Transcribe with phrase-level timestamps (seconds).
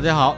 [0.00, 0.34] 大家好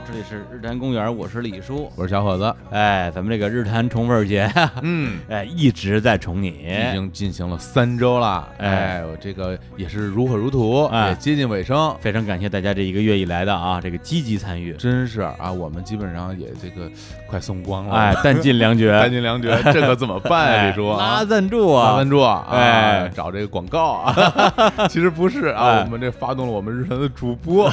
[0.63, 2.55] 里是日坛公园，我是李叔，我是小伙子。
[2.71, 4.49] 哎，咱们这个日坛宠粉节，
[4.81, 11.93] 嗯， 哎，一直在宠你，已经进行了三周了，哎，我这个也是如火如荼，也接近尾声。
[11.99, 16.89] 非常感谢大家这一个月以来的啊，这个积极参与，真是啊，我们基本上也这个
[17.27, 20.67] 快送光了，哎，弹尽粮绝， 弹尽粮绝，这可怎么办啊？
[20.71, 27.69] 李叔，拉赞助啊，拉赞助啊，哎，找这个广告啊，其实不是啊，我们这发动了我们日坛的主播，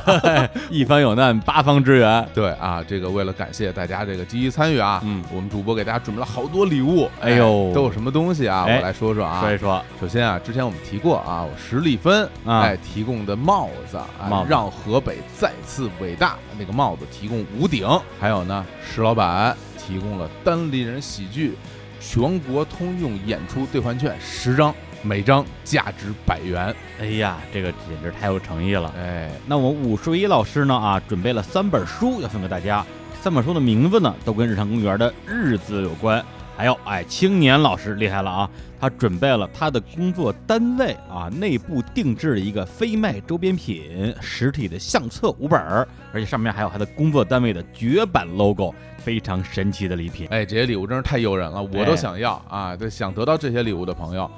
[0.69, 1.39] 一方有难。
[1.41, 8.65] 八方支援，对啊，这个为了感谢大家这个积极参与啊，嗯，我们主播给大家准备了好多礼物，哎呦，都有什么东西啊？
[8.65, 9.83] 我来说说啊，说一说。
[10.01, 17.87] 首先啊，之前我们提过啊，史蒂芬哎提供的帽子，啊，让河北再次伟大，那个帽子提供五顶，
[18.19, 21.57] 还有呢，石老板提供了单立人喜剧
[22.01, 24.75] 全国通用演出兑换券十张。
[25.03, 28.93] 每张价值百元，哎呀，这个简直太有诚意了！
[28.99, 32.85] 哎，那我武术一老师呢啊，准备了三本书要送给大家，
[33.21, 36.23] 三本书的名字呢都跟日常公园的日子有关。
[36.55, 50.27] 还有，哎，青年老师厉害了啊，他准备了他的工作单位啊内部定制的一个非卖周边品实体的相册五本儿，而且上面还有他的工作单位的绝版 logo，非常神奇的礼品。
[50.29, 52.77] 哎，这些礼物真是太诱人了，我都想要啊！
[52.77, 54.31] 对，想得到这些礼物的朋友。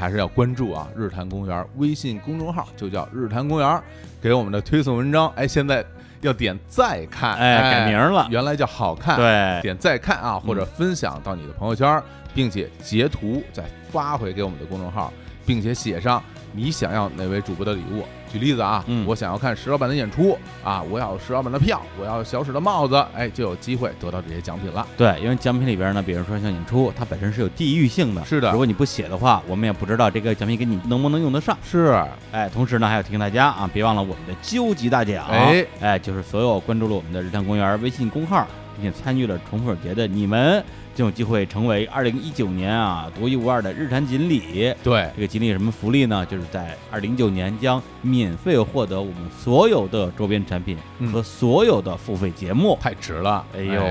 [0.00, 0.88] 还是要关注啊！
[0.96, 3.82] 日坛公园微信公众号就叫日坛公园，
[4.18, 5.30] 给我们的推送文章。
[5.36, 5.84] 哎，现在
[6.22, 9.16] 要点再看，哎，改名了，原来叫好看。
[9.16, 12.02] 对，点再看啊，或者分享到你的朋友圈，
[12.34, 15.12] 并且截图再发回给我们的公众号，
[15.44, 18.04] 并且写上你想要哪位主播的礼物。
[18.32, 24.86] 举例子啊，我想要看石老板的演出啊，我要石老板的票，我要小史的帽子，哎，就有机会得到这些奖品了。
[24.96, 28.52] 对，因为奖品里边呢，比如说像演出，它本身是有地域性的，是的。
[28.52, 31.58] 如果你不写的话，我们也不知道这个奖品给你能不能用得上。
[31.68, 38.46] 是，哎，同时呢，还要提醒大家啊，别忘了我们的究极大奖，哎，哎，就是所有关注了我们的日坛公园微信公号，
[38.76, 40.64] 并且参与了宠粉节的你们。
[41.00, 44.70] 就有机会成为二零一九年啊独一无二的日产锦鲤。
[44.82, 46.26] 对，这个锦鲤什么福利呢？
[46.26, 50.76] 就是在二零一九年将免费获得我们所有的周边产品
[51.10, 53.42] 和所有的付费节目，太值了！
[53.56, 53.82] 哎呦，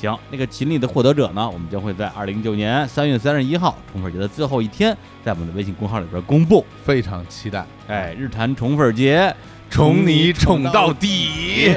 [0.00, 7.66] 行，那个锦鲤的获得者呢，我们将会在二零一九年三月三十一号宠粉节的最后一天，在我们的微信公号里边公布，非常期待。
[7.88, 9.34] 哎，日坛宠粉节，
[9.68, 11.74] 宠你宠到底。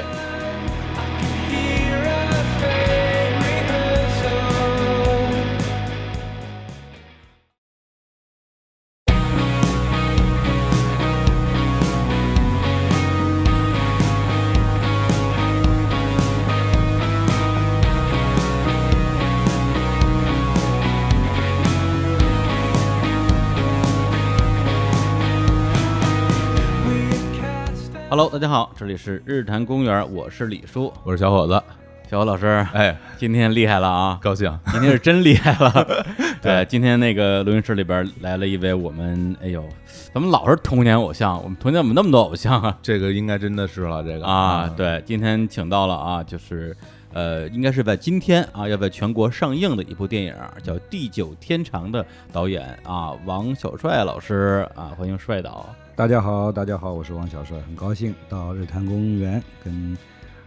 [28.18, 31.62] Hello，大家好，这里是日坛公园，我是李叔，我是小伙子，
[32.10, 36.06] 小伙老师，哎，今天厉害了啊，高兴，今天是真厉害了，
[36.42, 39.64] 对，今天那个录音室里边来了一位我们，哎呦，
[40.12, 42.76] 咱们老是童年偶像，我们童年怎么那么多偶像啊？
[42.82, 44.26] 这个应该真的是了，这个。
[44.26, 46.76] 啊，对，今天请到了啊，就是
[47.14, 52.04] 呃，应该是在今天啊，要在全国上映的一部电影叫《地久天长》的
[52.34, 55.70] 导演啊，王小帅老师啊，欢迎帅导。
[55.98, 59.98] 大家好，大家好，我是王小帅，很高兴到日坛公园跟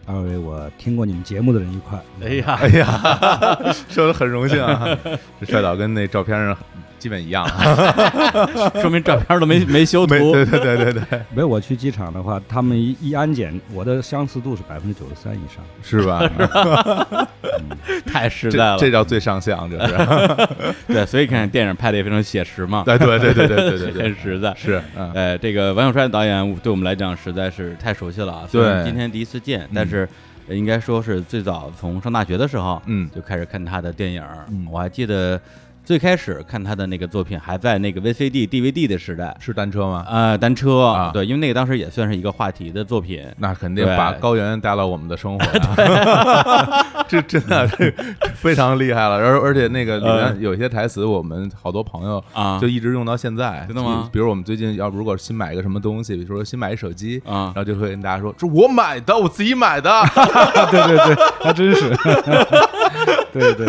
[0.07, 2.01] 二位我听过你们节目的人一块。
[2.23, 4.87] 哎呀，哎呀，说的很荣幸啊，
[5.41, 6.57] 这帅导跟那照片上。
[7.01, 7.49] 基本一样，
[8.81, 10.33] 说明照片都没没修图。
[10.33, 16.21] 对对对对对，没有我去机场的话，他们一一安检，我的相似度是百分之九十三以上，是吧？
[18.07, 19.97] 太实在了，这叫最上相，就是。
[20.87, 22.83] 对，所以看电影拍的也非常写实嘛。
[22.85, 24.55] 对对对对对对对，很实在。
[24.55, 24.83] 是，
[25.15, 28.49] 呃，这个王小帅导演对我们来讲实在是太熟悉了啊。
[28.53, 30.07] 对，今天第一次见，但是
[30.49, 34.23] 应该说是最早从上大学的时候，嗯，就开始看他的电影。
[34.71, 35.41] 我还记得。
[35.91, 40.07] 最开始看他的那个作品还在那个 VCD、DVD 的时代，是单车吗？
[40.09, 45.45] 呃，单车啊，对，因为那个当时也算是一个话题的作品，那肯定把高原带到我们的生活，
[47.11, 47.93] 这真的是
[48.37, 49.17] 非常厉害了。
[49.17, 54.09] 而而且那个里面有些台词，我们好多朋友啊，就一直用到现在，真的吗？
[54.13, 59.91] 比如我们最近要如果新买一个什么东西，比如说新买一手机啊，然后就会跟大家说，这我买的，我自己买的，
[60.71, 61.91] 对对对，还真是，
[63.33, 63.67] 对对，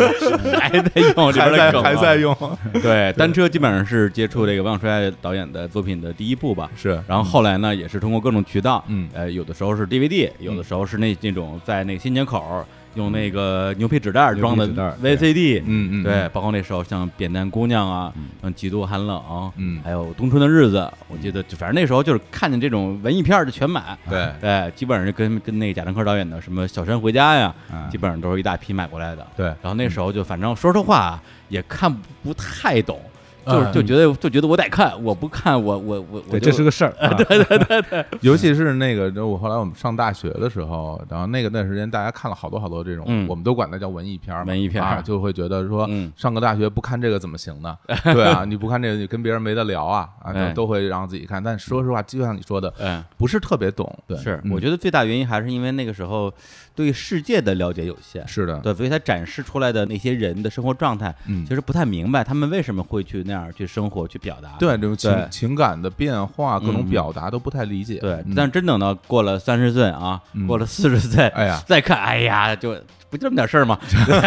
[0.58, 2.16] 还在用，还在还在。
[2.16, 2.36] 用。
[2.82, 7.02] 对单车基本上是接触这个王小帅导演的作品的第一部吧，是。
[7.06, 12.64] 然后后来呢，也是通过各种渠道，嗯，呃，有的时候是 DVD，有的时候是那那种在那个新街口
[12.94, 14.66] 用那个牛皮纸袋装的
[15.02, 19.16] VCD，嗯嗯，对，包括那时候像《扁担姑娘》啊，像《极度寒冷》，
[19.56, 20.78] 嗯，还有《冬春的日子》，
[21.08, 24.28] 我记得就反正那时候就是看见这种文艺片就全买，对。
[24.40, 27.54] 对，基本上就跟跟那个贾樟柯导演的什么《小山回家》呀，
[27.90, 29.46] 基本上都是一大批买过来的，对。
[29.46, 31.92] 然后那时候就反正说实话也看
[32.22, 33.00] 不太懂。
[33.46, 47.76] 就是就觉得就觉得我得看，我不看我我我我这是个事儿， 对对对对，尤其是那个，就我后来我们上大学的时候，然后那个段时间大家看了好多好多这种，我们都管它叫文艺片儿文艺片啊，就会觉得说上个大学不看这个怎么行呢？
[48.04, 51.42] 对啊，你不看这个，你跟别人没得聊啊啊，都会让自己看。
[51.42, 53.92] 但说实话，就像你说的，嗯，不是特别懂。
[54.06, 56.32] 对，是我觉得最大原因还是因为那个时候
[56.76, 64.02] 对世界的了解有限，是的，对，所以他展示出来的那些人的生活状态，嗯，其实不太明白他们为什么会去那样去生活。
[64.12, 67.98] 去表达对这种情情感的变化，各种表达都不太理解。
[68.00, 72.74] 对，但真等到过了三十岁啊，过了四十岁，哎呀，再看，哎呀，就
[73.08, 73.78] 不就这么点事儿吗？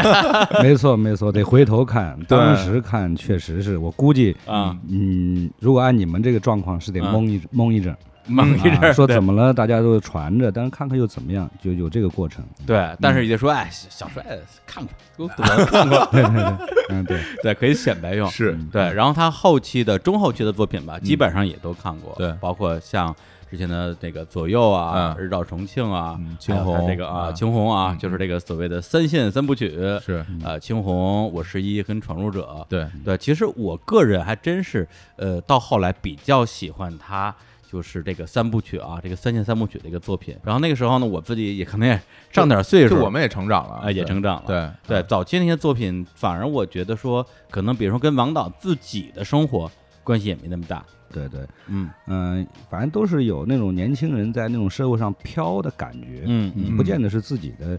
[0.64, 2.18] 没错，没错，得回头看。
[2.28, 7.96] 当时看确实是我估计啊，嗯，如果按你们这个状况，是得蒙一蒙一阵。
[8.30, 9.54] 懵一阵，说怎么了？
[9.54, 11.50] 大家都传着，但是看看又怎么样？
[11.62, 12.44] 就有这个过程。
[12.66, 14.24] 对，但是也说，哎，小帅
[14.66, 16.58] 看过，都看过， 对对对，
[16.90, 18.30] 嗯对对，可以显摆用。
[18.30, 22.14] 是对，然后他后期的中后期的作品吧，基本上也都看过。
[22.18, 23.16] 对，包括像
[23.50, 29.70] 之前的那个左右啊，日照重庆啊，青红这个啊，青红啊，就是这个所谓的三线三部曲。
[30.04, 32.66] 是呃，青红、我十一跟闯入者。
[32.68, 37.34] 对对，其实我个人还真是，呃，到后来比较喜欢他。
[37.76, 40.34] 就是这个三部曲啊，这个三线三部曲的一个作品。
[40.46, 42.02] 然后那个时候呢，我自己也可能也
[42.32, 44.48] 上点岁数，我们也成长了，哎，也成长了。
[44.88, 49.70] 对对，早期那些作品，反而我觉得说，可能比如说跟王导自己的生活
[50.06, 50.86] 关系也没那么大。
[51.12, 56.24] 对对，嗯嗯，反正都是有那种年轻人在那种社会上飘的感觉。
[56.26, 57.78] 嗯嗯，不见得是自己的，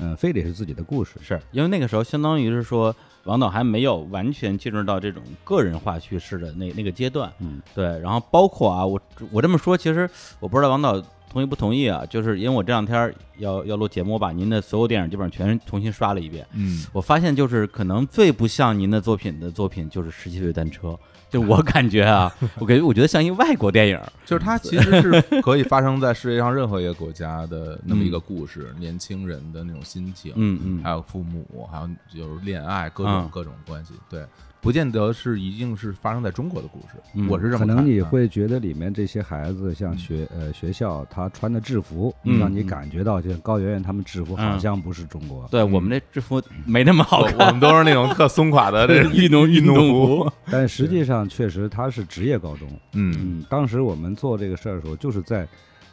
[0.00, 1.12] 嗯，非得是自己的故事。
[1.20, 2.92] 是因为那个时候，相当于是说。
[3.28, 7.84] 王导还没有完全进入到这种个人化叙事的那那个阶段，嗯，对。
[8.00, 8.98] 然后包括啊，我
[9.30, 10.08] 我这么说，其实
[10.40, 12.04] 我不知道王导同意不同意啊。
[12.08, 20.88] 就是因为我这两天要要录节目，我把您的所有电影基本上全重新刷了一遍，嗯，我发现就是可能最不像您的作品的作品就是《十七岁单车》。
[21.30, 34.24] 就我感觉啊， 我感觉我觉得像一外国电影，就是它其实是可以发生在世界上任何一个国家的那么一个故事，年轻人的那种心情，嗯嗯，还有父母，还有就是恋爱，各种各种关系，对。
[34.60, 45.46] 不见得是一定是发生在中国的故事，我是这么可能你会觉得里面这些孩子像学呃学校他穿的制服，让你感觉到就高圆圆他们制服好像不是中国。
[45.50, 50.32] 对我们这制服没那么好看， 我们都是那种特松垮的 运动运动服。
[50.50, 52.68] 但实际上确实他是职业高中。
[52.92, 55.46] 嗯，当时我们做这个事儿的时候，就是在。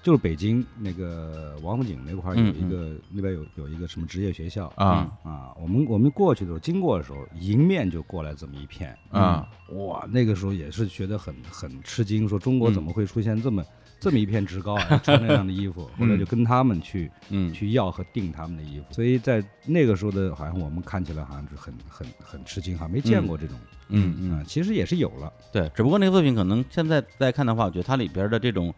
[0.05, 5.11] 就是北京那个王府井那块儿有一个，那边有有一个什么职业学校啊。
[5.23, 13.65] 啊，我们我们过去的时候，经过的时候，迎面就过来这么一片啊，哇，那个时候也是觉得很很吃惊，说中国怎么会出现这么
[13.99, 17.51] 这么一片职高啊，穿那样的衣服， 后来就跟他们去嗯。
[17.51, 23.57] 去要和订他们的衣服，所以在那个时候的，好像我们看起来好像是很很很吃惊，哈，没见过这种。
[23.89, 28.73] 嗯嗯，其实也是有了，对，只不过那个作品可能现在再看的话，我觉得它里边的这种，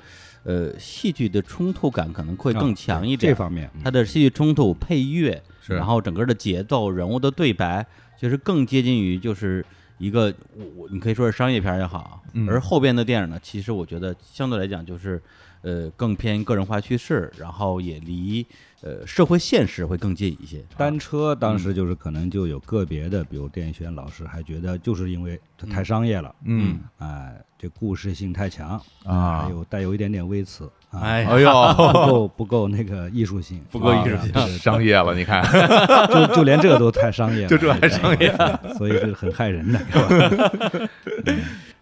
[0.48, 3.34] 呃，戏剧的冲突感可能会更强一点。
[3.34, 7.86] 这方面，它的戏剧冲突、配乐，是，然后整个的节奏、人物的对白，
[8.18, 9.66] 其实更接近于就是
[9.98, 15.22] 一个我我你可以说是商业片也好，而后边的电影呢，其实我觉得相对来讲就是
[15.68, 18.46] 呃更偏个人化叙事，然后也离。
[18.84, 20.64] 呃，社会现实会更近一些。
[20.78, 35.44] 单车当时就是可能就有个别的，比如电影学院老师还觉得，就是因为它太商业了，嗯，哎，这故事性太强啊，还有带有一点点微词，哎哎呦，不够不够那个艺术性， 不够艺术性，商业了，你看，
[36.14, 38.32] 就就连这个都太商业了， 就这还商业，
[38.78, 39.80] 所以这是很害人的。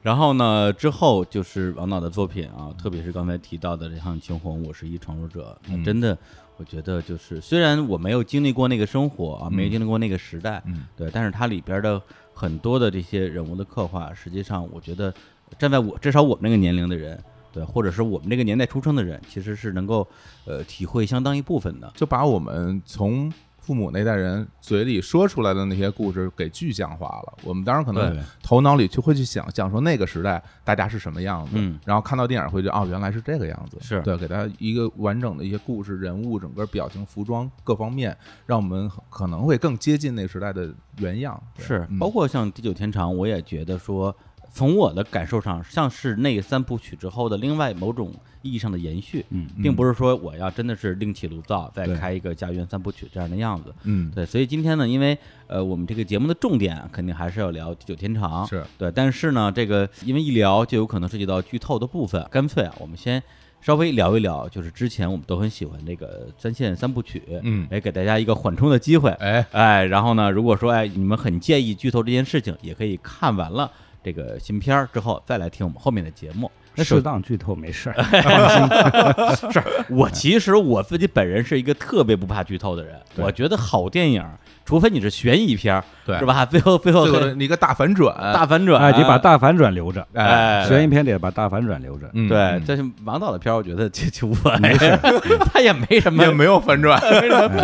[0.05, 6.15] 然后呢，之后就是王导的作品啊，特别是刚才提到的这项《青红》，我是一闯入者，真的。
[6.57, 10.63] 我觉得就是，虽然我没有经历过那个生活啊，没有经历过那个时代，
[10.95, 11.99] 对，但是它里边的
[12.35, 15.11] 很多的这些人物的刻画，实际上我觉得
[15.57, 17.19] 站在我至少我们那个年龄的人，
[17.51, 20.07] 对，或者是我们这个年代出生的人，其实是能够
[20.45, 23.33] 呃体会相当一部分的，就把我们从。
[23.65, 33.99] 父母那代人嘴里说出来的那些故事给具象化了，我们当然可能头脑里就会去想象说那个时代大家是什么样子，然后看到电影会觉得哦原来是这个样子，是。
[34.03, 41.41] 对，给他一个完整的一些故事、人物、整个表情、服装各方面，让我们可能会更接近那个时代的原样。
[41.57, 44.15] 是，包括像《地久天长》，我也觉得说。
[44.55, 58.63] 从我的感受上，像是那三部曲之后的另外某种意义上的延续，嗯，并不是说我要真的是另起炉灶再开一个家园三部曲这样的样子，嗯，对，所以今天呢，因为呃，我们这个节目的重点肯定还是要聊地久天长，是。
[58.77, 63.21] 对，但是呢，这个因为一聊就有可能涉及到剧透的部分，干脆啊，我们先。
[63.61, 69.43] 稍微聊一聊，就是之前我们都很喜欢这个三线三部曲，嗯，也给大家一个缓冲的机会，哎。
[69.53, 73.71] 哎，然后呢，如果说哎你们很介意剧透这件事情，也可以看完了
[74.05, 76.51] 这个新片儿之后再来听我们后面的节目。
[76.77, 77.95] 适当剧透没事儿，
[79.49, 84.21] 是我其实我自己本人是一个特别不怕剧透的人，我觉得好电影。
[84.65, 86.43] 除非你是悬疑片儿，对，是吧？
[86.49, 87.05] 最后最后
[87.39, 92.61] 一个大反转，大反转，哎，你把大反转留着，哎，悬疑片得把大反转留着，对。
[92.67, 94.75] 但是王导的片儿，我觉得就就无所谓，
[95.53, 96.99] 他也没什么，也没有 反转，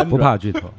[0.08, 0.72] 不怕剧透。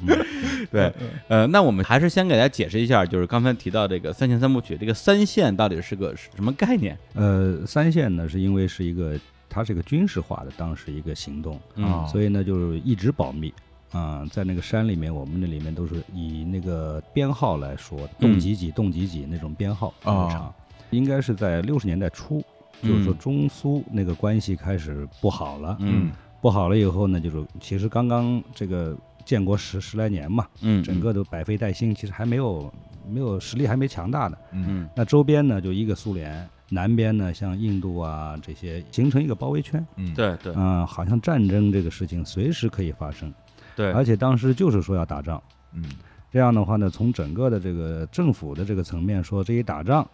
[0.71, 0.91] 对，
[1.27, 6.97] 呃，那我们还是先给大家解释一下，就是刚才提到这个三线三部曲，这个三线到底是个什么概念？
[7.13, 13.53] 呃，三线呢，是因为是一个，它是一个军事化的当时一个行动，嗯，所以呢，就是一直保密。
[13.93, 20.53] 啊，在那个山里面，我们那里面都是以那个编号来说，洞几几，洞几几那种编号入场。
[20.89, 22.43] 应该是在六十年代初，
[22.81, 25.75] 就是说中苏那个关系开始不好了。
[25.79, 28.95] 嗯，不好了以后呢，就是其实刚刚这个
[29.25, 32.71] 建国十十来年嘛，嗯，整个都百废待兴，其实还没有
[33.07, 34.37] 没有实力还没强大呢。
[34.51, 39.83] 嗯，那周边呢就一个苏联，南边呢像印度啊这些形成一个包围圈。
[39.95, 43.33] 嗯，对对，嗯，好像战争这个事情随时可以发生。
[43.75, 45.41] 对，而且当时就是说要打仗，
[45.73, 45.83] 嗯，
[46.31, 50.07] 这样的话呢，从整个的这个政府的这个层面说，这一打仗，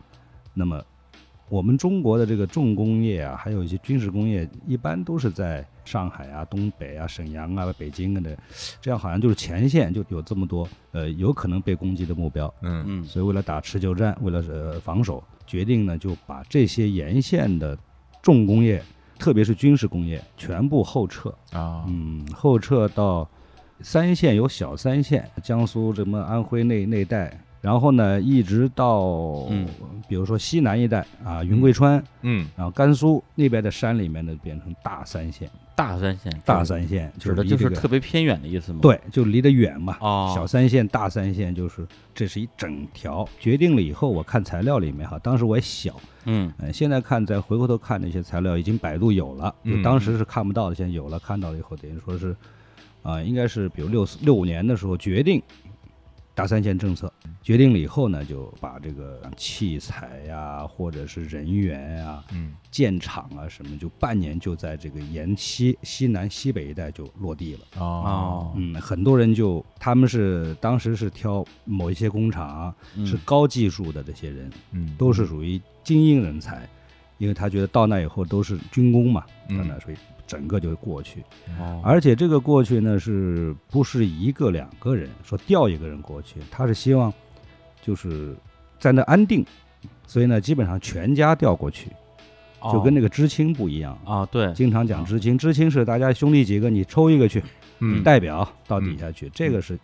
[0.54, 0.82] 那么
[1.50, 8.38] 我们中国的这个重工业啊，还有一些军事工业，一般都是在上海啊、东北啊、沈阳啊、北京啊的，
[8.80, 12.84] 这样好像就是前线就有这么多呃有可能被攻击的目标，嗯。
[12.88, 17.78] 嗯，所以为了打持久战，为了呃防守，决定呢就把这些沿线的
[18.22, 18.84] 重工业，
[19.18, 21.34] 特别是军事工业全部后撤。
[21.52, 23.28] 啊，嗯，后撤到。
[23.82, 29.00] 三线有小三线，江苏什么安徽那那带，然后呢，一直到，
[29.50, 29.68] 嗯，
[30.08, 38.80] 比如说西南一带啊，云贵川，嗯，然后甘肃那边的山里面呢，变成大三线，大三线，大三线，指的就是特别偏远的意思吗？
[38.82, 39.98] 对，就离得远嘛。
[40.02, 43.28] 哦，小三线、大三线，就是这是一整条。
[43.40, 52.36] 决定了以后，我看材料里面哈，当时我也小，嗯，现在看再回过头看那些材料，已经百度有了，就当时是看不到的，现在有了，看到了以后，等于说是。
[53.02, 55.42] 啊，应该是比如六四六五年的时候决定
[56.36, 67.60] 大三线政策，决定了以后呢，就把这个器材呀，或者是人员啊，嗯，建厂啊什么，就半年就在这个沿西西南西北一带就落地了。
[67.82, 72.74] 哦，嗯，很多人就他们是当时是挑某一些工厂
[73.06, 76.66] 是高技术的这些人，嗯，都是属于精英人才，
[77.18, 79.98] 因为他觉得到那以后都是军工嘛，到那所以。
[80.30, 81.24] 整个就过去，
[81.84, 86.40] 而且这个过去呢，是不是一个两个人说调一个人过去？
[86.52, 87.12] 他是希望
[87.82, 88.36] 就是
[88.78, 89.44] 在那安定，
[90.06, 91.90] 所以呢，基本上全家调过去，
[92.72, 94.24] 就跟那个知青不一样啊。
[94.28, 97.44] 对，经常讲知青，知青是大家兄弟几个，你抽一个去，
[98.04, 99.80] 代表到底下去，这个是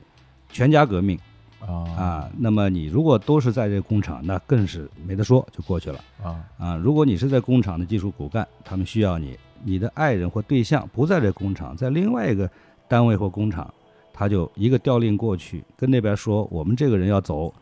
[0.51, 1.17] 全家革命
[1.59, 2.29] 啊。
[2.37, 6.75] 那么你如果都是在这工厂，那更是没得说，就过去了啊啊。
[6.75, 9.35] 如果你是在工厂的技术骨干，他们需要你。
[9.63, 12.49] 你的爱人或对象不在这工厂，在另外一个
[12.87, 13.73] 单位或工厂，
[14.13, 17.53] 他就一个调令过去，跟那边说我们这个人要走，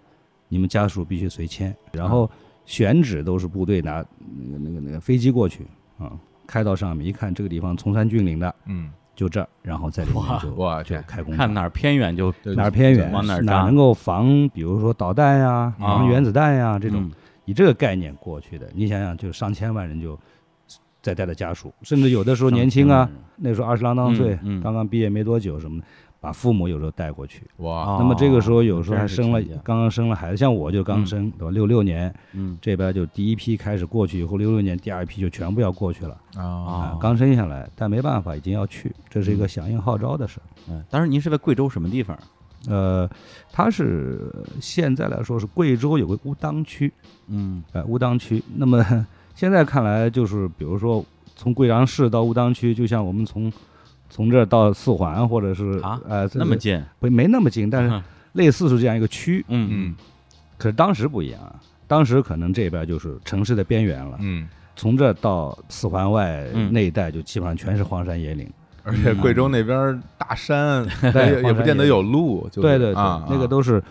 [0.50, 2.30] 你们家属必须随迁，然后
[2.66, 4.04] 选址都是部队拿
[4.38, 5.66] 那个那个那个飞机过去
[5.98, 6.12] 啊，
[6.46, 17.10] 开到上面一看这个地方崇山峻岭的，嗯，就这儿，然后在里面就哇就开工，看哪儿偏远就哪儿偏远，往哪儿哪能够防，比如说导弹呀，防原子弹呀这种，
[17.46, 20.20] 以这个概念过去的，你想想，就上千万人就。
[21.04, 25.86] 再带的家属，甚至有的时候年轻啊，那时候二十郎当岁，刚刚毕业没多久什么的，
[26.22, 27.44] 把父母有时候带过去。
[27.58, 27.98] 哇！
[28.00, 31.52] 那么这个时候有时候还生了，刚刚生了孩子，像我就刚生，对吧？
[31.52, 36.98] 六六年，嗯，这边就第一批开始过去以后，六六年第二批就全部要过去了啊。
[37.02, 40.40] 刚生下来，但没办法，已经要去，这是一个响应号召的事。
[40.70, 42.18] 嗯，当时您是在贵州什么地方？
[42.70, 43.10] 呃，
[43.52, 46.90] 他是现在来说是贵州有个乌当区，
[47.28, 49.06] 嗯，哎，乌当区，那么。
[49.36, 51.04] 现在看来，就是比如说
[51.36, 53.52] 从贵阳市到乌当区，就像我们从
[54.10, 56.82] 从这儿到四环，或者是啊，呃，那么近？
[57.00, 58.02] 不，没那么近，但是
[58.34, 59.44] 类似是这样一个区。
[59.50, 59.96] 嗯嗯。
[60.58, 61.56] 可是当时不一样啊，
[61.88, 64.18] 当时可能这边就是城市的边缘了。
[64.22, 64.48] 嗯。
[64.76, 68.50] 从这到四环外那一带，就基本上全是荒山野岭。
[68.84, 70.86] 而且贵州那边大山，
[71.16, 72.50] 也也不见得有路。
[72.54, 73.84] 对对对，那个都是。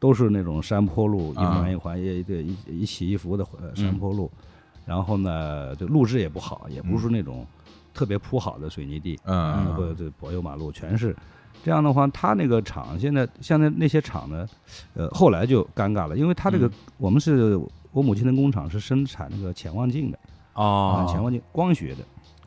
[0.00, 4.30] 都是那种山坡路，一环一环一对一一起一伏的山坡路，
[4.86, 7.46] 然后呢，这路质也不好，也不是那种
[7.94, 11.14] 特别铺好的水泥地，嗯，或者这柏油马路全是。
[11.62, 14.48] 这样的话，他那个厂现在现在那些厂呢，
[14.94, 17.54] 呃，后来就尴尬了，因为他这个我们是
[17.92, 20.18] 我母亲的工厂是生产那个潜望镜的
[20.54, 21.98] 哦，潜望镜光学的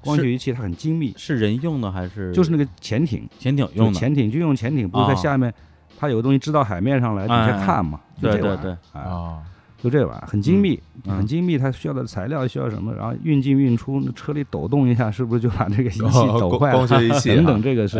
[0.02, 2.34] 光学仪器，它很精密，是人用的还是？
[2.34, 4.00] 就是那个潜艇，潜艇用的。
[4.00, 5.54] 潜艇军用潜艇，不是在下面，
[5.96, 8.02] 它有个东西支到海面上来底下看嘛？
[8.20, 8.76] 对对对。
[8.94, 9.44] 啊。
[9.84, 12.94] 就这玩意儿很精密，很精密，它需要的材料需要什么？
[12.94, 16.00] 然后运进运出，那车里抖动一下，是不是就把这个仪器
[16.40, 16.88] 抖坏了？
[16.88, 17.98] 等等，这个是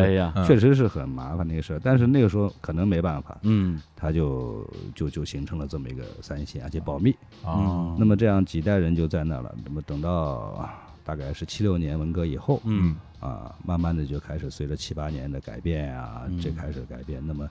[0.48, 1.82] 确实是很麻烦的一个事儿。
[1.84, 7.14] 但是那个时候可能没办法，嗯，它就就就形成了这么一个三线，而且保密
[7.44, 7.94] 啊。
[8.00, 9.54] 那么这样几代人就在那了。
[9.66, 10.66] 那么等到
[11.04, 17.22] 大概是七六年文革以后，嗯啊，慢慢的就开始随着七八年的改变啊，这开始改变。
[17.28, 17.46] 那么。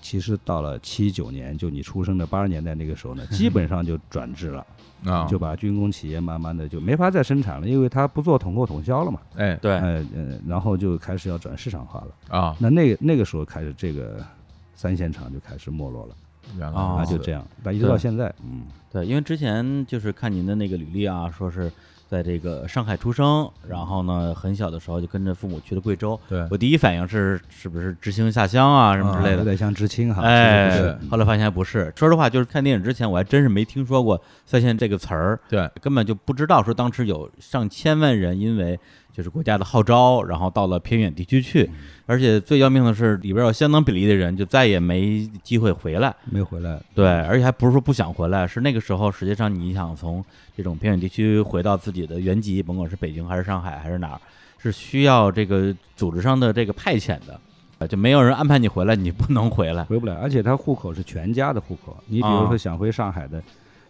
[0.00, 4.66] 其实到了七九年，就你出生的八十年代那个时候呢， 基本上就转制了，
[5.04, 14.24] 啊，就把军工企业慢慢的就没法再生产了，因为它不做统购统销了嘛，哎，对，呃呃，然后就开始要转市场化了，啊，那那那个时候开始，这个
[14.74, 16.14] 三线厂就开始没落了，
[16.56, 18.62] 原来啊，就这样，但一直到现在，嗯，
[18.92, 21.70] 对，因为之前就是看您的那个履历啊，说是。
[22.08, 26.18] 在这个上海出生，然后呢，很小的时候就跟着父母去了贵州。
[26.28, 30.22] 对我第一反应是，是不是知青下乡啊，什么之类的，有点像知青哈。
[30.22, 31.92] 哎，后来发现不是。
[31.96, 35.38] 说实话，就是看电影之前，我还真是没听说过“三线”这个词儿。
[35.48, 38.78] 对，根本就不知道说当时有上千万人因为。
[39.16, 41.70] 就是国家的号召，然后到了偏远地区去，
[42.04, 46.78] 而且最要命的是，里边有相当比例的人就再也没机会回来，没回来。
[46.94, 50.22] 对，而且还不是说不想回来，是那个时候，实际上你想从
[50.54, 54.20] 这种偏远地区回到自己的原籍，甭管是北京还是上海还是哪儿，
[54.58, 57.40] 是需要这个组织上的这个派遣的，
[57.78, 60.12] 啊就没有人安排你回来，你不能回来，回不来。
[60.16, 63.42] 而且他户口是全家的户口，你比如说想回上海的。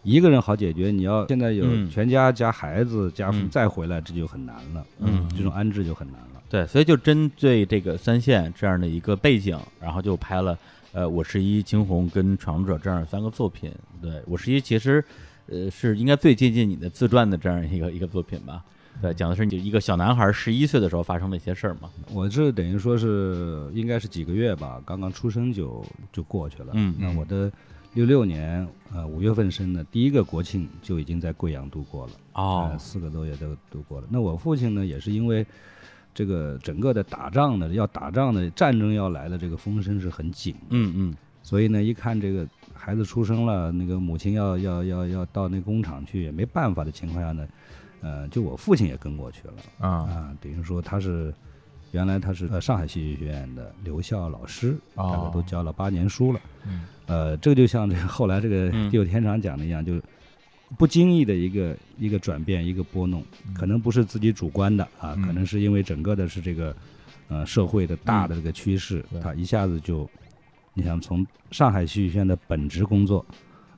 [0.03, 4.85] 一个人好解决，你要现在有全家加孩子加父再回来，这就很难了。
[4.99, 6.41] 嗯，这种安置就很难了。
[6.49, 10.57] 对，所以就针对这个三线这样的一个背景，然后就拍了
[10.93, 13.69] 呃《我是一惊鸿》跟《闯入者》这样三个作品。
[14.01, 15.03] 对，我是一其实
[15.47, 18.63] 呃是应该最接近你的自传的这样一个一个作品吧。
[19.01, 21.89] 对，讲的是你一个小男孩十一岁的时候发生的一些事儿嘛。
[22.13, 26.69] 我这等于说是应该是几个月吧，刚刚出生就就过去了。
[26.75, 27.51] 嗯，那我的。
[27.93, 32.11] 六六年，呃，五月份生的，第一个国庆就已经在贵阳度过了。
[32.33, 34.07] 哦，四个多月都度过了。
[34.09, 35.45] 那我父亲呢，也是因为
[36.13, 40.55] 这个整个的打仗的要打仗的战争要来了，这个风声是很紧。
[40.69, 41.15] 嗯嗯。
[41.41, 47.47] 所以呢，一看这个孩子出生了，那个母亲要要要要到那工厂去，也没办法的情况下呢，
[48.01, 49.53] 呃，就我父亲也跟过去了。
[49.79, 51.33] 啊啊，等于说他是
[51.91, 56.39] 原来他是呃上海戏剧学院的留校老师，大概都教了八年书了。
[56.67, 56.83] 嗯。
[57.07, 59.99] 呃，这个就像这个后来这个地久天长讲的一样，就
[60.77, 63.23] 不经意的一个一个转变，一个拨弄，
[63.55, 66.75] 可能不是自己主观的啊，可能是因为整个的是这个
[67.29, 70.09] 呃社会的大的这个趋势，它一下子就，
[70.73, 73.25] 你想从上海戏剧学院的本职工作，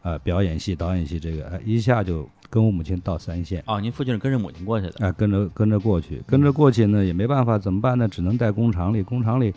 [0.01, 3.63] 呃，表演系、导演系这个，哎，一下就跟我母亲到三线。
[3.67, 5.05] 哦，您父亲是跟着母亲过去的？
[5.05, 8.07] 哎，跟着跟着过去，跟着过去呢也没办法，怎么办呢？
[8.07, 9.53] 只能在工厂里，工厂里。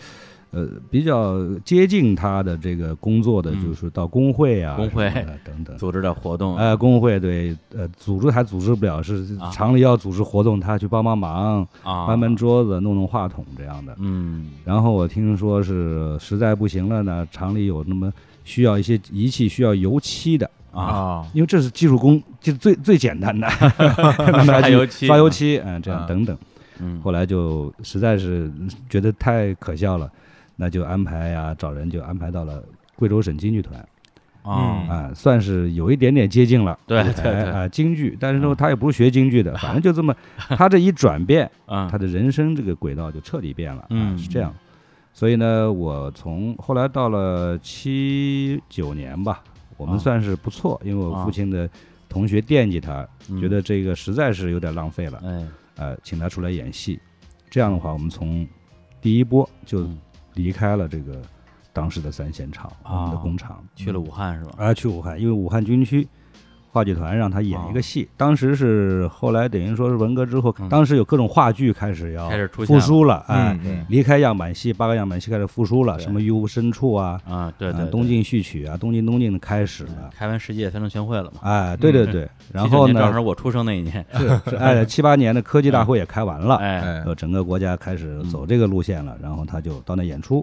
[0.52, 5.10] 呃，比较接近他的这个工作的，就是到工会啊，工会
[5.42, 6.58] 等等，组织的活动。
[6.58, 13.96] 呃，工会对，呃，组织还组织不了，是厂里要组织活动，他去帮帮忙，搬搬桌子，弄弄话筒这样的。
[13.98, 14.50] 嗯。
[14.62, 18.12] 然后我听说是实在不行了呢，厂里有那么
[18.44, 23.48] 需要一些仪器需要油漆的啊，因为这是技术工，就最最简单的，
[24.44, 26.36] 刷油漆，刷油漆，嗯，这样等等。
[26.78, 27.00] 嗯。
[27.00, 28.52] 后来就实在是
[28.90, 30.10] 觉得太可笑了。
[30.56, 32.62] 那就安排呀，找人就安排到了
[32.96, 33.80] 贵州省京剧团，
[34.42, 34.52] 啊。
[34.88, 37.50] 啊，算是有一点点接近了，对对对。
[37.50, 44.54] 啊，京剧，但是说他也不是学京剧的， 反正就这么，他这一转变， 他的人生这个轨道就彻底变了，嗯，是这样，
[45.12, 49.42] 所以呢，我从后来到了七九年吧，
[49.76, 51.68] 我们算是不错，因为我父亲的
[52.08, 53.06] 同学惦记他，
[53.40, 57.00] 觉得这个实在是有点浪费了，哎，呃，请他出来演戏，
[57.48, 58.46] 这样的话，我们从
[59.00, 59.88] 第一波就。
[60.34, 61.20] 离开了这个
[61.72, 64.54] 当时的三线厂，我们的工厂去了武汉是吧？
[64.58, 66.06] 啊，去武汉，因为武汉军区
[66.72, 68.08] 话剧团让他演一个戏。
[68.16, 73.56] 当时是后来等于说是文革之后，当时有各种话剧开始要复苏了，哎，
[73.88, 81.40] 离开样板戏，八个样板戏开始复苏了，什么《于无深处》啊，啊，对对，东晋序曲啊，东晋东晋的开始了，开完世界三中全会了嘛？
[81.42, 90.42] 哎，对对对，然后呢，正好我出生那一年，是是， 哎，七八年的科技大会也开完了，哎，整个国家开始走这个路线了，然后他就到那演出。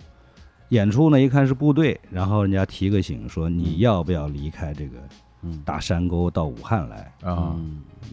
[0.70, 5.00] 演出呢，一看是部队，然后人家提个醒说你要不要离开这个
[5.64, 7.56] 大山沟到武汉来啊？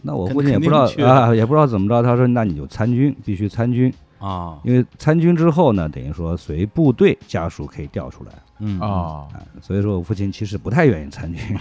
[0.01, 9.27] 那我父亲也不知道啊，也不知道怎么着，他说那你就参军，必须参军啊，因为参军之后呢，等于说随部队家属可以调出来，嗯啊，
[9.61, 11.39] 所以说我父亲其实不太愿意参军，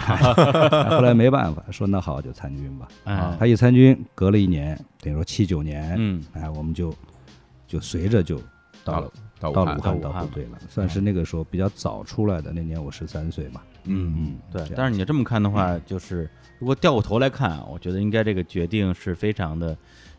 [0.91, 2.89] 后来没办法，说那好就参军吧。
[3.05, 6.95] 啊，他一参军，隔了一年，等于说七九年，嗯，哎，我们就
[7.67, 8.41] 就随着就
[8.85, 9.11] 到了。
[9.39, 12.51] 到武汉到部队了，算是那个时候比较早出来的。
[12.55, 13.61] 那年我十三岁嘛。
[13.87, 14.63] 嗯嗯，对。
[14.77, 19.77] 但是你这么看的话，就是如果掉过头来看，我觉得应该这个决定是非常的，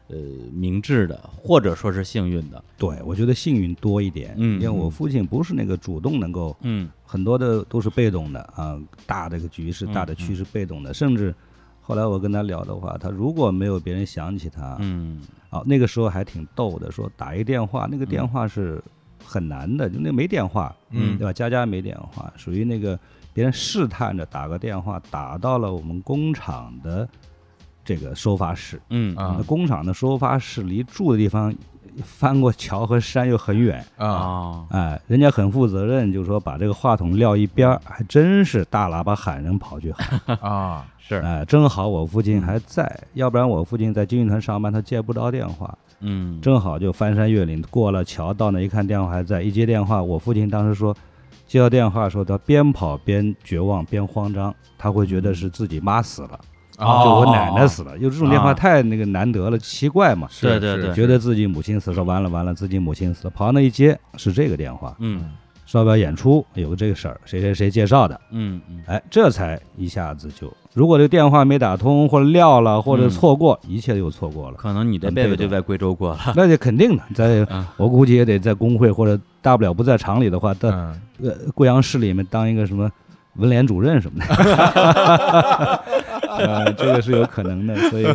[0.07, 0.17] 呃，
[0.51, 2.63] 明智的，或者说是幸运的。
[2.77, 4.33] 对，我觉得幸运多一点。
[4.37, 8.79] 嗯，因为我父亲不是那个主动能够，嗯，很多的都是被动的啊。
[9.05, 11.33] 大的个局势，大的趋势被动的，甚至
[11.81, 18.83] 后来我跟他聊的话，他如果没有别人想起他，嗯，哦，那个时候还挺逗的，说打一电话，那个电话是。
[19.29, 21.33] 很难的，就那没电话，嗯，对吧？
[21.33, 22.97] 家家没电话，属于那个
[23.37, 27.07] 别人试探着打个电话，打到了我们工厂的
[27.85, 31.53] 这个收发室，嗯啊，工厂的收发室离住的地方
[32.03, 33.85] 翻过桥和山又很远。
[33.95, 40.19] 啊，哎，人家很负责任，就是说把这个话筒撂一边还真是大喇叭喊人跑去喊。
[40.41, 45.77] 啊，是，哎，正好我父亲还在，要不然我父亲在军艺团上班，他接不着电话。
[45.99, 50.95] 嗯，正好就翻山越岭过了桥，到那一看电话还在，一接电话，我父亲当时说，
[51.47, 56.39] 接到电话说他边跑边绝望边慌张，他会觉得是自己妈死了，
[56.77, 65.31] 就我奶奶死了，就这种电话太那个难得了，奇怪嘛，对对对，觉得自己母亲死了，完了完了，自己母亲死了，跑到那一接是这个电话，嗯。
[65.73, 66.45] 要不要演出？
[66.53, 68.19] 有个这个事儿，谁谁谁介绍的？
[68.31, 74.55] 嗯嗯，哎，这才一下子就，如果这电话没打通，或者撂了，或者错过，一切又错过了。
[74.57, 76.19] 可能你的辈子就在贵州过了。
[76.35, 82.89] 那就肯定的，在我估计也得在工会，或者大不了不在厂里的话，在呃贵阳市里面当一个什么
[83.35, 84.25] 文联主任什么的。
[86.37, 88.07] 呃，这个是有可能的，所以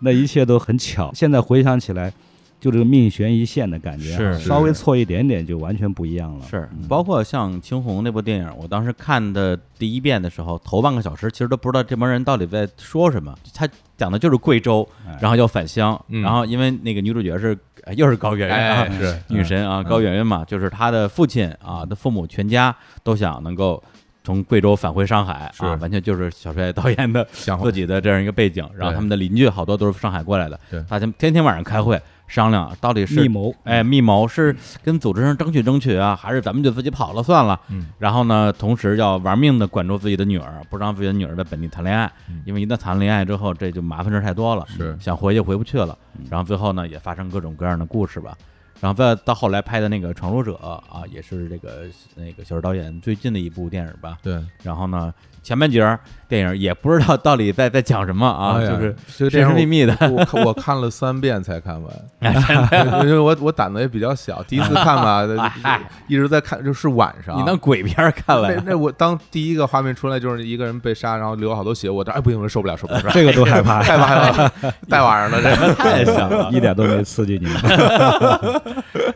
[0.00, 1.10] 那一切都很巧。
[1.14, 2.12] 现在回想起来。
[2.60, 6.44] 就这个命悬一线的感觉，是稍微错一点点就完全不一样了。
[6.46, 13.32] 是，包括像青红那部电影，我当时看的第一遍的时候，头半个小时其实都不知道这帮人到底在说什么。
[13.54, 14.88] 他讲的就是贵州，
[15.20, 17.56] 然后要返乡，然后因为那个女主角是
[17.94, 19.18] 又是高圆圆，是。
[19.28, 23.80] 女神啊，高圆圆嘛，就是她的父亲啊的父母全家都想能够
[24.24, 27.24] 从贵州返回上海啊，完全就是小帅导演的
[27.62, 28.68] 自己的这样一个背景。
[28.76, 32.00] 然后他们的邻居好多都是上海过来的，大家天天晚上开会。
[32.28, 37.58] 商量到底是密谋，哎，密谋是跟组织上争取争取啊，还是咱们就自己跑了算了？
[37.70, 42.12] 嗯，然后呢，同时要玩命的管住自己的女儿，不让自己的女儿在本地谈恋爱，
[42.44, 45.96] 因为一旦谈恋爱之后，这就麻烦事太多了，是想回去回不去了。
[46.30, 48.36] 然后最后呢，也发生各种各样的故事吧。
[48.80, 54.18] 然后再到后来拍的那个《闯入者》啊，也是这个那个小说导演最近的一部电影吧。
[54.22, 55.12] 对，然后呢。
[55.48, 59.96] 前半截儿电影也不知道到底在在讲什么啊，就是神神秘秘的。
[60.10, 61.90] 我我看了三遍才看完，
[63.02, 65.26] 因为 我我胆子也比较小，第一次看吧，
[66.06, 67.34] 一直在看，就是晚上。
[67.40, 68.54] 你当鬼片看了？
[68.56, 77.48] 那那我当第一个画面出来就是一个人被杀，然后流好多血，我这哎不行，我受不了，受不了，这个都害怕，害怕害怕，大晚上的这太像了，一点都没刺激你。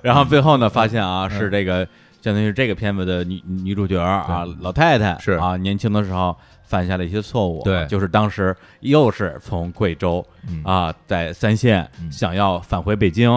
[0.01, 1.87] 然后最后呢，发现啊，是这个。
[2.23, 5.33] 相当于这个片子的女女主角啊，老太太是。
[5.33, 10.25] 啊，年轻的时候犯下了一些错误，对，就是当时又是从贵州
[10.63, 13.29] 啊，在三线想要返回北京，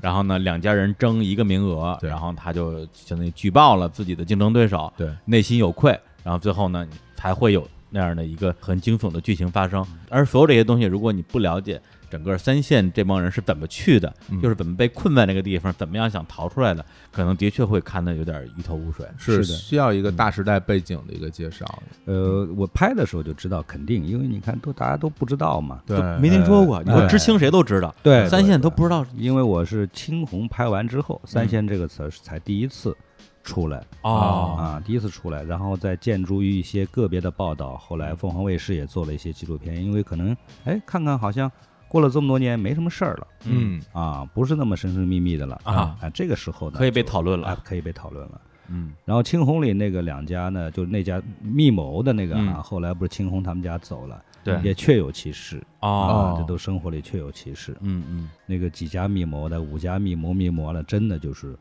[0.00, 9.84] 然后呢，两家人争一个名额，然后他就相当于举报了自己的竞争对手，对，内心有愧，然后最后呢，才会有那样的一个很惊悚的剧情发生。
[10.10, 11.80] 而所有这些东西，如果你不了解。
[12.14, 14.14] 整个三线这帮人是怎么去的？
[14.40, 16.86] 就是怎么被困在那个地方，怎么样想逃出来的？
[17.10, 19.04] 可能的确会看的有点一头雾水。
[19.18, 21.66] 是的，需要一个大时代背景的一个介绍。
[22.04, 26.80] 呃，我拍的时候就知道，肯定，因为你看，都大家都不知道嘛，对，没听说过。
[26.84, 29.04] 你说知青谁都知道，对，三线都不知道。
[29.16, 32.96] 因为我是青红拍完之后，三线这个词才第一次
[33.42, 37.76] 出来哦啊，第一次出来，然后再建筑于一些个别的报道。
[37.76, 41.50] 后来凤凰卫视也做了一些纪录片，因为可能哎，看看好像。
[41.94, 61.56] 过了这么多年，没什么事儿了，嗯啊，不是那么神神秘秘的了啊，啊，这个时候呢，可以被讨论了，可以被讨论了，嗯，然后青红里那个两家呢，就那家密谋的那个啊，后来不是青红他们家走了，对，也确有其事啊，这都生活里确有其事，嗯嗯，那个几家密谋的，五家密谋密谋了，真的就是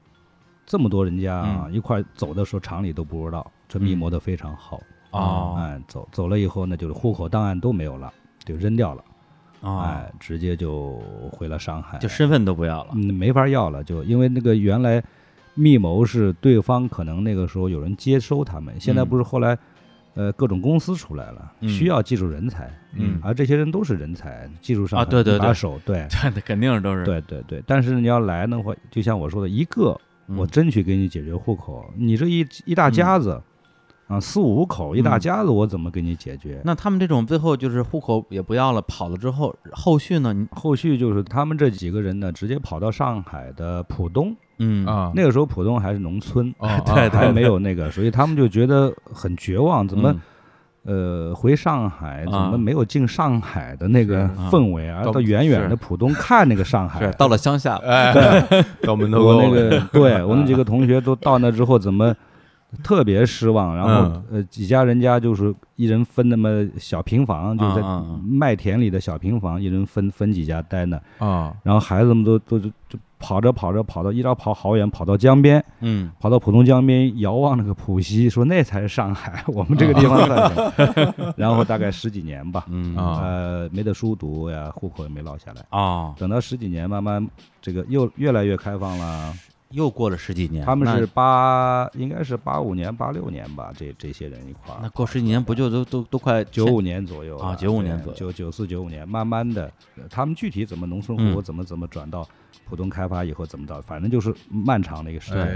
[0.66, 8.12] 这么多人家啊，一块走的时候厂里都不知道，这密谋的非常好啊，哎，走走了以后呢，就是户口档案都没有了，
[8.44, 9.04] 就扔掉了。
[9.64, 15.02] 哎，直接就回了上海，就身份都不要了，嗯，没法要了，就因为那个原来
[15.54, 19.58] 密谋是对方可能那个时候有人接收他们，现在不是后来，
[20.16, 25.54] 呃，各种公司出来了，需要技术人才，嗯，而这些人都是人才，技术上啊，对对对。
[25.54, 27.64] 手，对，对，肯定都是，对对对。
[27.66, 29.98] 但是你要来的话，就像我说的，一个
[30.28, 33.42] 我争取给你解决户口，你这一一大家子。
[34.14, 36.62] 啊，四五口一大家子，我怎么给你解决？
[36.64, 40.34] 那他们这种最后就是户口也不要了，跑了之后，后续呢？
[40.52, 46.54] 后续就是他们这几个人呢，直接跑到上海的浦东，嗯啊，那个时候浦东还是农村，
[46.86, 50.16] 对，还没有那个，所以他们就觉得很绝望，怎么，
[50.84, 58.14] 呃，回上海怎么没有进上海的那个氛围，而到远远的浦东看那个上海，到了乡下，哎，
[58.84, 62.14] 到门头沟， 我那个，对我们几个同学都到那之后怎么？
[62.84, 67.82] 特别失望，然后呃几家人家就是一人分那么小平房，就在
[68.26, 71.54] 麦田里的小平房，一人分分几家待呢啊。
[71.64, 72.70] 然后孩子们都都就
[73.20, 80.28] 跑着跑着跑到，一直跑好远，跑到江边，嗯，跑到浦东江边遥望那个浦西，说那才是上海， 我们这个地方
[81.38, 82.96] 然后大概十几年吧，嗯。
[82.98, 86.14] 呃没得书读呀，户口也没落下来啊。
[86.18, 87.26] 等到十几年，慢慢
[87.62, 89.34] 这个又越来越开放了。
[89.74, 94.80] 又过了十几年，他们是八，应该是八五年、八六年吧，这这些人一块儿。
[94.82, 97.56] 那过十几年不就都都都快九五年左右啊？
[97.56, 99.72] 九五年左右，九九四九五年，慢慢的，
[100.10, 102.28] 他们具体怎么农村户口怎么怎么转到。
[102.68, 105.48] 浦东开发以后怎么着，反正就是漫长的一个时代。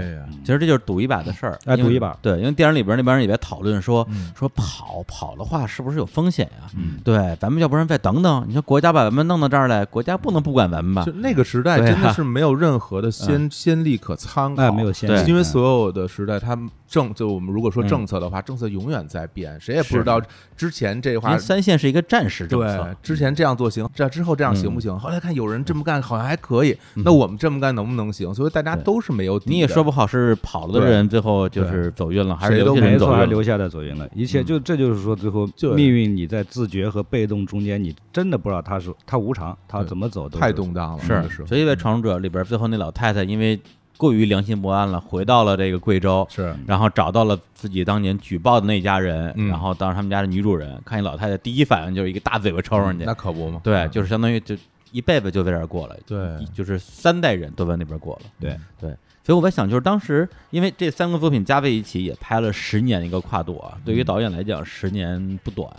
[0.44, 2.16] 其实这就是赌一把的事儿，哎，赌一把。
[2.22, 4.06] 对，因为电影里边那帮人也在讨论说，
[4.36, 6.70] 说跑跑的话是不是有风险呀？
[7.04, 8.44] 对，咱们要不然再等等。
[8.46, 11.04] 你说国家把咱们弄到这儿来，国家不能不管咱们吧？
[11.04, 20.20] 就那个时代真的是没有任何的先先例可参考，没有先例，因为所有的时代，他们政就我们如果说政策的话，政策永远在变，谁也不知道
[20.56, 21.36] 之前这话。
[21.36, 24.98] 三线是一个战时政策，对，之前这样做行，这之后这样行不行？
[24.98, 26.76] 后来看有人这么干，好像还可以。
[26.94, 28.34] 那我们这么干能不能行？
[28.34, 29.50] 所以大家都是没有底。
[29.50, 34.08] 你也说不好是跑了的人最后就是走运了，还是谁都没错，还留下的走运了。
[34.14, 41.04] 一切就这就是说，最后命运你在自觉和被动中间，你真的不知道他是他无常，他怎么走都太动荡了。
[41.28, 43.60] 是，所以在《闯入者》里边，最后那老太太因为
[43.98, 53.60] 过于良心不安了，回到了这个贵州，是，然后找到了自己当年举报的那家人，然后当时他们家的女主人，看见老太太第一反应就是一个大嘴巴抽上去，那可不嘛。
[53.62, 54.56] 对，就是相当于就。
[54.90, 58.58] 一辈子就在这儿过了，对，就是三代人都在那边过了，对。
[58.80, 58.88] 对，
[59.22, 65.70] 所以我在想，就是当时因为这三个作品加在一起也拍了十年一个跨度啊，对于导演来讲十年不短，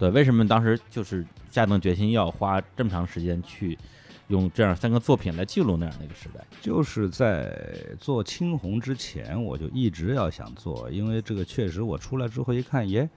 [0.00, 3.78] 对，为什么当时就是下定决心要花这么长时间去
[4.28, 6.44] 用这样三个作品来记录那样的一个时代？
[6.60, 7.56] 就是在
[8.00, 13.08] 做青红之前，我就一直要想做，因为这个确实我出来之后一看，耶，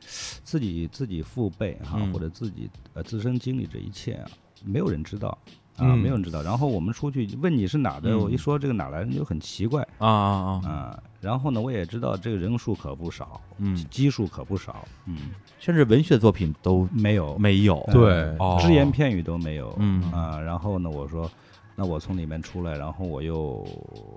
[0.43, 4.29] 自己自己父辈哈或者自己呃自身经历这一切啊。
[4.63, 5.37] 没有人知道
[5.77, 6.43] 啊，没有人知道。
[6.43, 11.03] 然后我们出去问你是哪的，我一说这个哪来人就很奇怪啊啊啊！
[11.21, 20.01] 然后呢，我也知道这个人数可不少，嗯，基数可不少，嗯，甚至文学作品都没有，没有，对，只言片语都没有，嗯。
[20.11, 20.39] 啊。
[20.39, 21.29] 然后呢，我说，
[21.75, 23.65] 那我从里面出来，然后我又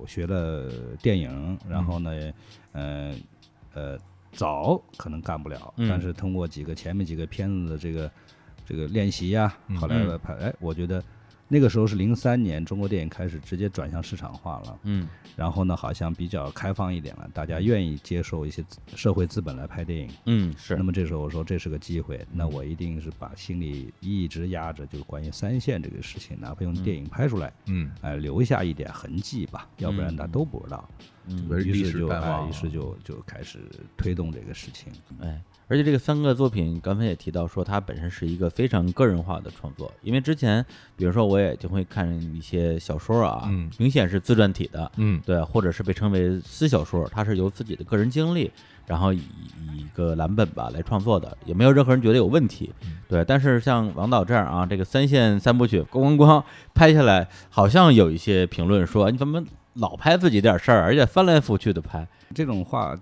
[0.07, 0.71] 学了
[1.03, 2.11] 电影，然后呢，
[2.73, 3.15] 呃
[3.75, 3.99] 呃，
[4.33, 8.11] 早可能干不了，但是通过几个前面几个片子的这个。
[8.65, 11.03] 这个练习呀，后来拍，哎，我觉得
[11.53, 18.65] 那个时候是零三年，中国电影开始直接转向市场化了，嗯，然后呢，好像比较开放一点了，大家愿意接受一些
[18.97, 20.75] 社会资本来拍电影，嗯，是。
[20.77, 30.88] 那么这时候我说这是个机会，那我一定是把心里一直压着，就是关于三线这个事情，哪怕用电影拍出来，嗯，哎，留下一点痕迹吧，要不然大家都不知道，
[31.27, 33.59] 嗯，于是就哎，于是就就开始
[33.95, 35.38] 推动这个事情，哎。
[35.68, 39.90] 而且这个三个作品，刚才也提到说，它本身是一个非常个人化的创作。
[40.03, 40.64] 因为之前，
[40.96, 43.48] 比如说我也就会看一些小说啊，
[43.79, 48.51] 明显是自传体的，嗯，对，或者是被称为私小说，它是由自己的个人经历，
[48.87, 49.22] 然后以
[49.72, 52.70] 一个蓝本吧来创作的，也没有任何人觉得有问题，
[53.09, 53.25] 对。
[53.25, 56.42] 但是像王导这样啊，这个三线三部曲咣咣咣
[56.75, 59.42] 拍下来，好像有一些评论说，你怎么
[59.75, 62.07] 老拍自己点事儿，而且翻来覆去的拍。
[62.35, 62.97] 这种话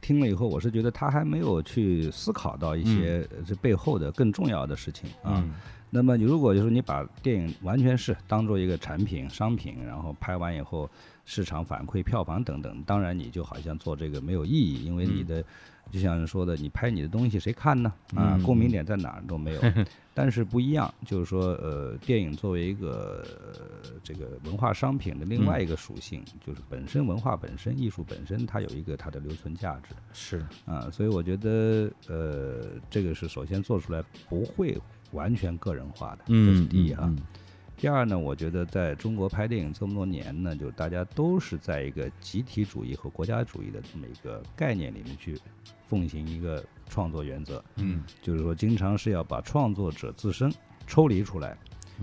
[0.00, 5.42] 听了以后，我是觉得他还没有去思考到一些这背后的更重要的事情啊。
[5.90, 10.88] 那么你如果就是你把电影完全是当做一个产品、商品，然后拍完以后
[11.24, 15.44] 市场反馈、票房等等，当然你就好像做这个没有意义，因为你的。
[15.90, 17.92] 就像说的，你拍你的东西谁看呢？
[18.14, 19.60] 啊，共鸣点在哪儿都没有。
[20.12, 23.24] 但是不一样，就是说，呃，电影作为一个
[24.02, 29.94] 这个文化商品的另外一个属性，就是本身文化本身、艺术本身，它有一个它的留存价值。
[30.12, 34.76] 是啊，所以我觉得，呃，这个是首先做出来不会
[35.12, 37.10] 完全个人化的，这是第一哈。
[37.80, 45.40] 第二呢，我觉得在中国拍电影这么多年呢，就大家都是在一个集体主义和国家主义的这么一个概念里面去
[45.86, 47.64] 奉行一个创作原则。
[47.76, 50.52] 嗯，就是说，经常是要把创作者自身
[50.86, 51.56] 抽离出来。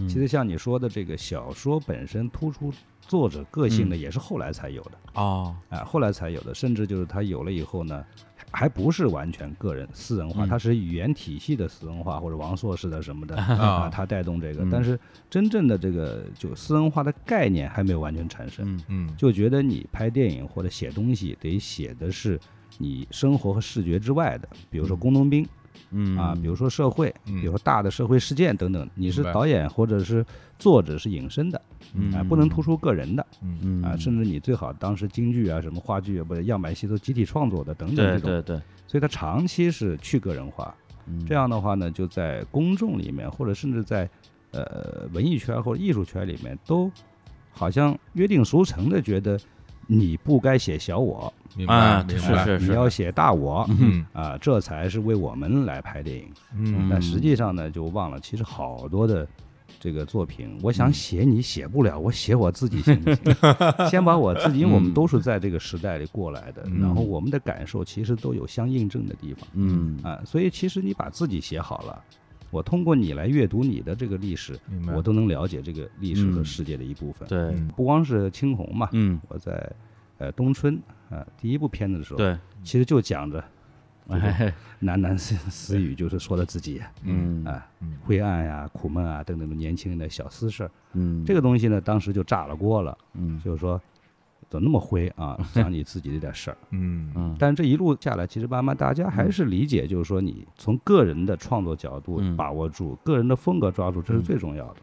[0.08, 8.04] 其实像你说的这个小说本身突出作者个性的，也是后来才有的哦，啊，后来才有的，甚至就是他有了以后呢。
[8.52, 14.68] 还不是完全个人私人化，它是语言体系的私人化，或者王朔式的什么的 啊，它带动这个。
[14.72, 18.66] 但是真正的这个就私人化的概念还没有完全产生。
[18.66, 22.40] 嗯嗯，就觉得你拍电影或者写东西得写的是
[22.78, 25.48] 你生活和视觉之外的，比如说工农兵。
[25.92, 26.18] 嗯。
[26.18, 30.26] 啊，比如说社会，比如说大的社会事件等等，你是导演或者是
[30.60, 31.62] 作者是隐身的，
[32.14, 33.82] 啊，不能突出个人的，嗯。
[33.84, 40.74] 啊，甚至你最好当时京剧啊、什么话剧啊，不是样板戏都集体创作的等等这种，对对对，所以它长期是去个人化，
[41.28, 44.10] 这样的话呢，就在公众里面或者甚至在
[44.52, 46.92] 呃文艺圈或者艺术圈里面，都
[47.52, 49.40] 好像约定俗成的觉得
[49.88, 51.34] 你不该写小我。
[51.66, 56.30] 啊，是是是，你要写大我，嗯啊，这才是为我们来拍电影。
[56.56, 59.28] 嗯，但实际上呢，就忘了，其实好多的
[59.80, 63.36] 这个作品，我想写你写不了，我写我自己行不行？
[63.90, 69.48] 先把我自己，因为我们都是在这个时代里过来的，然后我们的感受其实都有相印证的地方。
[69.54, 72.04] 嗯啊，所以其实你把自己写好了，
[72.50, 74.58] 我通过你来阅读你的这个历史，
[74.96, 77.28] 我都能了解这个历史和世界的一部分。
[77.28, 79.72] 对，不光是青红嘛，嗯，我在
[80.18, 80.80] 呃冬春。
[81.10, 83.42] 啊，第一部片子的时候，对，其实就讲着，
[84.82, 87.46] 喃喃私私语，就是说的自己，嗯。
[87.46, 87.66] 啊，
[88.04, 93.82] 灰暗呀、苦闷啊等等的年轻人的小私事儿，嗯，这个东西呢，当时就炸了锅了，嗯，就是说，
[94.50, 95.38] 怎么那么灰啊？
[95.54, 97.12] 讲你自己这点事儿，嗯。
[97.16, 104.76] 嗯，但这一路下来，其实慢慢大家还是理解，就是说，你从个人的创作角度把握住，个人的风格抓住，这是最重要的。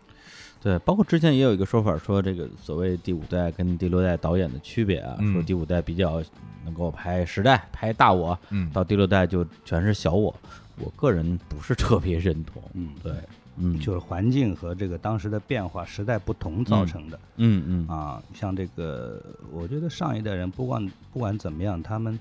[0.62, 6.22] 对，包括之前也有一个说法，说这个所谓第五代跟第六代导演的区别啊，说第五代比较
[6.64, 10.34] 能够拍时代、拍大我，嗯，到第六代就全是小我。
[10.76, 13.12] 我个人不是特别认同，嗯，对，
[13.56, 22.18] 嗯，就是环境和这个当时的变化、时代不同造成的，嗯嗯啊，像这个，我觉得上一代人不管不管怎么样，他们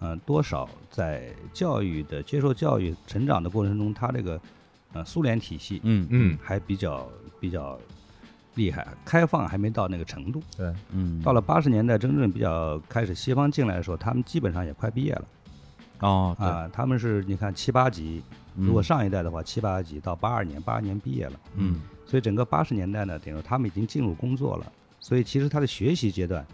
[0.00, 4.40] 嗯多少在教育的接受教育、成长的过程中，他这个
[4.92, 7.08] 呃苏联体系，嗯嗯，还比较。
[7.42, 7.76] 比较
[8.54, 10.40] 厉害，开放还没到那个程度。
[10.56, 15.24] 对，嗯，到了八十年代，真正比较开始西方进来的时候，他们基本上也快毕业了。
[15.98, 18.22] 哦，啊，他们是你看七八级，
[18.54, 21.32] 如果上一代的话，七八级到八二年，八二年毕业了。
[21.56, 24.72] 嗯，所以整个八十年代呢，等于说他们已经进入工作了。
[25.00, 26.46] 所以其实他的学习阶段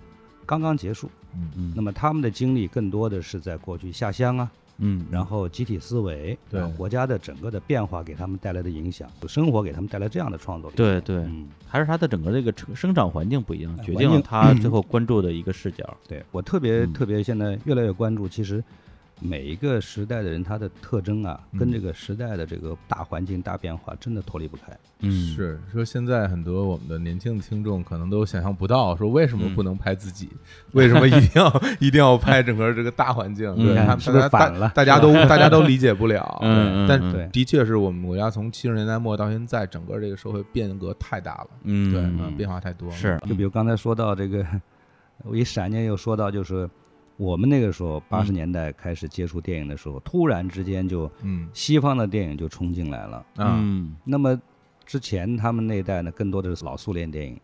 [0.47, 1.11] 刚刚结束。
[1.35, 4.51] 嗯嗯，那么他们的经历更多的是在过去下乡啊。
[4.81, 10.77] 嗯，然后集体思维，对国家的整个的变化给他们带来的影响，生活给他们带来这样的创作力。
[10.77, 15.97] 对对，嗯，还是他的整个这个生长环境不一样，决定了他最后关注的一个视角。
[16.07, 18.63] 对我特别特别现在越来越关注，其实。
[19.21, 24.77] 每一个时代的人，他的特征啊，跟这个时代的这个大环境大变化真的脱离不开。
[25.01, 30.29] 嗯，是说现在很多我们的年轻的听众可能都想象不到，说为什么不能拍自己？
[30.73, 33.55] 为什么一定要 一定要拍整个这个大环境？
[33.57, 34.71] 对，他是不是反了？
[34.75, 36.39] 大家都 大家都理解不了。
[36.43, 41.49] 嗯，但的确是我们国家从七十年代末到现在，整个这个社会变革太大了。
[41.65, 42.95] 嗯，对，变化太多了。
[42.95, 44.45] 是，就比如刚才说到这个，
[45.25, 46.69] 我一闪念又说到就是。
[47.19, 54.41] 我们那个时候八十年代开始接触电影的时候，突然之间就，嗯，西方的电影就冲进来了，嗯，那么
[54.87, 57.37] 之前他们那一代呢，更多的是老苏联电影，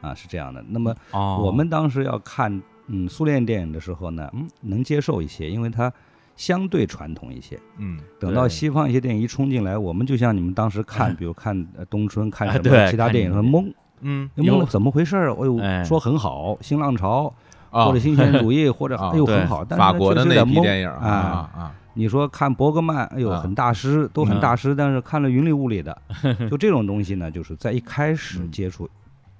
[0.00, 0.62] 啊，是这样的。
[0.68, 0.92] 那么
[1.40, 5.90] 我们当时要看，嗯，苏联电影的时候呢，嗯，能接受一些，因为它
[6.34, 15.32] 相对传统一些，嗯，等到西方一些电影一冲进来，我们就像你们当时看，比如看冬春，看什么其他电影，很懵，嗯，懵，怎么回事儿？
[15.32, 15.46] 哎。
[15.46, 17.32] 呦，说很好，新浪潮。
[17.72, 25.96] 或者新鲜主义， 或者哎呦很好，但是法国的那批电影啊啊，你说看伯格曼，哎呦很大师，都很大师，但是看了云里雾里的，
[26.50, 28.88] 就这种东西呢，就是在一开始接触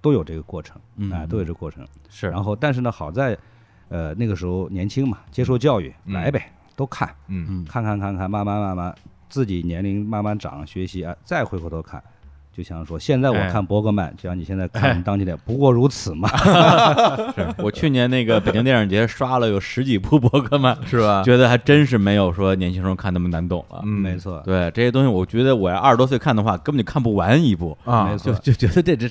[0.00, 0.76] 都有这个过程
[1.12, 1.86] 啊，都有这个过程。
[2.08, 2.28] 是。
[2.30, 3.36] 然后但是呢，好在
[3.88, 8.94] 呃那个时候年轻嘛，接受教育来呗，都看，嗯，看看看看，慢慢慢慢
[9.28, 12.02] 自己年龄慢慢长，学习啊，再回过头看。
[12.54, 16.28] 就像说，现在我看伯格曼，就像你现在看当年的，不过如此嘛。
[17.34, 21.22] 是我去年那个北京电影节刷了有十几部伯格曼，是吧？
[21.24, 23.80] 觉得还真是没有说年轻时候看那么难懂了。
[23.84, 24.42] 嗯，没错。
[24.44, 28.08] 对这些东西，我觉得我要二十多岁看的话，根本就看不完一部啊。
[28.10, 29.08] 没错，就就觉得这这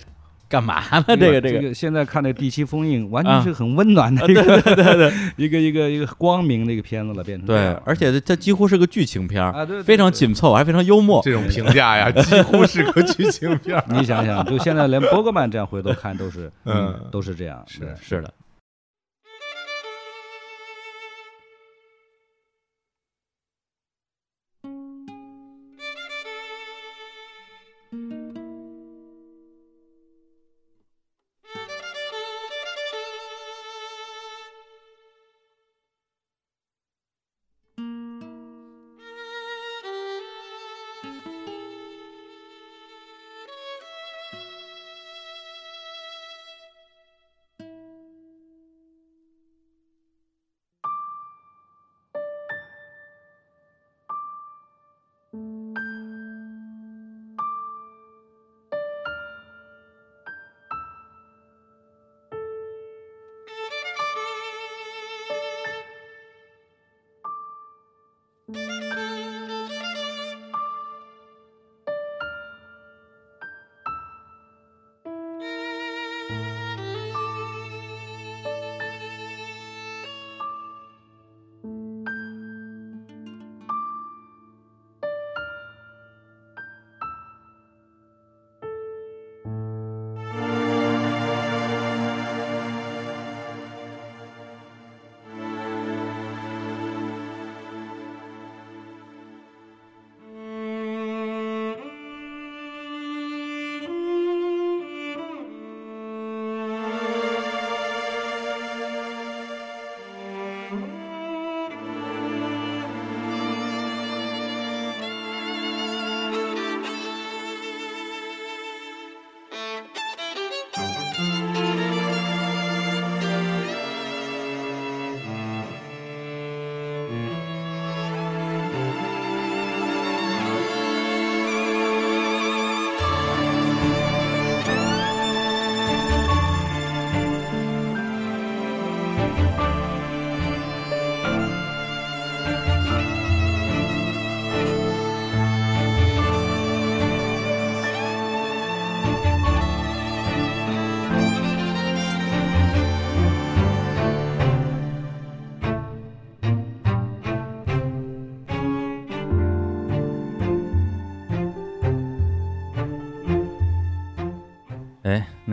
[0.52, 1.04] 干嘛呢？
[1.08, 11.22] 这个这个，现在看那《第七封印》，完全是很温暖的一个对对对， 一个一个一个光明的一个片子了，变成对，而且它几乎是个剧情片啊，对，非常紧凑，还非常幽默。
[11.24, 13.82] 这种评价呀， 几乎是个剧情片。
[13.88, 18.34] 你想想，就现在连伯格曼这样回头看都是，嗯，都是这样，是是的。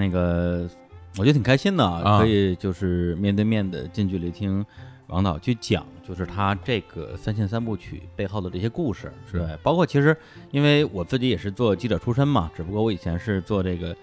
[0.09, 0.67] 那个
[1.19, 4.65] 我觉得挺开心的啊，可以就是面对面的近距离听
[5.09, 10.17] 王导去讲，就是他这个三线三部曲背后的这些故事，对，包括其实
[10.51, 13.95] 因为我自己也是做记者出身嘛，只不过我以前是做这个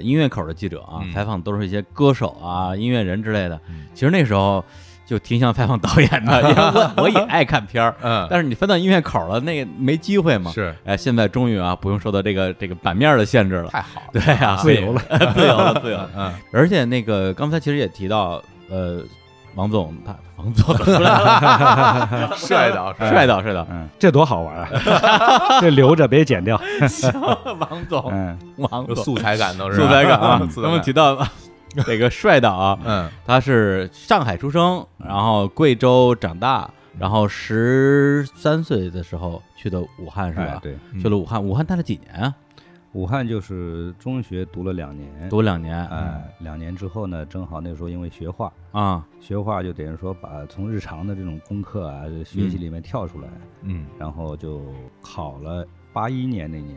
[0.00, 3.60] 音乐口的记者啊，采访都是一些歌手啊、音乐人之类的，
[3.92, 4.64] 其实那时候。
[5.10, 10.52] 就挺想采访导演的， 因为我我也爱看片儿，嗯，但是你分到音乐口了，那个没机会嘛。
[10.52, 15.02] 是，哎，现在终于啊，不用受到这个这个版面的限制了，太好了，对呀， 自由了，
[15.34, 15.98] 自由了，自由。
[16.16, 18.40] 嗯，而且那个刚才其实也提到，
[18.70, 19.02] 呃，
[19.56, 24.68] 王总他王总帅的，帅的，帅的，嗯，这多好玩啊，
[25.60, 26.56] 这留着别剪掉。
[27.58, 31.18] 王总，王总，素材感都是素材感啊，咱们提到。
[31.86, 40.58] 这个帅导啊，嗯，他是上海出生，然后贵州长大，然后十三岁的时候去的武汉，是吧？
[40.62, 41.42] 对，去了武汉。
[41.42, 42.34] 武汉待了几年啊？
[42.92, 45.86] 武汉就是中学读了两年，读两年。
[45.86, 53.28] 哎，两年之后呢，正好那时候因为学画啊，学画就等于说把从日常的这种功课啊学习里面跳出来，
[53.62, 54.60] 嗯，然后就
[55.00, 56.76] 考了八一年那年。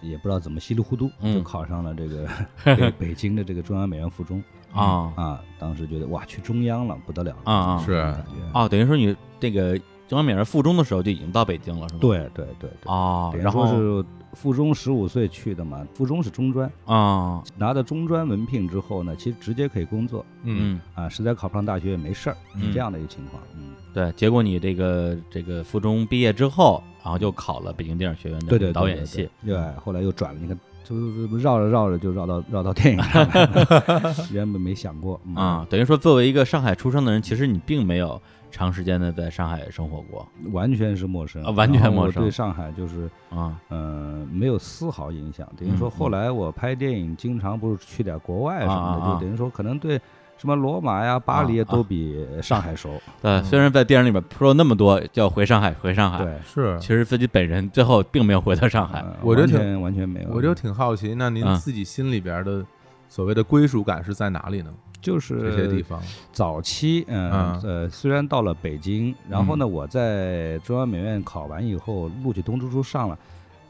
[0.00, 2.26] 也不知道怎么稀里糊涂就考上了这个
[2.64, 4.42] 北 北京的这个中央美院附中
[4.72, 5.40] 啊啊！
[5.58, 7.78] 当时觉得哇，去中央了，不得了啊啊！
[7.84, 9.76] 是感觉啊，等于说你这个
[10.08, 12.00] 中央美院附中的时候就已经到北京了，是吗？
[12.00, 13.30] 对对对对啊！
[13.34, 16.70] 然后是附中十五岁去的嘛，附中是中专。
[16.84, 20.80] 啊，拿到中专文凭之后呢，其实直接可以工作，嗯。
[20.94, 24.12] 啊，实在考不上大学也没事儿，是这样的一个情况，嗯，对。
[24.12, 30.58] 结果你这个这个附中毕业之后，然后就考了北京电影学院的导演系，对，后来又转了，你看。
[30.82, 30.96] 就
[31.36, 35.64] 绕着绕着就绕到绕到电影上了， 原本没想过啊。
[35.70, 38.20] 等于说，作为一个上海出生的人，其实你并没有
[38.50, 42.22] 长时间的在上海生活过，完全是陌生，完全陌生。
[42.22, 45.48] 对上海就是啊，嗯，没有丝毫影响。
[45.56, 50.00] 等于说，后来我拍电影，经常不是去点国外什么的，就等于说可能对。
[50.36, 52.98] 什么罗马呀、巴黎都比上海熟。
[53.20, 56.24] 对，虽然在电影里面说了那么多，叫回上海，回上海。
[56.24, 56.80] 对，是。
[56.80, 59.04] 其实自己本人最后并没有回到上海。
[59.20, 60.30] 我就挺完全没有。
[60.30, 62.64] 我就挺好奇，那您自己心里边的
[63.06, 64.72] 所谓的归属感是在哪里呢？
[65.00, 66.00] 就是这些地方。
[66.32, 73.18] 早期，嗯呃，虽然到了北京，然后呢，我在中央美院考完以后，录取通知书上了，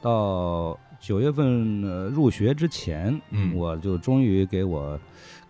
[0.00, 4.98] 到九月份入学之前，嗯，我就终于给我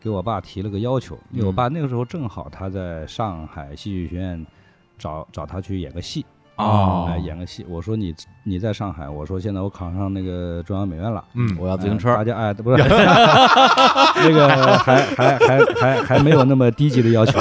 [0.01, 4.47] 给我爸提了个要求，因为我爸那个时候正好他在上海戏剧学院
[4.99, 6.25] 找找他去演个戏。
[6.61, 7.65] 哦，来演个戏。
[7.69, 12.15] 我说你你在上海，我说现在我考上那个中央美院了，嗯，我要自行车。
[12.15, 14.49] 大家哎，不是 那个
[14.79, 17.39] 还还还还还没有那么低级的要求，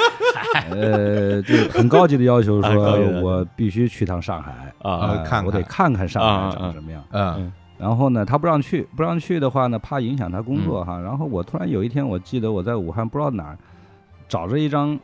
[0.70, 4.52] 呃，就很高级的要求， 说我必须去趟上海
[4.82, 7.02] 啊，看我得看看上海长什么样。
[7.12, 10.98] 嗯，然后呢，他不让去，不让去的话呢，怕影响他工作哈。
[11.00, 13.58] 然后我突然有一天，我记得我在武汉不知道哪儿
[14.28, 14.98] 找着一张。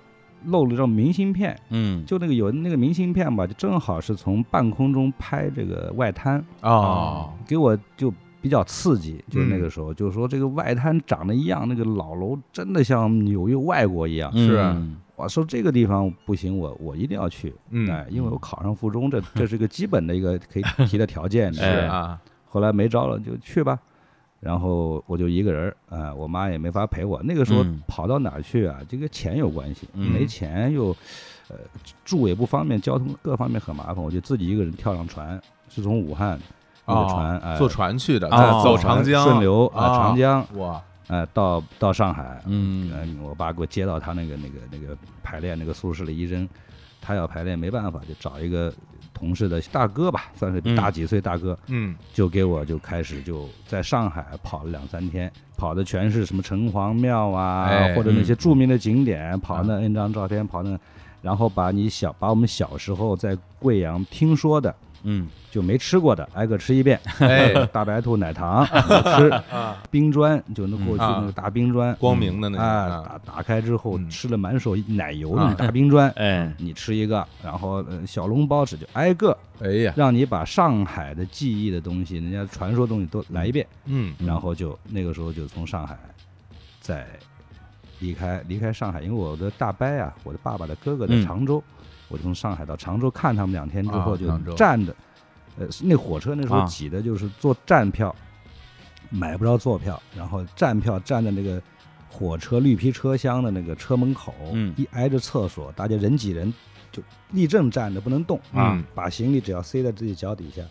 [0.47, 6.45] 漏了张明信片，嗯，就那个有那个明信片吧，就正好是从半空中拍这个外滩。
[6.61, 14.75] 啊，给我就比较刺激，就那个时候就是说这个外滩长得一样，那个老楼真的像纽约外国一样，是，
[15.17, 17.55] 我说这个地方不行，我我一定要去，
[17.89, 23.79] 哎，因为我考上附中，这这是个基本的一个可以提的条件， 是啊，后来没招了就去吧。
[24.47, 27.21] 然后我就一个人儿啊，我妈也没法陪我。
[27.25, 28.79] 那个时候跑到哪儿去啊？
[28.89, 30.97] 这个钱有关系，没钱又，
[31.49, 31.57] 呃，
[32.05, 33.97] 住也不方便，交通各方面很麻烦。
[33.97, 36.39] 我就自己一个人跳上船，是从武汉
[36.87, 38.31] 坐船，坐船去的，
[38.63, 46.49] 走长江顺流啊，长江哇，哎，到到上海，嗯，我爸给我接到他那个那个那个排练那个宿舍里一扔，
[47.03, 48.73] 他要排练没办法，就找一个。
[49.17, 60.79] 同事的大哥吧，算是大几岁大哥，嗯，就给我就开始就在上海跑了两三天，跑的全是什么城隍庙啊，或者那些著名的景点，跑那 N 张照片，跑那，
[61.23, 64.75] 然后把你小把我们小时候在贵阳听说的。
[65.09, 67.01] 嗯，就没吃过的，挨个吃一遍。
[67.21, 69.33] 哎， 大白兔奶糖吃，
[69.89, 76.11] 冰砖就那过去那个大冰砖，光明的那个啊，打打开之后吃了满手奶油的大冰砖。
[76.17, 79.37] 哎，你吃一个，然后小笼包子就挨个。
[79.61, 83.65] 哎呀，让你把上海的记忆的东西，人家传说东西都来一遍。
[83.85, 85.97] 嗯，然后就那个时候就从上海
[86.81, 87.07] 再
[88.01, 91.63] 离开离开上海，因为我的大伯啊，我的爸爸的哥哥在常州。
[92.09, 94.95] 我就从上海到常州看他们两天之后，就站着，
[95.59, 98.15] 呃，那火车那时候挤的就是坐站票，
[99.11, 101.61] 买不着坐票，然后站票站在那个
[102.09, 104.33] 火车绿皮车厢的那个车门口，
[104.77, 106.53] 一挨着厕所，大家人挤人，
[106.93, 110.63] 就立正站着不能动啊，把行李只要塞在自己脚底下，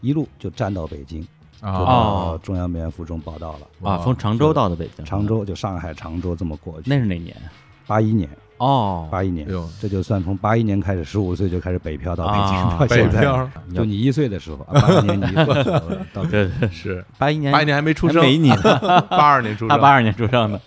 [0.00, 1.20] 一路就站到北京，
[1.60, 7.36] 就到中央美院附中报道了啊，从常州到的北京，常州就上海常州这么过去，那是哪年？
[7.86, 8.30] 八一年。
[8.58, 9.46] 哦，八一年，
[9.80, 13.22] 这就算从八一年开始，十五岁就开始北漂到北京，到现在，
[13.74, 15.34] 就你一岁的时候，八一年你
[16.12, 17.04] 到这是。
[17.18, 18.50] 八一年，八一年还没出生，没你，
[19.10, 20.60] 八二年出生，他八二年出生的。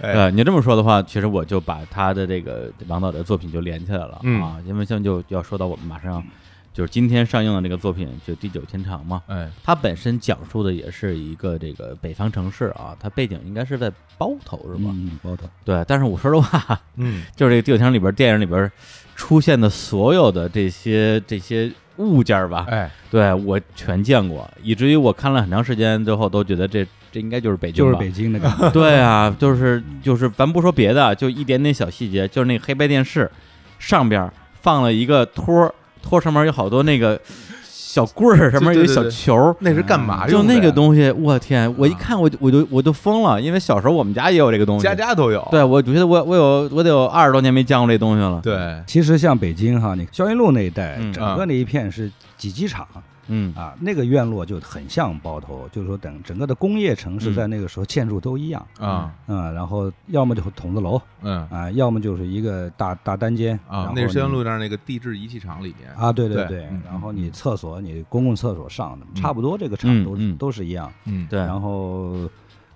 [0.00, 6.22] 呃，你这么说的话，其实我就把他的这个王导的作品就连起来了啊，因为现在就要说到我们马上。
[6.72, 9.22] 就是今天上映的那个作品，就《地久天长》嘛。
[9.26, 14.90] 哎，它本身讲述的也是一个这个北方城市啊，它背景应该是在包头，是吧？
[14.94, 15.46] 嗯，包头。
[15.64, 18.70] 对，但是我说实话，嗯，就是这个《地久天长》里边电影里边
[19.14, 28.70] 出现的所有的这些这些物件吧，哎，对我全见过，以至于我看了很长时间，最后都觉得这这应该就是北京，就是北京的。
[28.70, 33.30] 对啊，就是就是，咱不说别的，就一点点小细节，就是那个黑白电视
[33.78, 35.74] 上边放了一个托。
[36.02, 37.18] 托上面有好多那个
[37.70, 40.42] 小棍儿，上面有小球，那是干嘛用？
[40.42, 41.72] 就那个东西，我天！
[41.78, 45.46] 我一看，我就我就我就疯了，因为小时候我们家也有这个东西，家家都有。
[45.50, 48.40] 对，我觉得我我有我得有二十多年没见过这东西了。
[48.42, 52.86] 对，其实像北京哈，你霄云路那一带，整个那一片是几机场。
[52.96, 53.02] 嗯
[53.54, 59.12] 啊，那个院落就很像包头，就是说等整个的工业城市在那个时候建筑都一样啊。
[59.26, 61.46] 嗯，然后要么就筒子楼，嗯。
[61.48, 71.26] 啊，要么就是一个大大单间啊，那是香路那儿那个地质仪器厂里面啊，对对对，然后你厕所你公共厕所上的差不多，这个厂都都是一样，嗯。
[71.28, 72.28] 对，然后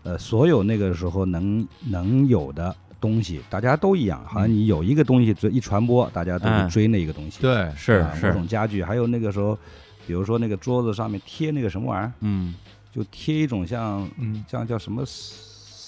[0.02, 9.58] 呃，所有那个时候能能有的东西，大家都一样，好像你有一个东西一传播，大家都会追那个东西，对，是是，某种家具，还有那个时候。
[10.06, 12.54] 比如说那个桌子上面贴那个什么玩意儿，嗯，
[12.94, 15.02] 就贴一种像，嗯，像叫什么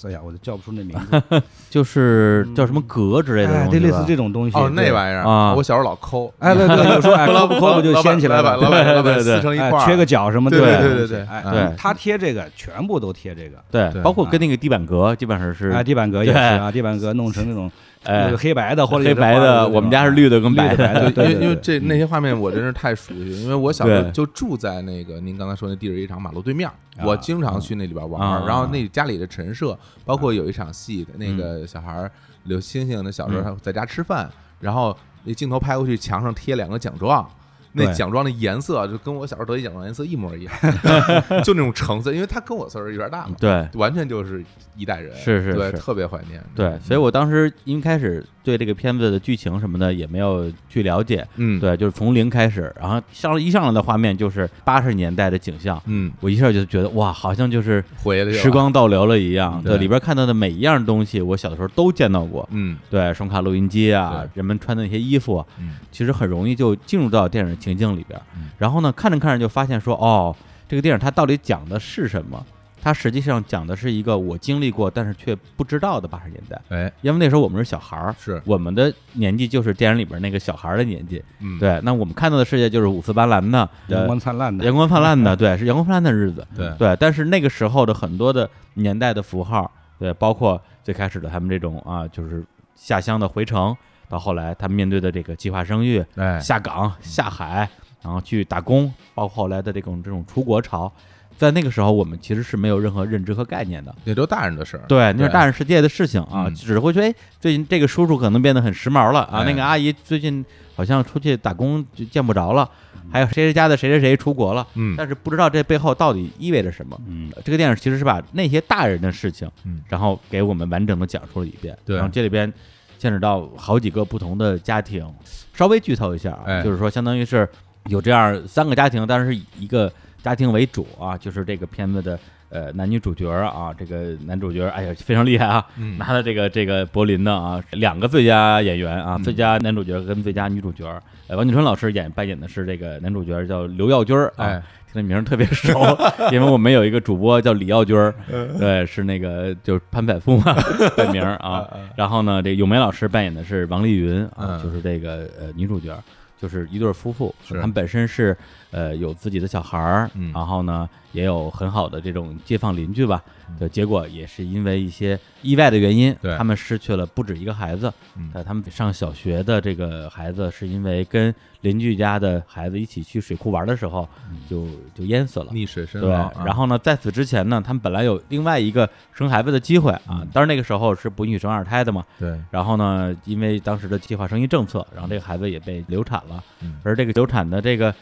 [0.07, 4.57] 哎呀，我都叫不出那名字， 就是叫什么格之类的，对，类似这种东西。
[4.57, 10.97] 哦，那玩意儿啊，我小时候老抠，哎，对对，有时候抠不抠不就掀起来了，老板老板撕成一块，缺个角什么的，对对。
[10.99, 17.69] 对对，哎，对，他贴这个全部都贴这个，对，包括跟那个地板革基本上是，啊，地板革也是啊，地板革弄成那种。
[18.05, 26.71] 呃，黑白的或者黑白的，我们家是绿的跟白的，因为因为这那些画面我真是太熟悉，因为我小时候就住在那个您刚才说那地质一场马路对面，
[27.05, 32.11] 我经常去那里边玩，然后那家里的陈设，包括有一场戏，那个小孩
[32.45, 34.31] 刘星星的小时候他在家吃饭，
[34.61, 37.29] 然后那镜头拍过去，墙上贴两个奖状。
[37.73, 40.55] 那奖状的颜色就跟我小时候得奖状颜色一模一样，
[41.45, 44.45] 就那种橙色，因为他跟我岁数有点大嘛，对，完全就是
[44.77, 68.19] 一代人，是是，对，特别怀念，对，所以我当时一开始对这个片子的剧情什么的也没有去了解，嗯，对，就是从零开始，然后上一上来的画面就是八十年代的景象，嗯，我一下就觉得哇，好像就是回时光倒流了一样，对，里边看到的每一样东西，我小的时候都见到过，嗯，对，双卡录音机啊，人们穿的那些衣服，嗯，其实很容易就进入到电影情境里边。
[68.57, 70.35] 然后呢，看着看着就发现说，哦，
[70.67, 72.43] 这个电影它到底讲的是什么？
[72.83, 76.61] 它实际上讲的是一个我经历过但是却不知道的八十年代。
[76.68, 81.22] 哎，因为那时候我们是小孩儿，是我们的年纪就是电影里边那个小孩的年纪。
[81.41, 86.47] 嗯，对，那我们看到的世界就是五色斑斓的、阳光灿烂的、阳光灿烂的，对，是阳光灿烂的日子。
[86.57, 93.76] 对对，但是那个时候的很多的年代的符号，对，包括最开始的他们这种啊，就是下乡的回城，
[94.09, 97.68] 到后来他们面对的这个计划生育、哎，下岗、下海。
[98.01, 100.91] 然后去打工，包括后来的这种这种出国潮，
[101.39, 112.68] 在那个时候我们其实是没有任何认知和概念的，那都大人的事儿，对，那是大人世界的事情啊，只会说哎，最近这个叔叔可能变得很时髦了啊，那个阿姨最近好像出去打工就见不着了，
[113.12, 122.53] 还有谁谁家的谁谁谁出国了，嗯，但是不知道这背后到底意味着什么，嗯，这个电影其实是把那些大人的事情，嗯，然后给我们完整的讲述了一遍，对，然后这里边
[122.99, 125.09] 牵扯到好几个不同的家庭，
[125.55, 127.49] 稍微剧透一下啊，就是说相当于是。
[127.89, 129.91] 有这样三个家庭，但是一个
[130.29, 132.18] 家庭为主啊，就是这个片子的
[132.51, 135.64] 呃男女主角啊，这个男主角哎呀非常厉害啊，
[135.97, 140.85] 拿了这个这个柏林的啊两个最佳演员啊，最佳男主角跟最佳女主角，
[141.29, 144.62] 呃王景春老师演扮演的是这个男主角叫刘耀军儿啊，
[144.93, 145.72] 听这名特别熟，
[146.31, 148.14] 因为我们有一个主播叫李耀军儿，
[148.59, 150.55] 对，是那个就是潘百富嘛
[150.95, 151.66] 本名啊，
[151.97, 155.99] 然后呢这咏梅老师扮演的是王丽云啊，就是这个呃女主角。
[156.41, 158.37] 就是一对夫妇，他们本身是
[158.71, 163.23] 呃有自己的小孩儿，然后呢也有很好的这种街坊邻居吧。
[163.59, 167.91] 的结果也是因为一些意外的原因，他们失去了不止一个孩子。
[168.35, 174.07] 在他们上小学的这个孩子，是因为跟邻居家的孩子一起去水库玩的时候，
[174.51, 176.31] 就就淹死了，溺水身亡。
[176.35, 182.05] 对，然后呢，在此之前呢，他们本来有另外一个生孩子的机会啊，当然那个时候是不允许生二胎的嘛。
[182.19, 182.39] 对。
[182.51, 186.45] 然后呢，因为当时的计划生育政策，然后这个孩子也被流产了。
[186.83, 187.95] 而这个流产的这个。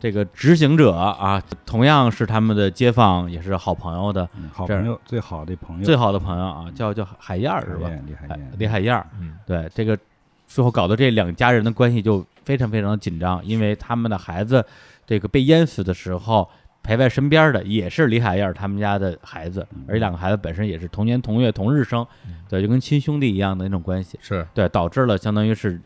[0.00, 7.90] 这个执行者啊，同样是他们的街坊，也是好朋友的好朋友，最好的朋友，最好的朋友啊，叫叫海燕是吧？
[8.06, 9.06] 李海燕，李海燕。
[9.20, 9.96] 嗯，对，这个
[10.46, 14.64] 最后搞得这两家人的关系就非常非常的紧张，因为他们的孩子
[15.06, 16.48] 这个被淹死的时候
[16.82, 22.06] 陪在身边的也是李海燕他们家的孩子，而这两个孩子本身也是同年同月同日生，
[22.48, 24.46] 对，就跟亲兄弟一样的那种关系，是。
[24.54, 25.78] 对，导致了相当于是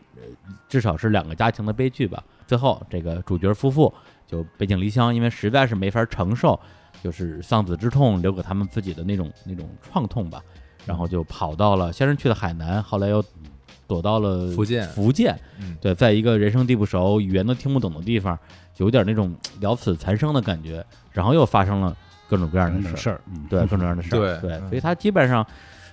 [0.69, 2.23] 至少是两个家庭的悲剧吧。
[2.47, 3.93] 最后，这个主角夫妇
[4.27, 6.59] 就背井离乡，因为实在是没法承受，
[7.03, 10.41] 就是丧子之痛留给他们自己的那种那种创痛吧。
[10.85, 13.23] 然后就跑到了，先是去了海南，后来又
[13.87, 14.87] 躲到了福建。
[14.89, 15.35] 福建，
[15.81, 18.37] 对，在一个人生地不熟、语言都听不懂的地方，
[18.77, 20.85] 有点那种了此残生的感觉。
[21.11, 21.97] 然后又发生了
[22.29, 25.43] 各种各样的事儿，对，各种各样的事儿，对，所以他基本上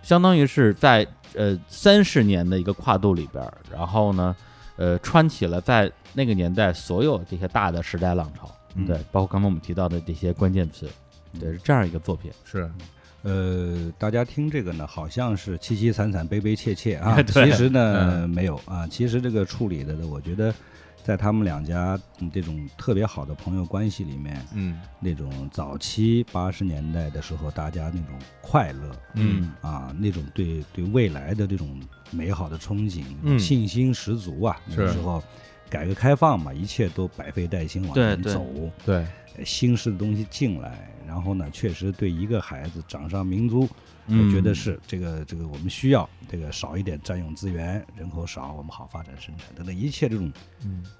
[0.02, 4.36] 相当于是在呃三十年的一个跨度里边，然后呢。
[4.76, 8.50] 呃，穿起了在那个年代所有这些大的时代浪潮，
[8.86, 10.88] 对，包括刚刚我们提到的这些关键词，
[11.38, 12.30] 对，是这样一个作品。
[12.44, 12.70] 是，
[13.22, 20.52] 呃，大家听这个呢，好像是凄凄惨惨、悲悲切切啊， 其实呢没有啊，其实这个处理的呢，我觉得。
[21.02, 21.98] 在他们两家
[22.32, 29.52] 这种特别好的朋友关系里面，嗯，那种早期八十年代的时候，大家那种快乐，嗯。
[29.60, 31.80] 啊，那种对对未来的这种
[32.10, 33.02] 美好的憧憬，
[33.38, 34.56] 信心十足啊。
[34.68, 35.22] 那个时候，
[35.68, 38.46] 改革开放嘛，一切都百废待兴往前走，
[38.84, 39.06] 对，
[39.44, 43.68] 新式的东西进来，然后呢，确实对一个孩子掌上明珠。
[44.08, 50.30] 我觉得是这个，这个我们需要这个少一点占用资源，人口少，我们好发展生产等等一切这种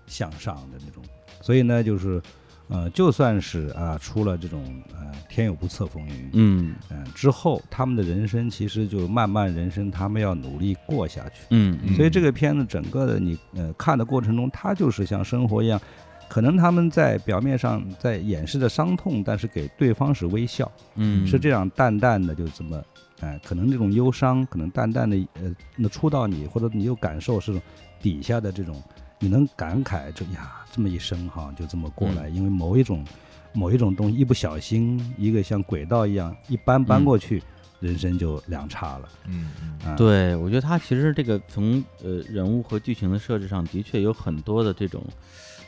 [0.07, 1.03] 向上的那种。
[1.41, 2.23] 所以呢，就是
[2.69, 4.63] 呃，就算是啊出了这种
[4.95, 11.43] 呃天有不测风云，嗯嗯之后，他们的人生其实就慢慢人生，他们要努力过下去。
[11.51, 15.81] 嗯，所以这个片子整个的你呃看的过程中，它就是像生活一样。
[16.29, 22.83] 可能他们在表面上在掩饰着伤痛，但是给对方是微笑，嗯，是这样淡淡的就这么，
[23.23, 27.61] 哎，可能这种忧伤，可能淡淡的呃，那触到你，或者你有感受是
[28.01, 28.83] 底下的这种，
[29.21, 33.05] 你能感慨这呀，这么一生哈，就这么过来，因为某一种
[33.53, 37.41] 某一种东西一不小心，一个像轨道一样一搬搬过去，
[37.79, 39.09] 人生就两岔了。
[39.29, 39.51] 嗯
[39.87, 45.01] 嗯，对，我觉得他其实这个从呃人物和剧情的设置上，的确有很多的这种。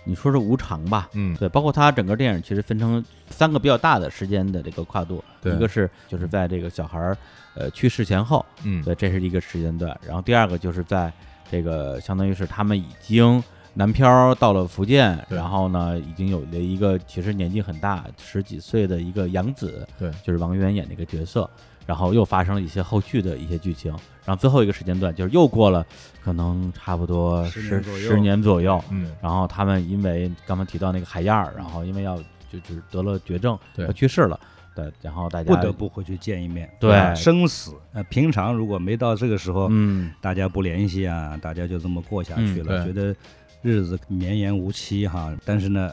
[0.04, 1.08] 你说是无常吧？
[1.14, 7.16] 嗯，对，包括它整个电影其实分成三个比较大的时间的这个跨度，一个是就是在这个小孩儿
[7.54, 9.98] 呃去世前后，嗯，对，这是一个时间段。
[10.06, 11.12] 然后第二个就是在
[11.50, 13.42] 这个相当于是他们已经
[13.74, 21.48] 南漂到了福建，然后呢已经有了一个其实年纪很大十几岁的一个养子，对，就是王源演这个角色。
[21.86, 23.90] 然后又发生了一些后续的一些剧情，
[24.24, 25.84] 然后最后一个时间段就是又过了
[26.22, 32.16] 可能差不多十十年左右，嗯，然后他们因为刚刚提到那个海燕儿，然后因为要
[32.50, 34.40] 就就是得了绝症，对，要去世了，
[34.74, 43.14] 对，然后大家不得不回去见一面，对，生死，呃，平常如果没到这个时候，嗯，大家不联系啊，大家就这么过下去了，觉得
[43.60, 45.92] 日子绵延无期哈，但是呢，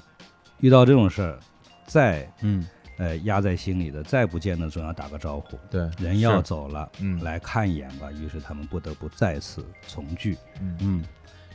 [0.60, 1.38] 遇到这种事儿，
[1.86, 2.66] 再嗯。
[3.02, 5.58] 呃，压在心里的，再不见的总要打个招呼。
[5.72, 8.12] 对，人要走了，嗯，来看一眼吧。
[8.12, 10.38] 于是他们不得不再次重聚。
[10.62, 11.04] 嗯嗯，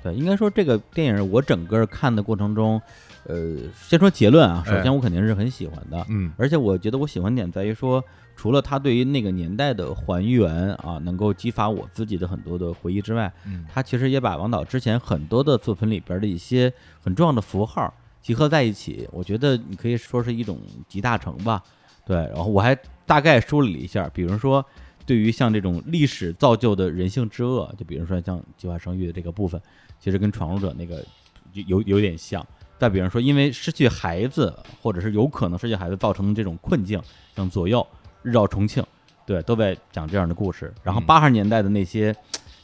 [0.03, 2.83] 对，应该说这个电影我整个看的过程中，
[3.29, 4.65] 呃，先说结论啊。
[4.67, 8.03] 首先我肯定是很喜欢的，嗯，而且我觉得我喜欢点在于说，
[8.35, 17.95] 除了他对于那个年代的还原啊，能够激发我自己的很多的回忆之外，嗯，他其实也把王导之前很多的作品里边的一些很重要的符号。
[18.27, 20.59] 集合在一起，我觉得你可以说是一种
[20.89, 21.63] 集大成吧。
[22.05, 24.67] 对，然后我还大概梳理了一下，比如说
[25.07, 29.63] 对于像这种历史造就的人性之恶，就比如说像计划生育的这个部分，
[30.01, 31.05] 其实跟闯入者那个
[31.53, 32.45] 有有点像。
[32.79, 34.53] 再比如说，因为失去孩子，
[34.83, 37.01] 或者是有可能失去孩子造成的这种困境，
[37.37, 37.87] 像左右、
[38.25, 38.85] 日照重庆，
[39.25, 40.75] 对，都在讲这样的故事。
[40.83, 42.13] 然后八十年代的那些，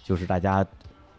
[0.02, 0.66] 就是大家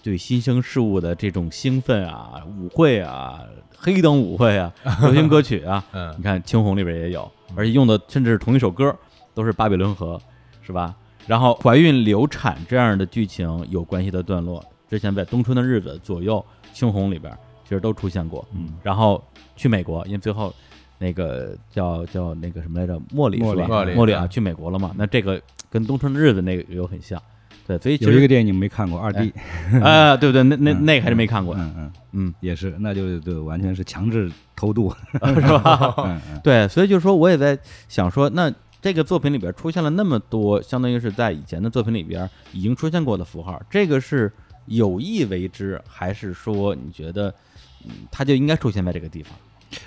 [0.03, 3.39] 对新生事物的这种兴奋啊，舞会啊。
[3.85, 8.95] 黑灯舞会啊，流行歌曲啊， 嗯，你看《青红》里边也有，而且用的甚至是同一首歌，
[9.33, 10.21] 都是巴比伦河，
[10.61, 10.95] 是吧？
[11.27, 16.37] 然后怀孕流产这样的剧情有关系的段落，之前在《冬春的日子》左右，
[16.73, 18.47] 《青红》里边其实都出现过。
[18.53, 19.21] 嗯，然后
[19.57, 20.53] 去美国，因为最后
[20.97, 23.67] 那个叫叫那个什么来着，莫里是吧？
[23.93, 24.93] 莫里啊，去美国了嘛？
[24.97, 27.21] 那这个跟《冬春的日子》那个有很像。
[27.65, 29.33] 对，所以有一个电影你没看过，二 D，
[29.81, 30.43] 啊，对不对？
[30.43, 36.21] 那那那个还是没看过，嗯嗯嗯，也是，那就就完全是强制偷渡，是吧？
[36.43, 37.57] 对，所以就是说，我也在
[37.87, 44.31] 想说，那这个作品里边出现了那么多，相当于是在以前的作品里边已经出现过的符号，这个是
[44.65, 47.33] 有意为之，还是说你觉得，
[47.85, 49.33] 嗯，它就应该出现在这个地方？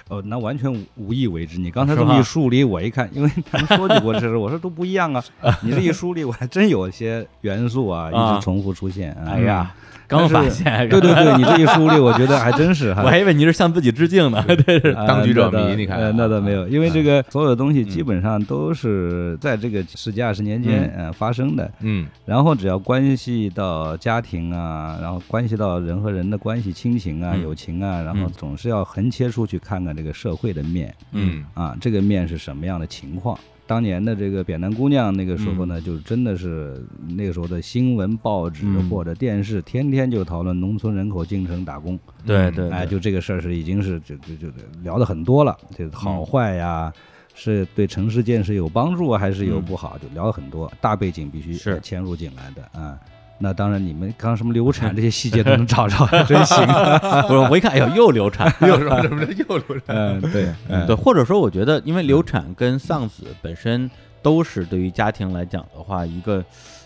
[0.09, 1.59] 哦，那完全无意为之。
[1.59, 5.23] 你刚才这么一梳理，我一看，因为他们说起过这事，我说都不一样啊。
[5.63, 9.13] 你这一梳理，我还真有些元素啊，一直重复出现。
[9.27, 9.75] 哎呀。
[10.09, 12.91] 刚发现，对对对，你这一梳理，我觉得还真是。
[13.03, 15.77] 我还以为你是向自己致敬呢，这， 是当局者迷。
[15.77, 21.71] 你看，那倒没有，因为这个所有的东西基本上都是在这个十几二十年间呃发生的。
[21.81, 22.07] 嗯。
[22.25, 30.95] 然后只要关系到家庭啊，然后关系到人和人的关系、亲情啊、友情啊，然后总是要横切出去看看这个社会的面。
[31.13, 31.45] 嗯。
[31.55, 33.39] 啊，这个面是什么样的情况？
[33.67, 41.99] 当年的这个扁担姑娘，那个时候呢，就真的是那个时候的新闻报纸或者电视，天天就讨论农村人口进城打工。
[42.25, 44.49] 对对，哎，就这个事儿是已经是就就就
[44.83, 46.93] 聊的很多了，这好坏呀，
[47.35, 50.73] 是对城市建设有帮助还是有不好，就聊了很多。
[50.81, 52.99] 大背景必须是嵌入进来的啊。
[53.39, 56.67] 那当然，你们刚刚什么流产 这些细节都能找着，真行。
[57.29, 59.95] 不是，我一看，哎呦，又流产， 又什么什么又流产？
[59.97, 60.49] 嗯，对，
[60.87, 63.91] 对，或者说，我觉得，因为流产跟丧子本身
[64.23, 66.43] 都是对于家庭来讲的话，一个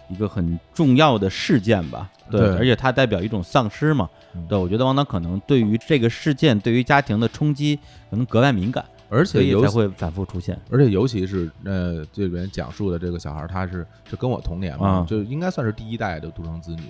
[0.08, 2.08] 一个很重要的事件吧。
[2.30, 4.08] 对，而且它代表一种丧失嘛。
[4.48, 7.76] 对，我觉得王导可能对于这个事件，对于家庭的冲击，
[8.10, 8.84] 可能格外敏感。
[9.10, 16.82] 而且才会反复出现，而且尤其是呃，这里边讲述的这个小孩，他是就跟我同年嘛，就应该算是第一代的独生子女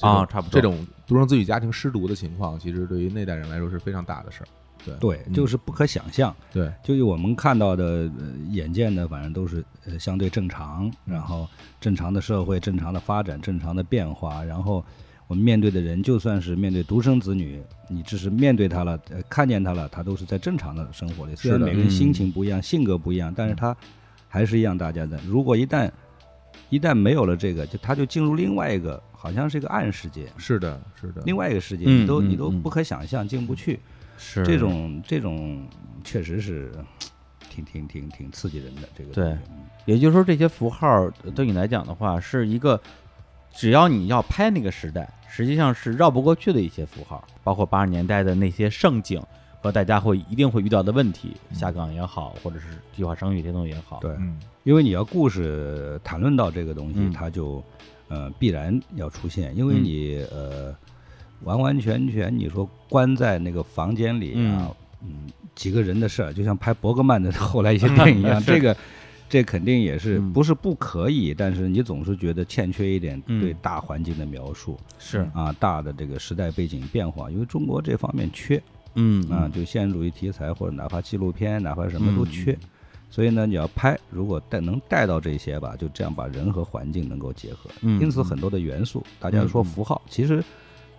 [0.00, 0.50] 啊，差不多。
[0.50, 4.48] 这种独生子女家庭失独的情况，其实对于那代人来说是非常大的事儿。
[4.84, 6.34] 对对，就是不可想象。
[6.52, 8.08] 对，就我们看到的、
[8.48, 11.46] 眼见的，反正都是呃相对正常，然后
[11.80, 14.82] 正常的社会、正常的发展、正常的变化，然后
[15.28, 21.36] 我们面对的人，就算是面对独生子女，你只是面对他了，呃，看见他了，他都是在正常的生活里。
[21.36, 23.76] 虽然每个人心情不一样，性格不一样，但是他
[24.26, 25.20] 还是一样大家的。
[25.26, 25.90] 如果一旦
[26.70, 30.32] 一旦没有了这个，就他就进入另外一个，好像是一个暗世界。
[30.38, 33.78] 是的，是的，另外一个世界，你都你都不可想象，进不去。
[34.16, 35.62] 是这种这种
[36.02, 36.72] 确实是
[37.50, 38.88] 挺挺挺挺刺激人的。
[38.96, 39.36] 这个对，
[39.84, 42.80] 也就是说，这些符号对你来讲的话，是一个
[43.54, 45.06] 只要你要拍那个时代。
[45.38, 49.22] 实际上是绕不过去的一些符号，包括八十年代的那些盛景
[49.60, 54.00] 和大家会一定会遇到的问题，下岗也好，或者是计划生育这些东西也好。
[54.00, 54.10] 对，
[54.64, 57.62] 因为你要故事谈论到这个东西，它就
[58.08, 60.74] 呃必然要出现，因为你呃
[61.44, 68.76] 完完全全你说关在那个房间里啊，嗯，几个人的事儿，就像拍伯格曼的后来一些电影一样， 这个。
[69.28, 75.18] 这肯定也是不是不可以，但是你总是觉得欠缺一点对大环境的描述，是。
[75.34, 78.62] 啊，大的这个时代背景变化，因为中国这方面缺，
[78.94, 79.22] 嗯。
[79.30, 82.56] 啊，就现实主义题材或者哪怕纪录片，哪怕什么都缺，
[83.10, 90.42] 所以呢，你要拍，如果带能带到这些吧，就这样把人和环境能够结合，因此很多的元素，大家说符号，其实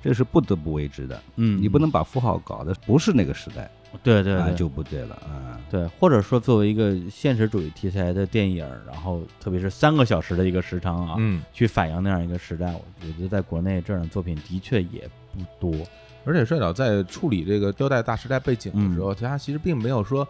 [0.02, 3.70] 这是不得不为之的，嗯，你不能把符号搞的不是那个时代。
[4.04, 5.60] 对对对，就不对了啊！
[5.68, 15.74] 对，或者说作为一个现实主义题材的电影，然后特别是三个小时的一个时长啊，嗯，去反映那样一个时代，我我觉得在国内这样的作品的确也不多。
[16.24, 20.28] 而且帅导在处理这个雕带大时代背景的时候，他其实并没有说。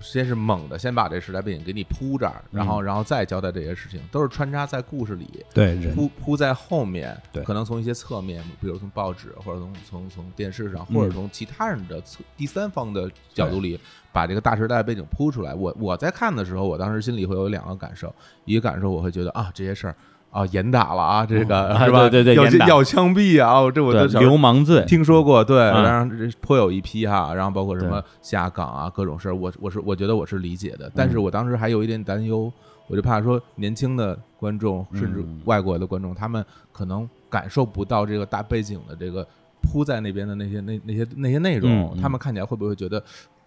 [0.00, 13.78] 先是猛的，先把这时代背景给你铺这儿，然后，然后再交代这些事情，都是穿插在故事里，对，铺铺在后面，对，可能从一些侧面，比如从报纸，或者从从从电视上，或者从其他人的侧第三方的角度里，
[14.12, 15.54] 把这个大时代背景铺出来。
[15.54, 19.96] 我我在看的时候，我当时心里会有两个感受，一个感受我会觉得啊，这些事儿。
[20.36, 22.10] 啊，严打了啊，这个是吧？
[22.10, 23.70] 对对对，要要枪毙啊！
[23.70, 32.52] 这我都流氓罪听说过，对，然后颇有一批哈，然后包括什么下岗啊，各种事儿，我我是我觉得我是理解的，但是我当时还有一点担忧，
[32.86, 39.26] 我就怕说年轻的观众甚至外国的观众，他们可能感受不到这个大背景的这个
[39.62, 43.02] 铺在那边的那些那那些那些内容，他们看起来会不会觉得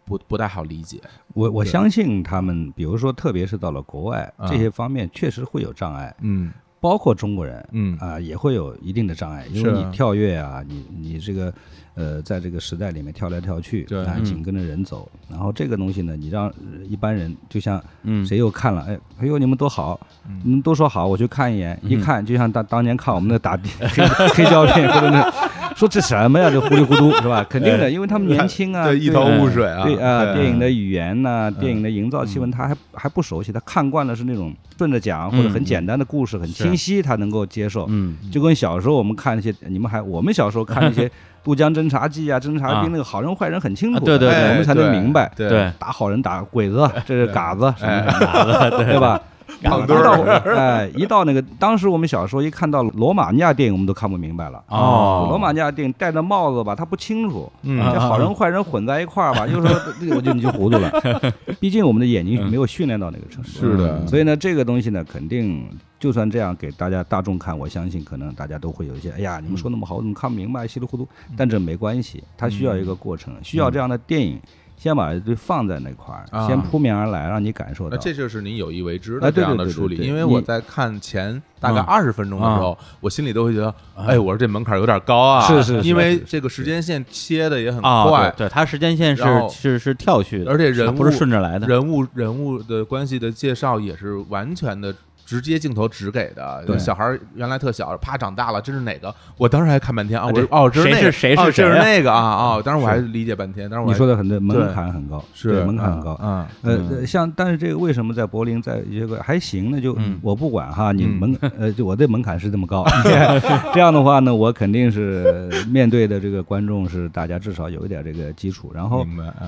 [0.05, 0.99] 不不太好理解？
[1.35, 6.51] 我我相信他们，比如说特别是到了国外，这些方面确实会有障碍，嗯。
[6.79, 7.97] 包括中国人，嗯。
[7.97, 11.53] 啊，也会有一定的障碍，因为你跳跃啊，你你这个，
[11.99, 16.49] 呃，在这个时代里面跳来跳去，啊，紧跟着人走，然后这个东西呢，你让
[16.87, 17.83] 一般人，就像
[18.25, 19.99] 谁又看了，哎，哎呦，你们都好，
[20.45, 25.29] 你们都说好，我去看一眼，一看就像当当年看我们的打黑黑胶片或者那。
[25.75, 26.49] 说这什么呀？
[26.49, 27.45] 这糊里糊涂 是吧？
[27.49, 29.83] 肯定的，因为他们年轻啊，一头雾水啊。
[29.85, 33.49] 对啊，电影的语言呐，电影的营造气氛，他还还不熟悉。
[33.49, 37.85] 他看惯了是那种顺着讲或者很简单的故事，很清晰，他能够接受。
[37.87, 41.07] 嗯，就跟小时候我们看那些，你们还我们小时候看那些
[41.43, 45.31] 《渡江侦察记》啊，《侦察兵》那个好人坏人很清楚，对对对，我们才能明白。
[45.35, 49.19] 对，打好人打鬼子，这是嘎子什么什么的， 对吧？
[49.59, 50.11] 一到
[50.55, 54.63] 哎，一到那个，当时我们小时候一看到罗马尼亚电影，我们都看不明白了。
[54.67, 59.69] 哦，罗马尼亚电影戴着帽子吧，他不清楚，这好人坏人混在一块儿吧，就说
[60.15, 60.91] 我就你就糊涂了。
[61.59, 63.49] 毕竟我们的眼睛没有训练到那个程度。
[63.49, 65.67] 是的，所以呢，这个东西呢，肯定
[65.99, 71.07] 就算这样给大家大众看，我相信可能大家都会有一些，哎呀，你们说那么好，我怎么看不明白，稀里糊涂。
[71.35, 74.39] 但这没关系，它需要一个过程，需要这样的电影。
[74.79, 77.97] 先把这放在那块儿，先扑面而来，让你感受到。
[77.97, 79.97] 那这就是你有意为之的这样的处理。
[79.97, 85.41] 因为我在看前大概二十分钟的时候，我心里都会觉得，哎，我说这门槛有点高啊。
[85.45, 85.81] 是是。
[85.81, 94.95] 因为这个时间线切的也很快，对它时间线是是是跳去的，而且人物不是顺着来的，人物人物的关系的介绍也是完全的。
[95.29, 99.13] 直接镜头直给的，小孩原来特小，啪长大了，这是哪个？
[99.37, 102.61] 我当时还看半天啊，我说哦，这是谁是谁是这是那个啊啊！
[102.63, 106.19] 当时我还理解半天，但是你说的很对，门槛很高，是门槛很高。
[106.19, 109.79] 嗯，呃，像但是这个为什么在柏林在一个还行呢？
[109.79, 112.83] 就我不管哈，你门呃，就我的门槛是这么高，
[113.71, 118.71] 这样的话呢，我肯定是面对的这个观众是大家至少有一点这个基础。
[118.73, 119.05] 然后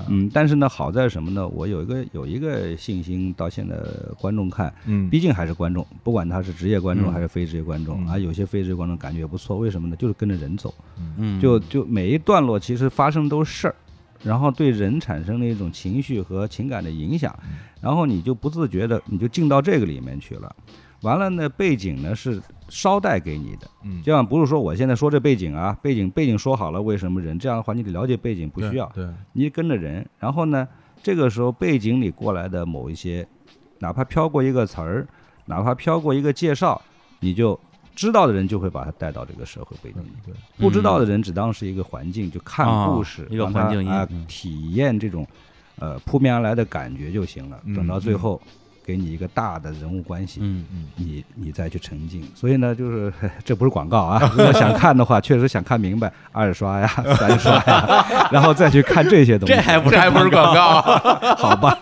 [0.08, 1.48] 嗯，但是呢，好在什么呢？
[1.48, 3.74] 我有一个有一个信心，到现在
[4.20, 5.71] 观众看，嗯，毕竟还是观。
[5.72, 9.58] 众，不管他是职业观众还是非职业观众啊，有些非职业观众感觉也不错。
[9.58, 9.96] 为什么呢？
[9.96, 10.74] 就是跟着人走，
[11.16, 13.74] 嗯，就就每一段落其实发生都是事儿，
[14.22, 17.36] 然后对人产生了一种情绪和情感的影响，
[17.80, 20.54] 然后你就不自觉的你就进到这个里面去了。
[21.02, 30.68] 完了呢，背景呢是捎带给你的，嗯，这样不是说我现在说这背景啊，背景背景说好了，为什么人这样的话你得了解背景，不需要，对，你跟着人，然后呢，
[31.02, 33.26] 这个时候背景里过来的某一些，
[33.80, 35.08] 哪怕飘过一个词儿。
[35.46, 36.80] 哪怕飘过一个介绍，
[37.20, 37.58] 你就
[37.94, 45.26] 知道的人就会把他带到这个社会背景里，不知道的人只当是一个环境，就看故事，一个环境啊，体验这种
[45.78, 47.60] 呃扑面而来的感觉就行了。
[47.74, 48.40] 等到最后。
[48.84, 52.26] 给你一个大的人物关系，嗯嗯，你你再去沉浸。
[52.34, 53.12] 所以呢，就是
[53.44, 59.54] 这不是广告啊，如果想看的话，确实想看明白，二刷呀，三刷呀， 然后再去看这些东西。
[59.54, 60.80] 这还不这还不是广告？
[61.36, 61.78] 好吧。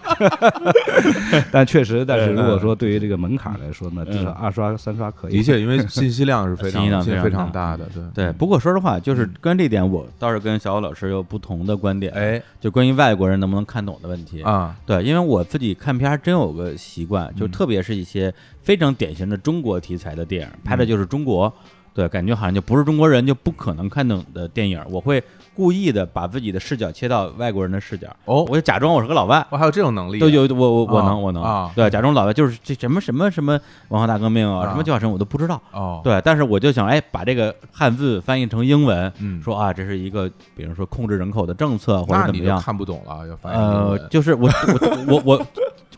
[1.51, 5.39] 但确实，但是如果说对于这个门槛来说呢，至少二刷、三刷可以。
[5.39, 8.33] 的确，因为信息量是非常非常大的，对对。
[8.33, 12.13] 不过说实话，就是关于这点，我倒是跟小欧老师有不同的观点。
[12.13, 16.75] 哎，就关于外国人能不能看懂的问题啊，对，因为我自己看片还真有个。
[16.91, 21.53] 习惯就特别是一些非常典型的中国题材的电影，拍的就是中国，
[21.95, 25.23] 对，感觉好像就不是中国人就不可能看懂的电影，我会。
[25.53, 31.43] 故意的把自己的视角切到外国人的视角，哦，我就假装我是个老外，我还有这种能力，都有我我我能我能。
[31.43, 45.47] 啊，对，假装老外就是这什么什么什么文化大革命啊，什么教程我都不知道，哦，对，但是我就想哎，把这个汉字翻译成英文，嗯，说啊，这是一个比如说控制人口的政策或者怎么样，看不懂了要翻译呃，就是我我我我。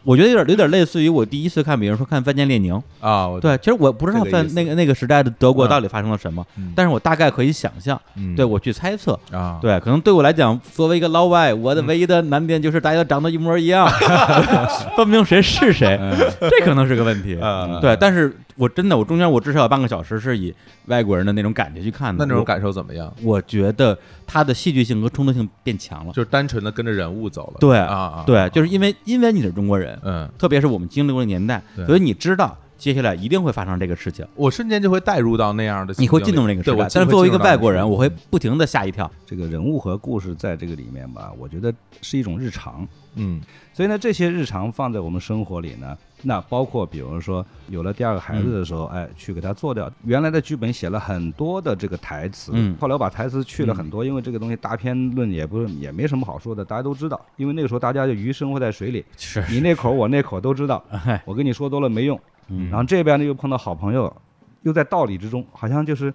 [0.05, 6.45] 我觉得有点有点类似于我第一次看，比如说看《范建列宁》啊，对，其实我不知道范那个那个时代的德国到底发生了什么，
[6.75, 8.01] 但是我大概可以想象，
[8.37, 13.89] 对我去猜测啊，对，可能对我来讲，作为一个老外，我的唯一的难点就是大家都长得一模一样，
[14.97, 15.99] 分不清谁是谁，
[16.41, 17.37] 这可能是个问题，
[17.81, 18.37] 对，但是。
[18.57, 20.55] 我真的，我中间我至少有半个小时是以
[20.87, 22.25] 外国人的那种感觉去看的。
[22.25, 23.13] 那那种感受怎么样？
[23.23, 27.57] 我觉得他的戏剧性和冲突性变强了，就是单纯的跟着人物走了。
[27.61, 34.27] 对啊，对，就是因为因为你是中国人，嗯，特别是我们经历过的年代，所以你知道接下来一定会发生这个事情。
[34.35, 36.89] 我瞬间就会带入到那样的，你会进入那个时代。
[36.93, 39.11] 但是作为一个外国人，我会不停的吓一跳。
[39.25, 42.87] 这个人物和故事在这个里面吧，我觉得是一种日常。
[43.15, 43.41] 嗯，
[43.73, 49.91] 所以呢，这些日常放在我们生活里呢，那包括比如说有了第二个孩子的时候，哎，去给他做掉。
[50.05, 60.83] 原来的剧本写了很多的这个台词，嗯，后来我把台词去了很多，因为这个东西大片论也不是也没什么好说的，大家都知道，因为那个时候大家就鱼生活在水里，是你那口我那口都知道，
[61.27, 62.19] 我跟你说多了没用，
[62.49, 64.15] 嗯，然后这边呢又碰到好朋友，
[64.63, 66.13] 又在道理之中，好像就是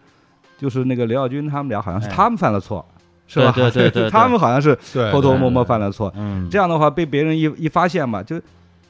[0.57, 2.85] 就是那个刘晓军他们俩好像是他们犯了错。
[3.29, 3.51] 是吧？
[3.51, 4.73] 对对对， 他们好像是
[5.11, 6.09] 偷偷摸摸犯了错。
[6.15, 8.39] 嗯，这样的话被别人一一发现嘛，就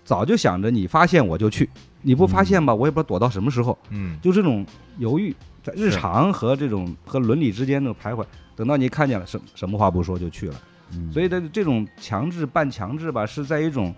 [0.07, 1.69] 早就想着你发现我就去，
[2.01, 3.77] 你不发现吧，我也不知道躲到什么时候。
[3.89, 4.65] 嗯，就这种
[4.99, 10.55] 犹豫，在日常和这种和伦理之间的徘徊，等到你看见了，什什么话不说就去了。
[10.93, 13.93] 嗯，所以的这种强制半强制吧，是在一种。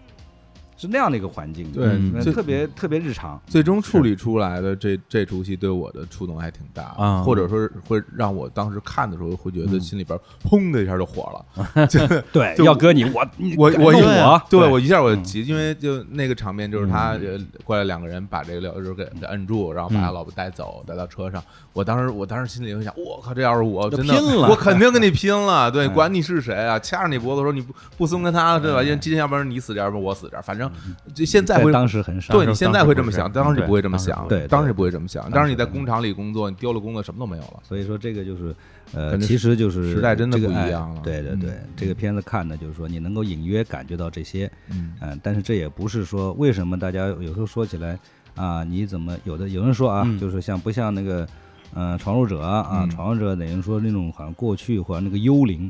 [0.79, 3.39] 是那样的一个环境，对，特别特别日常。
[3.45, 11.87] 最终处理出来的这这出戏对我的触动还挺大，或者说会让我当时看的时候会觉得心里边砰的一下就火了。
[12.31, 13.27] 对，要搁你我
[13.57, 17.19] 我我我，对我一下我急，因为就那个场面就是他
[17.65, 21.43] 过来两个人把这个廖给给摁住，然后把他老婆带走，带到车上。
[21.73, 24.15] 我当时我当时心里就想，我靠，这要是我真的，
[24.47, 25.69] 我肯定跟你拼了。
[25.69, 28.81] 对，管你是谁啊，掐着你脖子说你不不松开他，对吧？
[28.81, 30.68] 因为今天要不然你死这儿，要不然我死这儿，反正。
[31.13, 35.29] 就现在会当时很少，对你现在会这么想，当时你不会这么想，对，当时不会这么想。
[35.31, 37.59] 当时你在工厂里工作，你丢了工作，什么都没有了。
[37.63, 38.55] 所以说这个就是，
[38.93, 41.01] 呃，其实就是时代真的不一样了。
[41.03, 47.97] 对对对，这个片子看的就是说你能够隐约感觉到这些，嗯，但是这也不是说为什么大家有时候说起来
[48.35, 51.27] 啊，你怎么有的有人说啊，就是像不像那个，
[51.73, 55.69] 嗯，闯入者啊，闯入者等于说那种好像过去或者那个幽灵。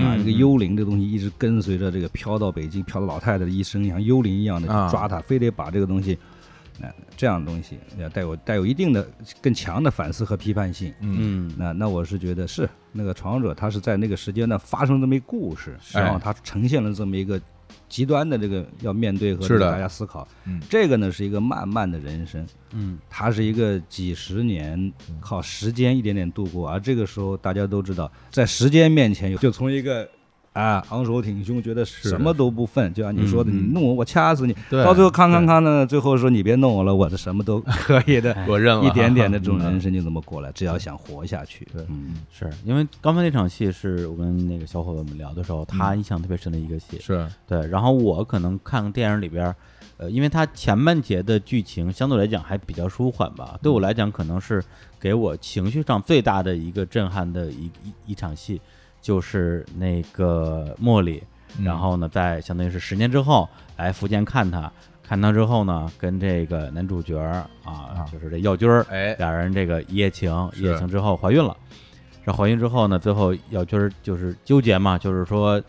[0.00, 6.18] 啊，这个幽灵这东西一直跟随着这个飘到北京，飘到老太太的一生，像幽灵一样的抓他，非得把这个东西，
[6.80, 9.08] 那这样的东西要带有带有一定的
[9.40, 10.92] 更强的反思和批判性。
[11.00, 17.40] 嗯，那那我是觉得是那个闯者，他是在那个时间段发生这么一故事，然后他呈现了这么一个。
[17.88, 30.08] 极端的这个要面对和大家思考，嗯这个呢是一个漫漫的人生，嗯，它是一个几十年靠时间一点点度过，而这个时候大家都知道，在时间面前，就从一个。
[30.58, 34.52] 啊，昂首挺胸，觉得什么都不忿，就像你说的，你弄我，我掐死你。
[34.68, 38.84] 到最后，康康康呢，最后说你别弄我了，我的什么都 可以的，我认了。
[38.84, 41.64] 一点点的这种人生就这么过来，只要想活下去。
[41.88, 46.98] 嗯，是因为刚才那场戏是我跟那个小伙伴们聊的时候，他印象特别深的一个戏。
[46.98, 49.54] 是对，然后我可能看电影里边，
[49.96, 54.60] 呃，因为它前半节的剧情相对来讲还比较舒缓吧，对我来讲可能是
[54.98, 58.60] 给我情绪上最大的一个震撼的一一一场戏。
[59.00, 61.22] 就是那个茉莉，
[61.62, 64.70] 然后呢，在相当于是十年之后来福建看他，
[65.02, 67.18] 看他之后呢，跟这个男主角
[67.64, 71.56] 啊，就是这耀军儿，哎，俩人这个一夜情，一夜情之后怀孕了。
[72.26, 75.62] 这怀孕之后呢，最后耀军儿就是纠结嘛，就是说，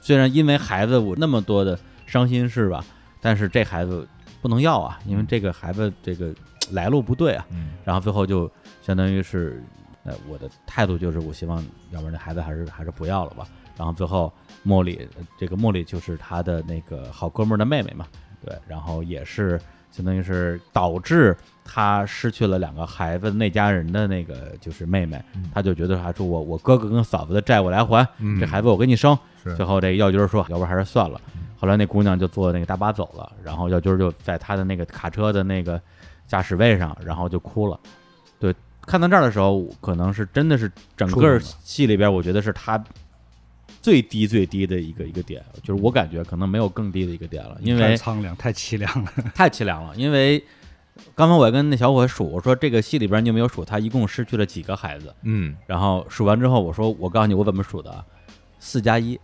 [0.00, 2.82] 虽然因为孩子我那么多的伤心事吧，
[3.20, 4.08] 但是这孩子
[4.40, 6.34] 不能要啊，因为这个孩子这个
[6.70, 7.46] 来路不对啊，
[7.84, 8.50] 然后最后就
[8.80, 9.62] 相当于是，
[10.08, 13.46] 呃，我的态度就是我希望，要不然这孩子还是还是不要了吧。
[13.76, 14.32] 然后最后
[14.66, 15.06] 茉莉，
[15.38, 18.06] 这个茉莉就是他的那个好哥们儿的妹妹嘛，
[18.44, 28.08] 对，然后也是相当于是导致他失去了两个孩子那家人的那个就是妹妹，他就觉得还说我我哥哥跟嫂子的债我来还，
[28.40, 29.16] 这孩子我给你生。
[29.56, 31.20] 最后这药军说，要不然还是算了。
[31.56, 35.80] 后来那姑娘就坐那个大巴走了，然后药军就在他的那个卡车的那个
[36.26, 37.78] 驾驶位上，然后就哭了。
[38.88, 42.82] 对，看到这儿的时候，可能是真的是整个戏里边，我觉得是他。
[43.80, 49.94] 最低最低的一个一个点，就是我感觉可能没有更低的一个点了，因为太苍凉，太凄凉了， 太凄凉了。
[49.94, 50.42] 因为
[51.14, 55.14] 刚才我跟那小伙数，我说这个戏里边你有没有数他一共失去了几个孩子？
[55.22, 58.04] 嗯，然后数完之后，我说我告诉你我怎么数的，
[58.58, 59.18] 四加一，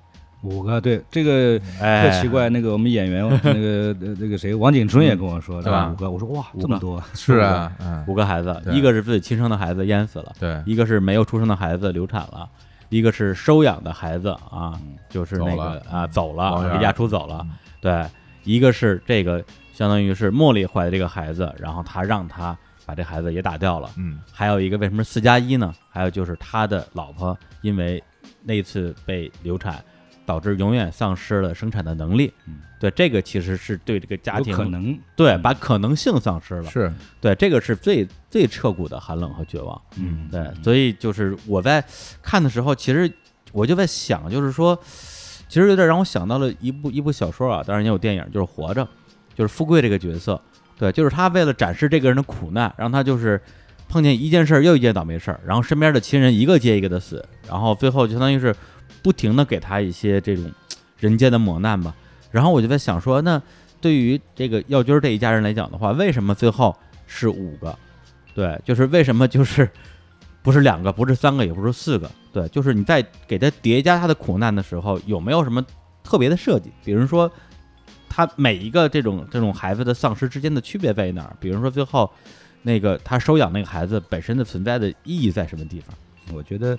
[0.45, 0.80] 五个。
[0.80, 2.49] 对，这个特奇怪。
[2.49, 5.90] 那个我们演员 那个那个谁王景春也跟我说，对吧？
[5.90, 7.72] 五个，我说哇，这么多，是啊，
[8.07, 12.49] 五个孩子，一个是自己亲生的孩子淹死了，对，一个是没有出生的孩子流产了。
[12.90, 14.78] 一个是收养的孩子啊，
[15.09, 17.45] 就是那个啊走了，离家出走了。
[17.80, 18.05] 对，
[18.45, 19.42] 一个是这个
[19.72, 23.90] 相当于是茉莉怀的这个孩子，然后他让他把这孩子也打掉了。
[23.97, 25.74] 嗯，还有一个为什么四加一呢？
[25.90, 28.01] 还有就是他的老婆因为
[28.45, 29.82] 那次被流产。
[30.27, 34.99] 导致永远丧失了生产的能力，嗯，对，这个其实是对这个家庭可能。
[35.14, 36.93] 对把可能性丧失了，是。
[37.20, 41.85] 对这个是最最彻骨的寒冷和绝望，嗯，对，所以就是我在
[42.22, 43.11] 看的时候，其实
[43.53, 44.79] 我就在想，就是说，
[45.49, 48.83] 其实有点让我想到了一部一部小说啊，当然也有电影，就是《活着》，
[49.35, 50.41] 就是富贵这个角色，
[50.79, 53.41] 对，就是他为了展示这个人的苦难，让他就是
[53.89, 58.55] 碰见一件事儿又一件倒霉事儿，然后身边的亲人一个接一个的死，然后最后就相当于是。
[59.05, 60.50] 不停的给他一些这种
[60.96, 61.94] 人间的磨难吧，
[62.30, 63.40] 然后我就在想说，那
[63.78, 66.74] 对于这个耀军这一家人来讲的话，为什么最后
[67.07, 67.78] 是五个？
[68.34, 69.68] 对，就是为什么就是
[70.42, 72.11] 不是两个，不是三个，也不是四个？
[72.32, 75.62] 对，就是你在给他叠加他的苦难的时候，有没有什么
[76.02, 76.72] 特别的设计？
[76.82, 77.30] 比如说，
[78.09, 81.36] 他每一个这种这种孩子的丧失之间的区别在哪儿？
[81.38, 82.11] 比如说最后
[82.62, 85.94] 那个他收养那个孩子本身的存在的意义在什么地方？
[86.33, 86.79] 我觉得，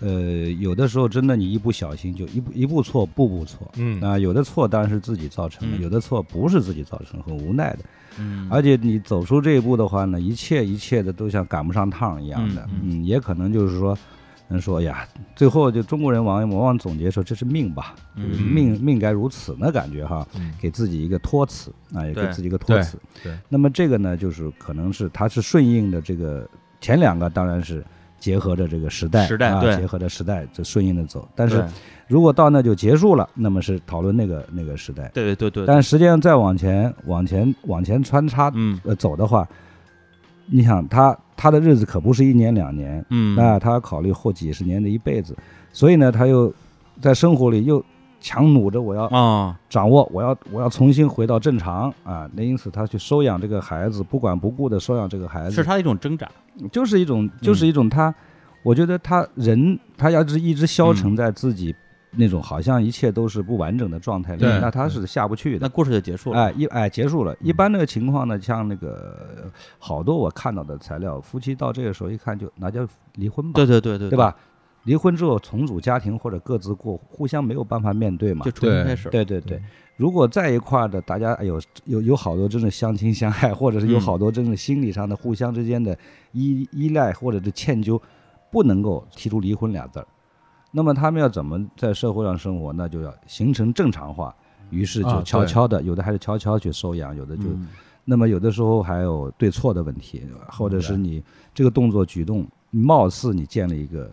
[0.00, 0.10] 呃，
[0.58, 3.70] 有的时候真的你一不小心就一步一步错，步步错。
[3.76, 7.80] 嗯，啊，有的错当然是自己造成的，有的错不是自己造成，很无奈的。
[8.18, 12.66] 嗯，而且你走出这一步的话呢，一切一切的都像赶不上趟一样的。
[12.82, 13.96] 嗯，也可能就是说，
[14.48, 20.26] 人说呀，最后就中国人往往往总结说这是命吧，就是命命该如此那感觉哈，
[20.58, 22.98] 给自己一个托词啊，也给自己一个托词。
[23.22, 26.48] 对，那么这个呢，就是可能是它是顺应的这个
[26.80, 27.84] 前两个当然是。
[28.18, 31.28] 结合着这个时代，时代啊，结合着时代，这顺应的走。
[31.34, 31.64] 但是，
[32.08, 35.10] 如果到那就结束了，那么是讨论那个那个时代。
[35.14, 35.66] 对对对对。
[35.66, 39.46] 但实际上再往前往前往前穿插，嗯，呃，走的话，
[40.46, 45.36] 你想他他的日子可不是一年两年，嗯，那他要考虑后几十年的一辈子，
[45.72, 46.52] 所以呢，他又
[47.00, 47.84] 在生活里又。
[48.20, 52.28] 强弩着我要啊掌握，我要我要重新回到正常啊！
[52.34, 56.28] 那因此他去收养这个孩子，不管不顾的收养这个孩子，是他的一种挣扎，
[56.72, 58.14] 就是一种就是一种他，
[58.62, 61.74] 我觉得他人他要是一直消沉在自己
[62.18, 65.58] 那种好像一切都是不完整的状态里，那他是下不去的。
[65.60, 66.40] 那故事就结束了。
[66.40, 67.36] 哎，一哎结束了。
[67.40, 73.52] 一般那个情况呢，像那个好多我看到的材料，夫妻到这个时候一看就那就离婚吧。
[73.54, 74.34] 对对对对，对吧？
[74.86, 79.08] 离婚之后重组家庭或者各自过，互相没有办法面对嘛，就重新开始。
[79.10, 79.60] 对对对，
[79.96, 85.98] 如果在一块儿的，大家有有有好多真的相亲相爱，或者是有好多真的心理上的互相之间的
[86.30, 88.00] 依依赖或者是歉疚，
[88.52, 90.06] 不能够提出离婚俩字儿。
[90.70, 92.72] 那么他们要怎么在社会上生活？
[92.72, 94.32] 那就要形成正常化。
[94.70, 97.44] 于是就悄悄的，有的还是悄悄去收养，有的就，
[98.04, 101.20] 那么有的时候还有对错的问题，或者是你
[101.52, 104.08] 这个动作举动，貌似你建了一个。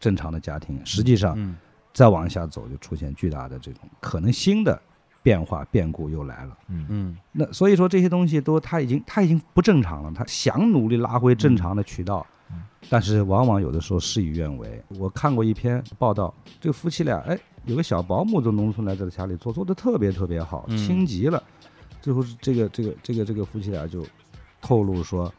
[0.00, 1.56] 正常的家庭，实际上
[1.92, 4.80] 再往下走，就出现巨大的这种可能新的
[5.22, 6.58] 变化变故又来了。
[6.68, 12.24] 嗯嗯，那所以说这些东西都他已经他已经不正常了，他想努力拉回正常的渠道，
[12.88, 14.80] 但是往往有的时候事与愿违。
[14.98, 21.42] 我看过一篇报道，这个夫妻俩，哎，有个小保姆从农村来在家里做，做的特别特别好，亲极了。
[22.00, 24.06] 最后是这个这个这个这个夫妻俩就
[24.62, 25.32] 透露说，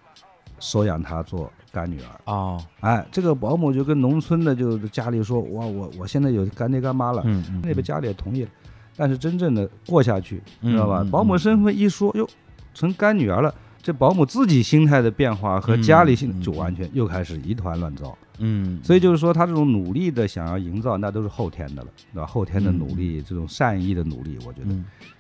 [0.60, 1.52] 收养她做。
[1.72, 8.50] 干女儿啊，哎，这个保姆就跟农村的就家里说，我我我现在有干爹干妈了，嗯嗯，那边家里也同意了，
[8.98, 11.06] 但是真正的过下去，知道吧？
[11.12, 12.28] 保姆身份一说，哟，
[12.74, 13.54] 成干女儿了，
[13.84, 22.26] 这保姆自己心态的变化和家里心就完全又开始一团乱糟，嗯，所以就是说他这种努力的想要营造，那都是后天的了，对吧？
[22.26, 24.76] 后天的努力，这种善意的努力，我觉得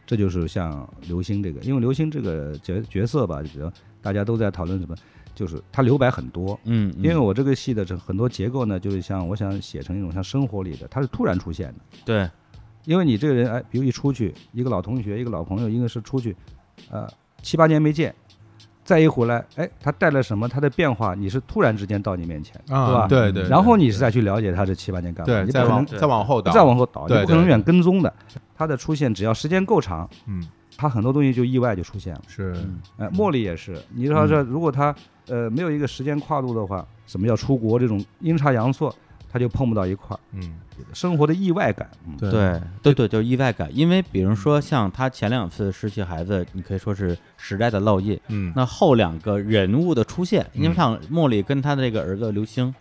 [0.07, 4.95] 这就是像刘星这个，因为刘星这个角角色吧，就大家都在讨论什么？
[5.40, 11.76] 就是它留白很多，嗯，因为我这个戏的这很多结构呢，就是像我想写成一种像生活里的，它是突然出现的。
[12.03, 12.30] 对，
[12.84, 16.36] 因为你这个人，哎，比如一出去，一个老同学，一个老朋友，一个是出去，
[16.91, 17.07] 呃，
[17.41, 18.14] 七八年没见，
[18.84, 20.45] 再一回来，哎，他带了什么？
[20.45, 23.07] 他的变化，你是突然之间到你面前，啊，吧？
[23.07, 23.48] 对对。
[23.48, 25.34] 然后你是再去了解他这七八年干嘛？
[25.34, 28.14] 对，再往再往后倒，再往后倒，你不可能永远跟踪的。
[28.57, 30.45] 他的出现，只要时间够长，嗯。
[30.82, 32.56] 他很多东西就意外就出现了，是，
[32.98, 33.78] 哎，茉莉也是。
[33.94, 34.95] 你说这如果他
[35.30, 38.93] 呃没有一个时间跨度的话，什么叫出国这种阴差阳错，
[39.31, 40.19] 他就碰不到一块儿。
[40.34, 40.60] 嗯，
[40.93, 41.89] 生活的意外感，
[42.19, 42.30] 对
[42.81, 43.69] 对对，就是意外感。
[43.73, 48.19] 因为比如说像他前两次失去孩子，你可以说是时代的烙印。
[48.27, 52.73] 嗯，那后两个人物的出现，因为像莫莉跟他的这个儿子刘星，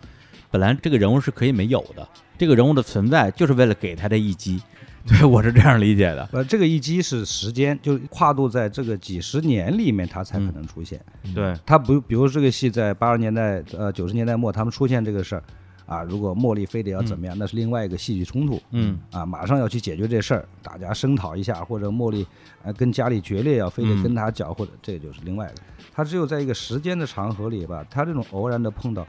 [0.51, 2.09] 本来这个人物是可以没有的，
[2.39, 4.63] 这个人物的存在就是为了给他这一击。
[5.07, 6.29] 对，我是这样理解的。
[6.33, 11.01] 呃，这个一击是时间，就跨度在这个几十年里面，它才可能出现。
[11.35, 15.43] 对，它不，比如这个戏在八十年代、呃九十年代末，他们出现这个事儿，
[15.87, 18.61] 啊，如果茉莉非得要怎么样，那是另外一个戏剧冲突。
[18.73, 22.27] 嗯，啊，马上要去解决这事儿，大家声讨一下，或者茉莉
[22.63, 25.63] 呃跟家里决裂，要非得跟他搅和，这就是另外一个。
[25.95, 29.07] 他只有在一个时间的长河里吧，他这种偶然的碰到，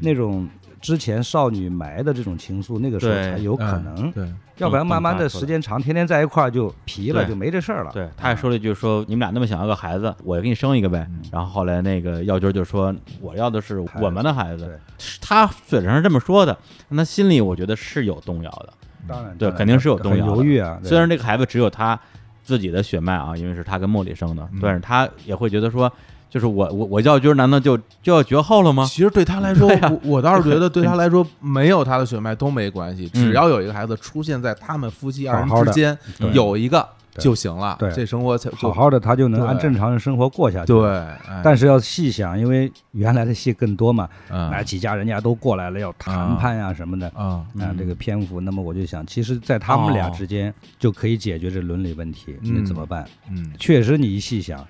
[0.00, 0.48] 那种。
[0.80, 4.10] 之前少女埋的这种情愫，那个时候才有可能。
[4.12, 7.90] 对，要不然慢慢的时间长，天天在一块儿就皮了，就没这事儿了。
[7.92, 14.78] 对，他还说了一句说：“你们俩那么想要个孩子，我给你生一个呗。”然后后来那个耀军就说：“我要的是我们的孩子。”
[15.20, 16.56] 他嘴上是这么说的，
[16.88, 18.72] 那心里我觉得是有动摇的。
[19.06, 20.78] 当然，对，肯定是有动摇、犹豫啊。
[20.84, 21.98] 虽然这个孩子只有他
[22.42, 25.92] 自己的血脉啊，因为是他跟茉莉生的，但是他也会觉得说。
[26.30, 28.84] 就是我我我叫军，难道就就要绝后了吗？
[28.84, 35.96] 其实对他来说，我我倒是觉得 对他来说，没有他的血脉都没关系，只要有一个孩子出现在他们夫妻二人之间，
[36.32, 37.74] 有一个就行了。
[37.78, 40.66] 对，这生活才好好的，他就能按正常的生活过下去。
[40.66, 41.04] 对，
[41.42, 48.40] 但是要细想，因为原来的戏更多嘛，那几家人家都过来了，要谈判呀什么的啊，啊这个篇幅。
[48.40, 53.08] 那么我就想，其实，在他们俩之间就可以解决这伦理问题，那怎么办？
[53.30, 54.64] 嗯，确实，你一细想。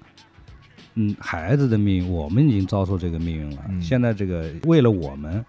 [1.01, 3.63] 嗯，孩子的命运，我们已经遭受这个命运了。
[3.81, 5.45] 现在这个为了我们，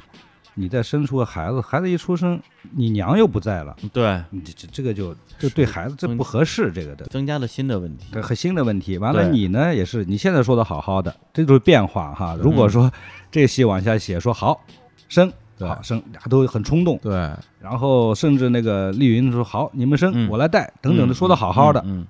[0.53, 2.39] 你再生出个孩子，孩子一出生，
[2.75, 3.75] 你娘又不在了。
[3.91, 8.99] 对，这这这个就就对孩子这不合适，这个的增加了新的问题，和新的问题。
[8.99, 12.37] 完了，你呢也是，你现在说的好好的，这就是变化哈。
[12.39, 12.91] 如果说
[13.31, 14.63] 这戏往下写，说好
[15.07, 16.99] 生，好生，俩都很冲动。
[17.01, 17.11] 对，
[17.59, 21.81] 然后甚至那个丽云说好，你们生，我来带，等等的说的好好的。
[21.87, 22.05] 嗯，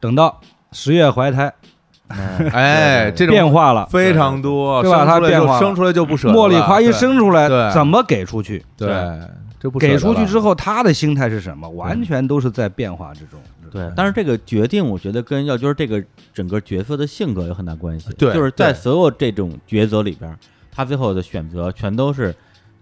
[0.00, 0.40] 等到
[0.72, 1.54] 十月怀胎。
[2.52, 5.06] 哎，这种变化了非常多，对吧？
[5.06, 6.28] 他变化生出来就不舍。
[6.30, 8.64] 茉莉花一生出来，怎么给出去？
[8.76, 8.88] 对，
[9.58, 11.68] 这不给出去之后，他的心态是什么？
[11.70, 13.40] 完全都是在变化之中。
[13.70, 16.02] 对，但是这个决定，我觉得跟耀军这个
[16.32, 18.12] 整个角色的性格有很大关系。
[18.18, 20.36] 对，就是在所有这种抉择里边，
[20.70, 22.34] 他最后的选择全都是。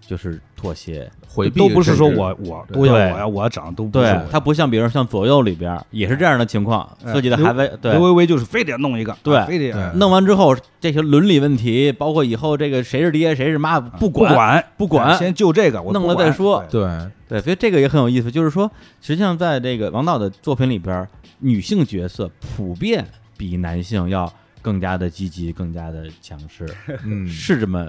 [0.06, 7.92] 就是妥协回避，都不是说我我都要我要我要长都对他不像，比如像左右里边也是这样的情况，自己的孩子对。
[7.92, 16.86] 刘微微就是非得弄一个，对，非得弄完之后这些伦理问题，包括以后这个谁是爹谁是妈不管不管，先就这个我弄了再说，对。
[17.28, 18.70] 对，所以这个也很有意思，就是说
[19.00, 21.08] 实际上在这个王导的作品里边，
[21.38, 23.06] 女性角色普遍
[23.38, 24.30] 比男性要
[24.60, 26.68] 更加的积极，更加的强势，
[27.04, 27.88] 嗯，是这么。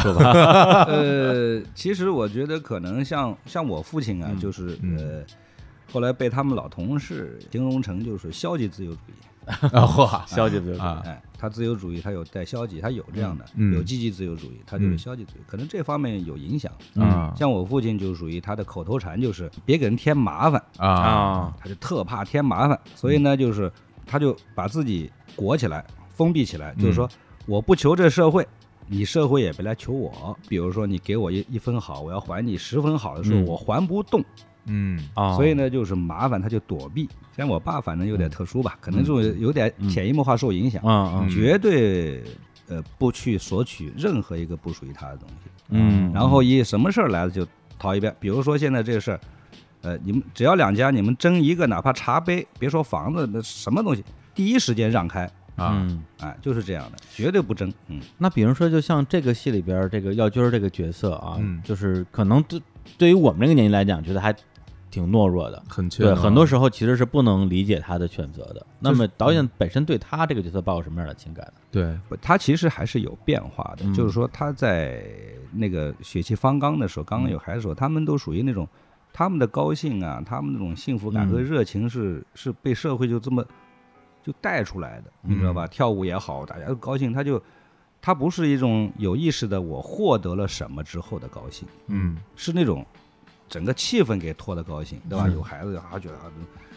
[0.00, 5.22] 说吧， 呃，其实我觉得可能像像我父亲啊，就是呃，
[5.92, 13.44] 后来被他们老同事形容成就是消极自由主义，嚯， 消极自由主义，哎，他自由主义他有带消极，他有这样的，
[13.74, 17.32] 有积极自由主义，他就是消极主义，可能这方面有影响啊。
[17.36, 23.70] 像我父亲就属于他的口头禅就是别给人添麻烦啊，他就特怕添麻烦，所以呢，就是
[24.06, 25.84] 他就把自己裹起来，
[26.14, 27.08] 封闭起来，就是说
[27.46, 28.46] 我不求这社会。
[28.86, 34.22] 你社会也别来求我，比如说你给我一一分好，我要还你十分好的时候，我还不动，
[34.66, 34.98] 嗯。
[35.14, 37.08] 啊，所以呢就是麻烦，他就躲避。
[37.36, 41.28] 像我爸反正有点特殊吧，可能就有点潜移默化受影响，嗯。
[41.28, 42.22] 绝对
[42.68, 47.46] 呃不去索取任何一个不属于他的东西，嗯，然后一什么事儿来了就
[47.78, 49.20] 逃一遍，比如说现在这个事儿，
[49.82, 54.04] 呃，你们只要两家你们争一个，哪怕茶杯，别说房子，那什么东西，
[54.34, 55.30] 第一时间让开。
[55.56, 55.86] 啊，
[56.18, 57.72] 哎，就是这样的，绝对不争。
[57.88, 62.60] 嗯，那比如说，就像这个戏里边这个耀军这个角色啊，嗯，就是可能对
[62.98, 64.34] 对于我们这个年纪来讲，觉得还
[64.90, 68.66] 挺懦弱的，很对，很多时候其实是不能理解他的选择的。
[68.80, 71.52] 那么导演本身对他这个角色抱有什么样的情感？
[71.70, 75.04] 对，他其实还是有变化的，就是说他在
[75.52, 78.68] 那个血气方刚的时候，刚刚有孩子的时候，他们都属于那种
[79.12, 83.44] 他们的高兴啊，他们那种幸福感和热情是是被社会就这么。
[84.24, 85.66] 就带出来的，你知道吧？
[85.66, 87.40] 跳舞也好，大家都高兴，他就
[88.00, 92.84] 他不是一种有意识的我获得了什么之后的高兴，嗯，是那种
[93.48, 95.28] 整个气氛给托的高兴，对吧？
[95.28, 96.16] 有孩子他觉得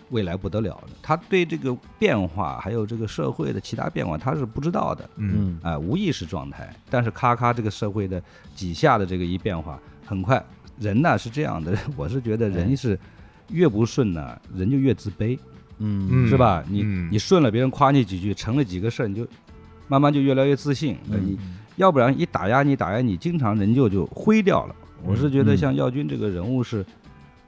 [0.10, 6.74] 未来不得了的，他对这个变化还有这个社会的其他变化他是不知道的，嗯，哎，无意识状态。
[6.90, 8.22] 但是咔咔这个社会的
[8.56, 10.44] 几下的这个一变化，很快
[10.80, 13.00] 人呢是这样的， 我是觉得人是
[13.50, 15.38] 越不顺呢，人就越自卑。
[15.80, 16.64] 嗯，是吧？
[16.70, 19.28] 你你顺了别人夸你几句，成了几个事儿，你就
[19.88, 20.98] 慢慢就越来越自信。
[21.06, 21.38] 你
[21.76, 24.76] 要不然一打压你打压你，经常人就就灰掉了。
[25.04, 26.84] 我是觉得像耀军这个人物是，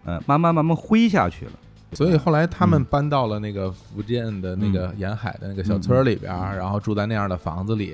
[0.06, 1.52] 呃，慢慢慢慢灰下去了。
[1.94, 7.90] 所以后来他们搬到了那个福建的那个沿海的那个小村里边，然后住在那样的房子里，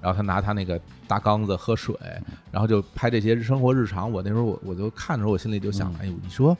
[0.00, 1.94] 然后他拿他那个大缸子喝水，
[2.50, 4.10] 然后就拍这些生活日常。
[4.10, 6.56] 我那时候我我就看的时候，我心里就想，哎呦，你说，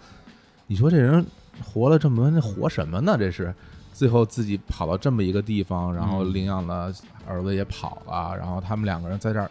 [0.67, 1.25] 你说这人。
[1.63, 3.17] 活了这么多年，活什么呢？
[3.19, 3.55] 这是
[3.93, 6.93] 最后自己跑到这么一个地方，然后领养了
[7.27, 9.51] 儿子也跑了，然后他们两个人在这儿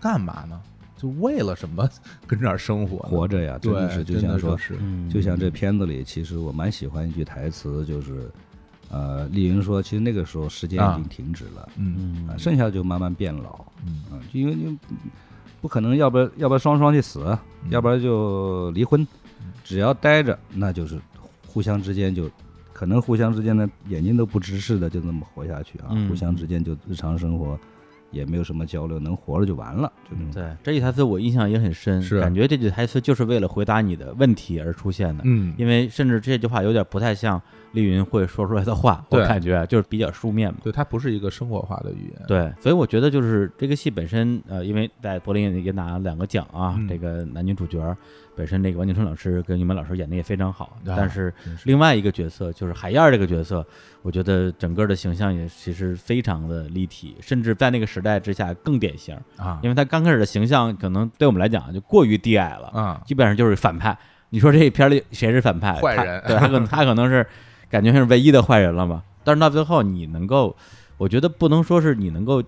[0.00, 0.60] 干嘛呢？
[0.96, 1.88] 就为了什么
[2.28, 2.98] 跟这儿生活？
[2.98, 4.78] 活着呀，真的是就像说，是
[5.10, 8.30] 就像这片子里，其实我蛮喜欢一句台词，就是
[8.88, 14.78] 呃，丽云说，其实那个时候时间已经停止了，嗯，剩下就慢慢变老，嗯，因为你
[15.60, 17.36] 不可能，要不然要不然双双去死，
[17.68, 19.04] 要不然就离婚，
[19.64, 21.00] 只要待着，那就是。
[21.52, 22.30] 互相之间就
[22.72, 27.58] 可能互相之间的眼睛都不直视的就那么活下去啊，互相之间就日常生活
[28.10, 30.32] 也没有什么交流，能活了就完了，就那种。
[30.32, 35.22] 对，这句台词我印象也很深，是感觉这句台词就是为了回答你的问题而出现的。
[35.26, 37.40] 嗯，因为甚至这句话有点不太像
[37.72, 40.58] 丽云会说出来的话，我感觉就是比较书面嘛。
[40.62, 42.26] 对，它不是一个生活化的语言。
[42.26, 47.96] 对，所以我觉得就是这个戏本身，呃，因为在柏林也拿了两个奖啊，这个男女主角。
[48.34, 51.30] 本身这个王景春老师跟于梅老师演的也非常好，但是
[51.64, 53.62] 另外一个角色就是海燕这个角色，
[54.00, 63.94] 我觉得整个的形象也其实非常的立体，甚至在那个时代之下更典型啊，因为他刚开始的形象可能对我们来讲就过于低矮了啊，基本上就是反派。
[64.30, 65.74] 你说这一片里谁是反派？
[65.74, 67.26] 坏人，对他可能他可能是
[67.72, 69.02] 感觉像是唯一的坏人了嘛。
[69.24, 70.54] 但是到最后你能够，
[70.96, 72.40] 我觉得不能说是你能够。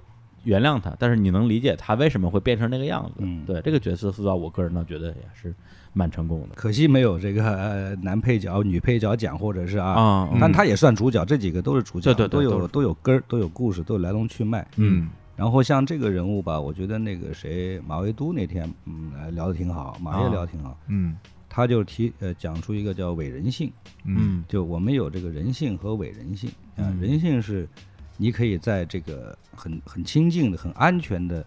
[0.45, 3.13] 原谅他，但是你能理解他为什么会变成那个样子。
[3.21, 5.55] 嗯，对这个角色塑造，我个人倒觉得也是
[5.95, 6.49] 蛮成功的。
[6.55, 14.67] 可惜没有这个男配角、女配角奖，或者是啊，但他也算主角，这几个都是主角，对对，都有都有根儿，都有故事，都有来龙去脉。
[14.77, 20.77] 嗯，然后像这个人物吧，我觉得那个谁马未都那天嗯聊的挺好，马爷聊挺好。
[20.89, 21.17] 嗯，
[21.55, 23.71] 他就提呃讲出一个叫伪人性。
[24.05, 27.69] 嗯，就我们有这个人性和伪人性啊，人性是。
[28.17, 31.45] 你可以在这个很很清静的、很安全的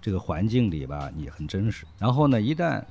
[0.00, 1.84] 这个环境里吧，你很真实。
[1.98, 2.82] 然后呢，一旦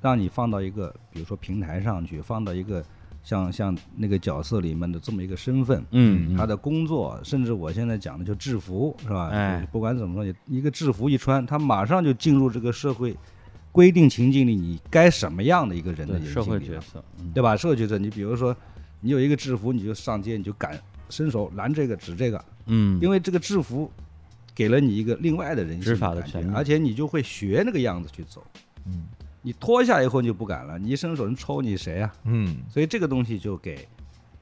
[0.00, 2.82] 让你放到一个，比如说平台上去，放到一个
[3.22, 9.28] 像像那个角色里面的这么一个身份，嗯，他的工作，甚至我现在讲的就制服，是吧？
[9.28, 13.14] 哎，不管怎么说，一个制服一穿，他马上就进入这个社会
[13.72, 17.56] 规定情境里，你该什么样的一个人的社会角色，对吧？
[17.56, 18.56] 社会角色，你比如说，
[19.00, 20.80] 你有一个制服，你就上街，你就敢。
[21.12, 23.90] 伸手拦这个指这个，嗯，因为这个制服
[24.54, 28.46] 给了你一个另外的人执法的权利，而且你就会学那个样子去走，
[28.86, 29.06] 嗯，
[29.42, 32.14] 你脱下以后你就不敢了，你一伸手人抽你谁啊？
[32.26, 33.88] 嗯，所以这个东西就给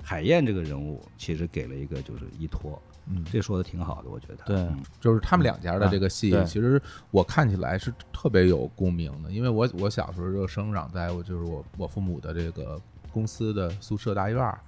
[0.09, 4.45] 海燕这个人物其实给了一个就是依托，嗯，这说的挺好的，我觉得。
[4.47, 4.67] 对，
[5.03, 6.81] 就是他们两家的这个戏，其实
[7.11, 12.81] 我看起来是特别有共鸣的，因为我我小时候就生长在我就是我我父母的这个
[13.13, 14.59] 公司的宿舍大院儿。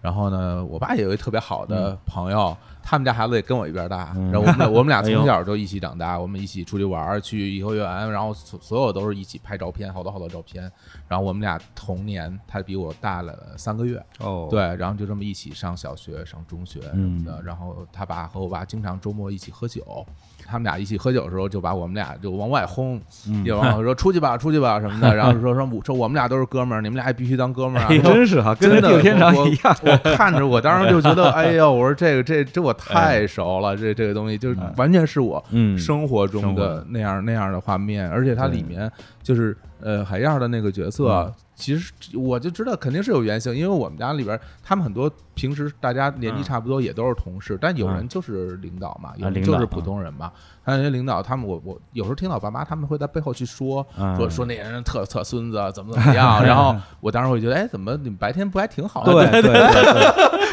[0.00, 10.70] 然后呢，我爸也有一特别好的朋友，他们家孩子也跟我一边大，然后我们 我们俩从小就一起长大，我们一起出去玩，去颐和园，然后所所有都是一起拍照片，好多好多照片。
[11.08, 17.40] 然后我们俩同年，他比我大了三个月，哦，对，然后就这么一起上小学、上中学什么的。
[17.42, 20.06] 然后他爸和我爸经常周末一起喝酒。
[20.46, 23.00] 他们俩一起喝酒的时候，就把我们俩就往外轰，
[23.44, 25.12] 也往说出去吧，出去吧什么的。
[25.16, 27.88] 然后说说说我们俩都是哥们儿，你们俩也必须当哥们儿啊！
[28.02, 29.76] 真是哈，跟的天长一样。
[29.82, 35.44] 我看着我当时就觉得， 哎呦，我说这个这这我太熟了，这这个东西就完全是我
[35.78, 38.90] 生活中的那样那样的画面，而且它里面
[39.22, 41.32] 就是呃海燕的那个角色。
[41.54, 50.32] 其实我就知道肯定是有原型，因为我们家里边他们很多平时大家年纪差不多，也都是同事，但有人就是领导嘛，有人就是普通人嘛。
[50.64, 53.86] 还有些领导，他们我我有时候听到爸妈他们会在背后去说
[54.16, 59.04] 说说那些人特特孙子怎么怎么样，然后 我当时会觉得，哎，怎么你们白天不还挺好？
[59.04, 59.52] 对对对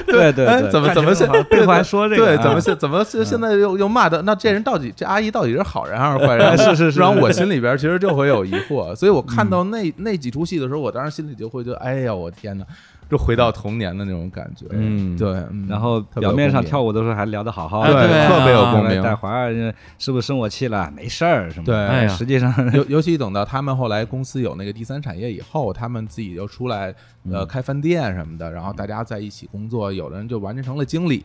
[0.05, 2.25] 对对，怎么怎么现背后还说这个？
[2.25, 4.21] 对，怎么现怎么现现在又又骂的？
[4.23, 6.57] 那这人到底这阿姨到底是好人还是坏人？
[6.57, 8.93] 是 是是，然后我心里边其实就会有疑惑。
[8.95, 12.65] 所以我看到那那几出戏的时候，我当时心里就会觉得，哎呀，我天哪！
[13.11, 14.65] 就回到童年的那种感觉。
[14.69, 15.45] 嗯，对。
[15.67, 19.03] 然后表面上跳舞的时候还聊得好好的，对，特别有共鸣。
[19.03, 19.53] 带华儿
[19.99, 20.89] 是不是生我气了？
[20.95, 21.65] 没事儿，什么？
[21.65, 26.95] 对，实际上，尤尤其等到他们后来公司有那个第三产业以后，他们自己又出来
[27.29, 31.23] 呃开饭店什么的，然后大家在一起工作，有的人就完全成了经理。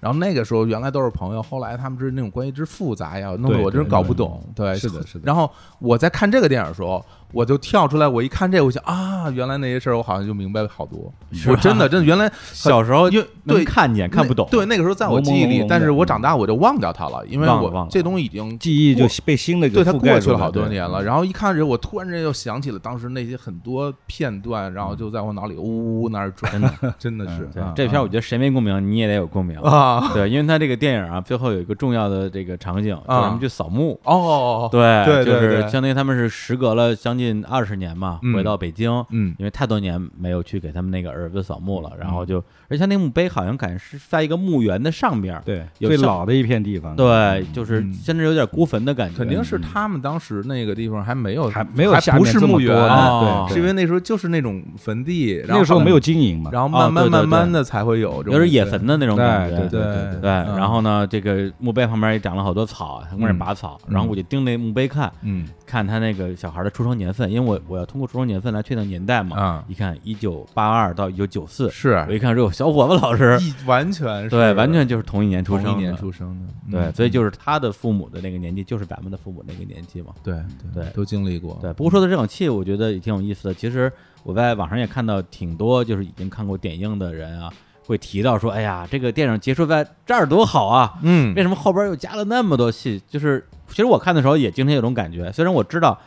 [0.00, 4.42] 然后那个时候原来都是朋友，后来他们是那种关系之复杂呀，弄得我真是搞不懂。
[4.54, 5.24] 对，是的，是的。
[5.24, 7.04] 然后我在看这个电影的时候。
[7.32, 11.14] 我就跳出来，我一看这，我想啊，原来那些事儿，我好像就明白了好多。
[11.46, 21.04] 我真的，真的，原来 小时候因为对看见看不懂，对那个时候在我记忆里，但是我长大我就忘掉它了，因为我这东西已经记忆就被新的对它过去了好多年了。
[21.04, 27.48] 然后一看这，我突然间又想起了当时那些很多片段，然后就在我脑里呜呜那儿转，真的真的是。
[27.76, 30.10] 这片我觉得谁没共鸣，你也得有共鸣啊。
[30.12, 33.98] 对，因为他这个电影啊，最后有一个重要的这个场景，就是他们去扫墓。
[34.04, 37.90] 哦，对，就是相当于他们是时隔了将近二十年。
[38.00, 59.80] 嘛，回到北京，嗯，因为太多年没有去给他们那个儿子扫墓了，然后就，而且那墓碑好像感觉是在一个墓园的上边，对，最老的一片地方，对，就是甚至有点孤坟的感觉，肯定是他们当时那个地方还没有，还没有，不是墓园，对，是因为那时候就是那种坟地，那个时候没有经营嘛，然后慢慢慢慢的才会有，有点野坟的那种感觉，对对
[60.12, 65.48] 对对，然后呢，这个墓碑旁边也长了好多草，他跟那拔草，然后我就盯那墓碑看，嗯。
[65.70, 69.38] 看他那个小孩的出生年份，因为我我要通过出生年份来确定年代嘛。
[69.38, 76.36] 啊，一看一九八二到一九九四，是我一看，有小伙子老师，完全是对，完全就是同一年出生，一年出生
[76.68, 80.12] 的，对，所以就是他的父母的那个年纪，就是咱们的父母那个年纪嘛。
[80.24, 80.34] 对
[80.74, 81.56] 对，都经历过。
[81.62, 83.54] 对，不过说到这场戏，我觉得也挺有意思的。
[83.54, 83.92] 其实
[84.22, 87.50] 我在网上也看到挺多，就是已经看过点映的人啊。
[87.86, 90.94] 会提到说，哎呀，这个电影结束在这儿多好啊！
[91.02, 93.02] 嗯，为什么后边又加了那么多戏？
[93.08, 95.98] 就是其实我看的时候也经常有种感觉，虽然我知道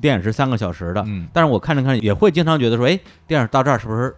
[0.00, 2.96] 电影是三个小时的，嗯，但是我看着看着也会经常觉得说，哎，
[3.26, 4.14] 电影到这儿是不是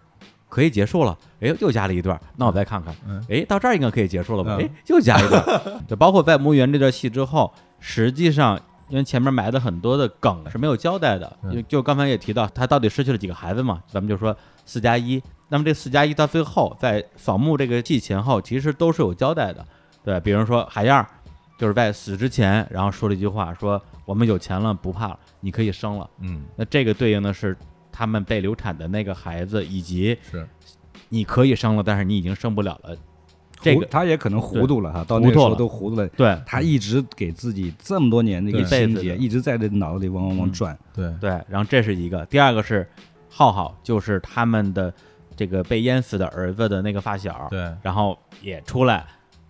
[0.51, 1.17] 可以结束了？
[1.41, 2.95] 哎，又加了一段，那我再看看，
[3.31, 4.59] 哎，到这儿应该可以结束了吧？
[4.61, 5.43] 哎，又加一段，
[5.89, 7.51] 就包括在墓园这段戏之后，
[7.81, 15.23] 实际上因为前面埋的很多的梗是没有交代的，就就刚才也提到他到底失去了几个孩子嘛，咱们就说四加一。
[15.49, 19.65] 那么这四加一到最后，在扫墓这个季前后，其实都是有交代的，
[20.03, 21.07] 对，比如说海燕，
[21.59, 27.57] 就是在死之前，然后说了一句话，说我们有钱了不怕了，你可以生了，嗯，那这个对应的是
[27.93, 30.49] 他们被流产的那个孩子，以及是。
[31.11, 32.97] 你可以生了，但是你已经生不了了，
[33.65, 42.89] 这个他也可能糊涂了哈，到那时候都糊涂了，对他一直给自己这么多年的一个心结，一直在这脑子里嗡嗡嗡转，对对，然后这是一个，第二个是
[43.29, 44.93] 浩浩，就是他们的。
[45.37, 49.05] 这个被淹死的儿子的那个发小，对，然后也出来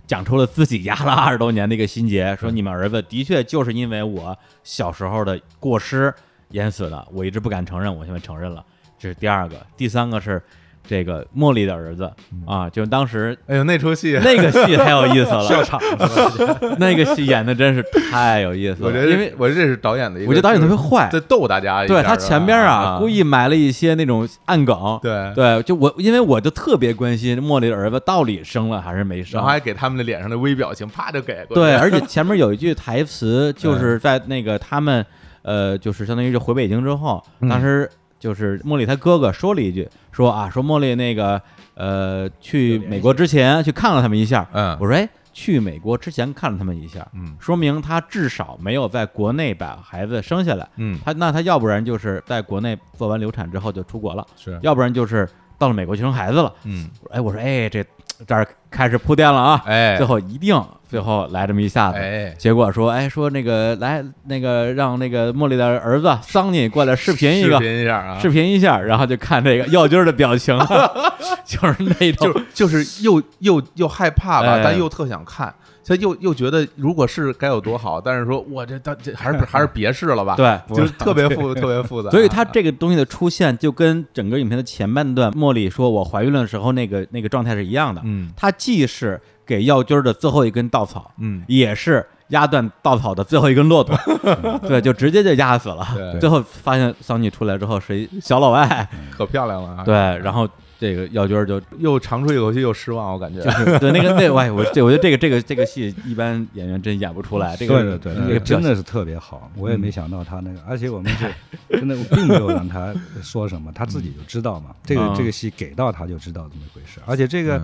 [0.06, 6.10] 讲出了自己压了二十多年的一个心结，说你们儿子的确就是因为我小时候的过失
[6.52, 8.64] 淹死的，我一直不敢承认，我现在承认了。
[8.98, 10.42] 这是第二个，第三个是。
[10.86, 12.10] 这个茉莉的儿子
[12.46, 15.80] 啊，就当时，哎呦，那出戏，那个戏 太有意思了，笑场，
[16.78, 18.88] 那个戏演的真是太有意思了。
[18.88, 21.86] 我觉得，因为我觉得这是导演的一个，我觉得导演特别坏，在逗大家。
[21.86, 24.98] 对他前边啊，故意埋了一些那种暗梗。
[25.02, 31.44] 对对，就我，因为我就特别关心茉莉的儿子到底生了还是没生，然后还给他们的脸上的微表情，啪就给。
[31.48, 35.04] 对，而且前面有一句台词，就是在那个他们，
[35.42, 37.90] 呃，就是相当于就回北京之后，当时。
[38.24, 41.38] 就是茉莉她哥哥说了一句，说啊，说茉莉那个
[41.74, 44.48] 呃，去美国之前去看了他们一下。
[44.54, 50.66] 嗯，我说哎，去美国之前看了他们一下，嗯，说明他至少没有在国内把孩子生下来。
[50.76, 55.28] 嗯，他那他要不然就是在国内做完流产之后就出国了，是，要不然就是
[55.58, 56.50] 到了美国去生孩子了。
[56.64, 57.84] 嗯，哎，我说哎，这
[58.26, 60.58] 这儿开始铺垫了啊，哎，最后一定。
[60.94, 61.98] 最后来这么一下子，
[62.38, 70.56] 结果说，哎，说那个来那个让那个茉莉的儿子桑尼过来视频一个，视频一下啊，视频一下，然后就看这个耀军的表情，
[71.44, 75.52] 就是那种，就就是又又又害怕吧，但又特想看，
[75.84, 89.20] 他又又觉得如果是该有多好，但是说我这到这还是还是别试了吧，对，就是特别复特别复杂，所以他这个东西的出现就跟整个影片的前半段茉莉说我怀孕的时候那个那个状态是一样的，嗯，他既是。
[89.46, 93.96] 给耀军的最后一根稻草，嗯，也是压断稻草的最后一根骆驼，
[94.66, 95.86] 对，就直接就压死了。
[96.18, 99.68] 最后发现桑尼出来之后是一小老外， 可漂亮了。
[99.68, 100.48] 啊对，然后
[100.78, 103.40] 这个耀军就又长出一口气，又失望，我感觉。
[103.42, 107.54] 就 是对那个那我我这我觉得这个这个这个戏一般演员真演不出来。
[107.54, 111.30] 这个对对对，那个真的是特别好，我也没想到他那个，而且我们是
[111.68, 114.70] 真的并没有让他说什么，他自己就知道嘛。
[114.82, 117.62] 这个这个戏给到他就知道这么一回事，而且这个。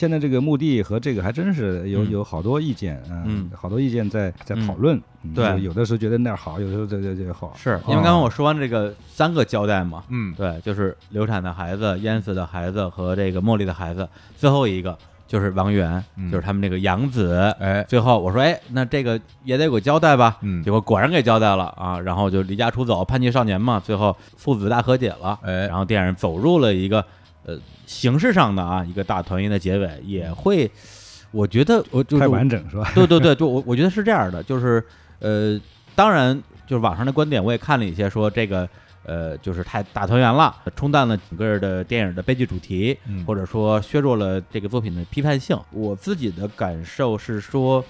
[0.00, 4.98] 现在这个墓地和这个还真是有有好多意见嗯，好多意见在在讨论。
[5.34, 7.52] 对，有的时候觉得那儿好，有的时候这这这好。
[7.54, 14.08] 是因为刚刚我说完这个三个交代嘛，嗯，对，就是流产的孩子、淹死的孩子和这个茉莉的孩子，
[14.38, 14.96] 最后一个
[15.26, 16.02] 就是王源，
[16.32, 17.54] 就是他们那个养子。
[17.60, 20.38] 哎，最后我说，哎，那这个也得给我交代吧。
[20.40, 25.38] 嗯，结果果然给交代了啊，然后就离家出走，叛逆少年嘛，最后父子大和解了。
[25.42, 27.04] 哎，然后电影走入了一个
[27.44, 30.70] 呃形式上的啊一个大团圆的结尾，也会，
[31.30, 32.90] 我觉得我就太完整是吧？
[32.94, 34.84] 对对对，就我我觉得是这样的，就是
[35.18, 35.60] 呃，
[35.94, 38.68] 当然就是网上的观点我也看了一些，说这个。
[39.02, 42.96] 呃，就是太大团圆了，冲淡了整个的电影的悲剧主题，
[43.26, 45.58] 或者说削弱了这个作品的批判性。
[45.72, 47.82] 我自己的感受是说，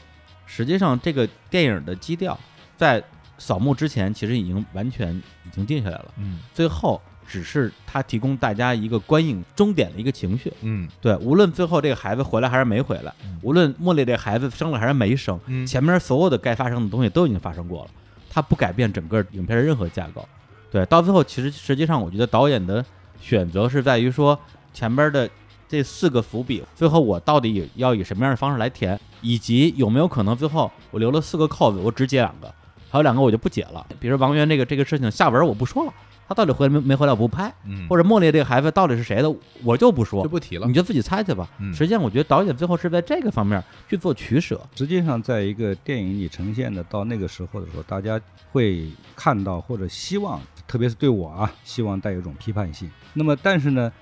[0.47, 2.39] 实际上这个电影的基调
[2.77, 3.03] 在
[3.39, 5.15] 扫墓之前其实已经完全
[5.45, 6.15] 已经定下来了。
[6.17, 10.53] 嗯，最后只是他提供大家一个观影终点的一个情绪。
[10.63, 17.91] 嗯，对，无论最后这个孩子回来还是没回来，无论茉莉这孩子生了还是没生，前面所有的该发生的东西都已经发生过了，
[18.29, 20.29] 它不改变整个影片的任何架构。
[20.73, 22.85] 对，到最后其实实际上，我觉得导演的
[23.21, 24.37] 选择是在于说
[24.75, 25.31] 前边的
[25.69, 32.53] 这四个伏笔，最后我到底要以什么样的方式来填，以及有没有可能最后我留了四个扣子，我只解两个，
[32.91, 33.87] 还有两个我就不解了。
[34.01, 35.93] 比如王源这个这个事情下文我不说了。
[36.31, 37.13] 他到底回来没没回来？
[37.13, 37.53] 我不拍，
[37.89, 39.35] 或者茉莉这个孩子到底是谁的，
[39.65, 41.51] 我就不说，就不提了，你就自己猜去吧。
[41.75, 44.65] 实际上，我觉得导演最后是在这个方面去做取舍。
[44.77, 48.21] 实际上，在一个电影里呈现的到那个时候的时候，大家
[48.53, 52.89] 会看到或者希望，特别是对我啊，希望带有一种批判性。
[53.15, 53.93] 那么，但是呢，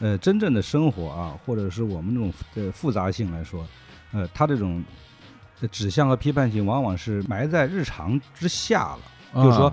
[0.00, 3.64] 呃，真正的生活啊，或者是我们这种的复杂性来说，
[4.10, 4.82] 呃，它这种
[5.70, 8.98] 指向和批判性往往是埋在日常之下了，
[9.44, 9.72] 就是说。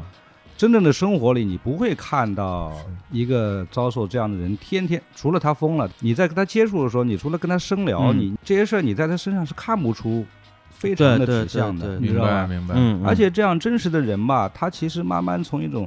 [0.64, 2.72] 真正的生活里，你不会看到
[3.12, 10.26] 一个遭受这样的人，天天除了他疯了，你在跟他接触的时候，你除了跟他深聊，你这些事儿你在他身上是看不出
[10.70, 12.48] 非常的指向的，你知道吧？
[12.48, 12.76] 明白。
[13.06, 15.86] 而且这样真实的人吧，他其实慢慢从一种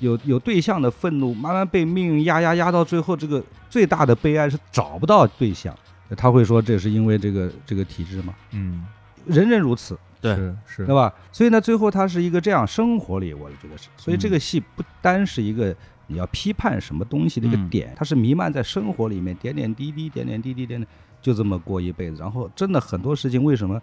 [0.00, 5.72] 有有对象的愤怒，慢慢被命运压压压到最后，这个最大的悲哀是找不到对象。
[6.16, 8.34] 他会说这是因为这个这个体制嘛？
[8.50, 8.84] 嗯，
[9.24, 9.96] 人人如此。
[10.20, 10.34] 对，
[10.66, 11.12] 是，对吧？
[11.32, 13.88] 所以呢，最后他是一个这样生活里，我觉得是。
[13.96, 15.74] 所以这个戏不单是一个
[16.06, 20.86] 你要批判什么东西的一个点，它是弥漫在生活里面，点点滴滴，点点滴滴，点点，
[21.22, 22.16] 就这么过一辈子。
[22.20, 23.80] 然后真的很多事情为什么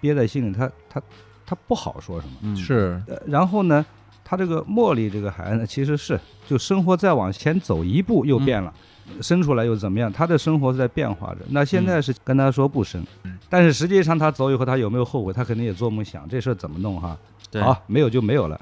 [0.00, 1.02] 憋在心里，他他
[1.44, 2.56] 他不好说什么。
[2.56, 3.02] 是。
[3.26, 3.84] 然后呢，
[4.24, 8.72] 他这个茉莉这个孩子其实是就生活再往前走一步又变了。
[9.20, 10.12] 生出来又怎么样？
[10.12, 11.40] 他的生活是在变化着。
[11.50, 13.04] 那现在是跟他说不生，
[13.48, 15.32] 但是实际上他走以后，他有没有后悔？
[15.32, 17.16] 他肯定也做梦想这事儿怎么弄哈？
[17.60, 18.60] 好，没有就没有了。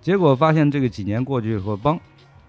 [0.00, 1.98] 结果发现这个几年过去以后，帮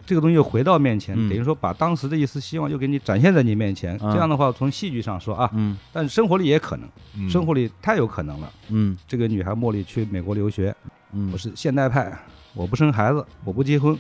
[0.05, 3.97] 这个东西又回到面前，等于说把当时的一丝希望又给你展现在你面前。
[3.99, 8.51] 这样的话，从戏剧上说啊，嗯，但生活里也可能，生活里太有可能了。
[8.69, 10.75] 嗯，这个女孩茉莉去美国留学，
[11.13, 12.17] 嗯，我是现代派，
[12.53, 13.97] 我不生孩子，我不结婚。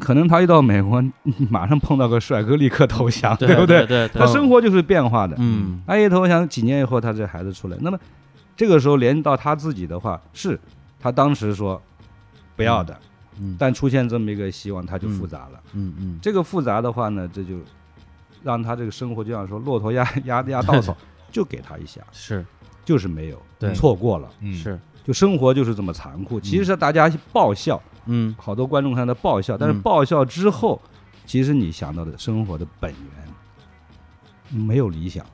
[0.00, 1.02] 可能他一到美国，
[1.50, 3.86] 马上碰到个帅哥，立刻投降，对不对？
[3.86, 5.36] 对，他生活就是变化的。
[5.38, 7.98] 嗯，他一投降，几年以后，他这孩子出来，那么
[8.56, 10.58] 这个时候连到他自己的话，是
[10.98, 11.80] 他当时说
[12.56, 12.98] 不要的，
[13.38, 15.60] 嗯但出现这么一个希望，他就复杂了。
[15.74, 17.54] 嗯嗯，这个复杂的话呢，这就
[18.42, 20.96] 让他这个生活就像说骆驼压 压压稻草，
[21.30, 22.44] 就给他一下，是，
[22.84, 26.40] 就是没有，对，错过了，嗯是，就生活就是这么残酷。
[26.40, 27.80] 其实大家爆笑。
[28.06, 30.80] 嗯，好多观众看到爆笑，但是爆笑之后，
[31.24, 35.26] 其实你想到的生活的本源没有理想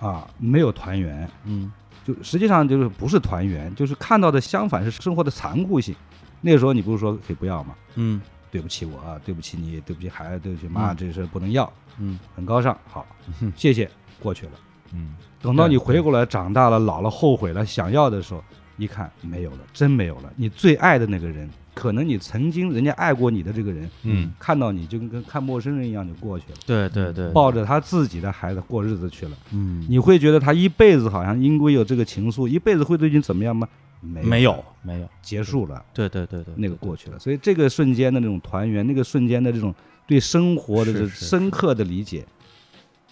[0.00, 1.70] 啊，没有团圆，嗯，
[2.04, 5.94] 就实际上就是不是团圆，就是看到的相反是生活的残酷性。
[6.40, 7.74] 那个时候你不是说可以不要吗？
[7.96, 8.20] 嗯，
[8.50, 11.70] 对不起我啊，对不起你，对不起孩子，对不起妈，这事不能要。
[11.98, 13.06] 嗯，很高尚，好，
[13.54, 13.90] 谢谢，
[14.20, 14.52] 过去了。
[14.92, 18.44] 嗯，等到你回过来，长大了，老了，后悔了，想要的时候，
[18.76, 20.32] 一看没有了，真没有了。
[20.36, 21.50] 你最爱的那个人。
[21.76, 33.68] 可能你曾经人家爱过你的这个人，嗯，看到你就跟看陌生人一样就过去了，对对对，抱着他自己的孩子过日子去了，嗯，你会觉得他一辈子好像因为有这个情愫，一辈子会对你怎么样吗？
[34.00, 39.74] 没没有没有，结束了，对对对对，那个过去了，所以这个瞬间的那种团圆，那个瞬间的这种
[40.06, 42.24] 对生活的这深刻的理解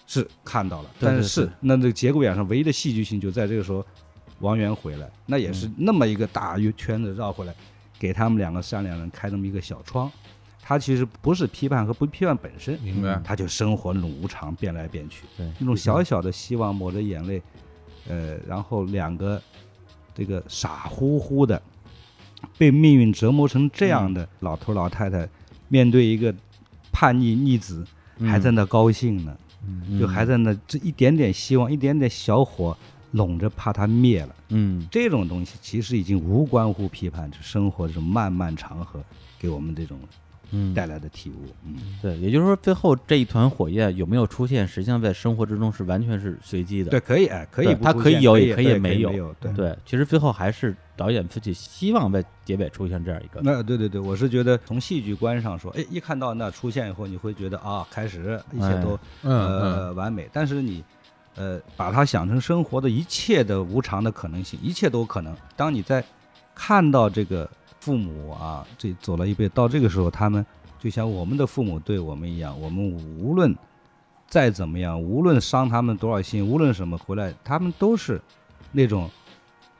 [0.07, 3.85] 是看到了，但是那这个节骨眼上唯一的戏剧性就在这个时候，
[4.39, 7.53] 王源回来，那也是那么一个大圆圈子绕回来。
[7.97, 10.11] 给他们两个善良人开这么一个小窗，
[10.61, 13.21] 他其实不是批判和不批判本身，明白？
[13.23, 17.41] 他就生活那种无常，变来变去，对，那种小小的希望抹着眼泪，
[18.07, 19.41] 呃，然后两个
[20.13, 21.61] 这个傻乎乎的
[22.57, 25.27] 被命运折磨成这样的老头老太太，
[25.67, 26.33] 面对一个
[26.91, 27.85] 叛逆逆子，
[28.19, 29.37] 还在那高兴呢，
[29.99, 32.75] 就还在那这一点点希望，一点点小火。
[33.15, 39.01] 拢着怕它灭了，嗯，这种东西其实已经无关乎批判，是生活这种漫漫长河
[39.39, 39.97] 给我们这种
[40.73, 41.47] 带来的体悟。
[41.65, 46.91] 嗯，对，也就是说，最后这一团火焰有没有出现，实际上在生活之中是完全是随机的。
[46.91, 49.33] 对，可以，哎，可以，它可以有，也可以没有。
[49.55, 53.39] 对，其实最后还是导演自己希望在结尾出现这样一个。
[53.41, 60.29] 那对对对，我是觉得从戏剧观上说，哎，一看到那出现以后，你会觉得啊，开始一切都呃完美。
[60.31, 60.83] 但是你
[61.35, 65.35] 呃把它想成生活的一切的无常的可能性，一切都可能。
[65.55, 66.03] 当你在
[66.53, 67.49] 看到这个。
[67.81, 70.43] 父母啊，这走了一辈，到这个时候，他们
[70.79, 72.83] 就像我们的父母对我们一样，我们
[73.19, 73.55] 无论
[74.27, 78.19] 再怎么样，无论伤他们多少心，无论什么回来，他们都是
[78.71, 79.07] 那种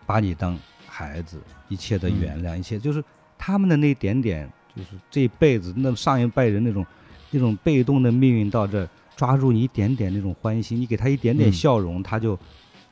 [0.06, 0.56] 把你当
[0.88, 3.04] 孩子，一切的原谅，一切就是
[3.40, 6.86] 他们的那点点，就是这一辈子那上一辈人那种
[7.32, 12.38] 那种被动的命运到这抓住你一点点那种欢心，你给他一点点笑容，他就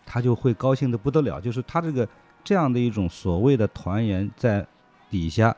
[0.05, 2.07] 他就会高兴的不得了，就是他这个
[2.43, 4.65] 这样的一种所谓的团圆在。
[5.09, 5.55] 底下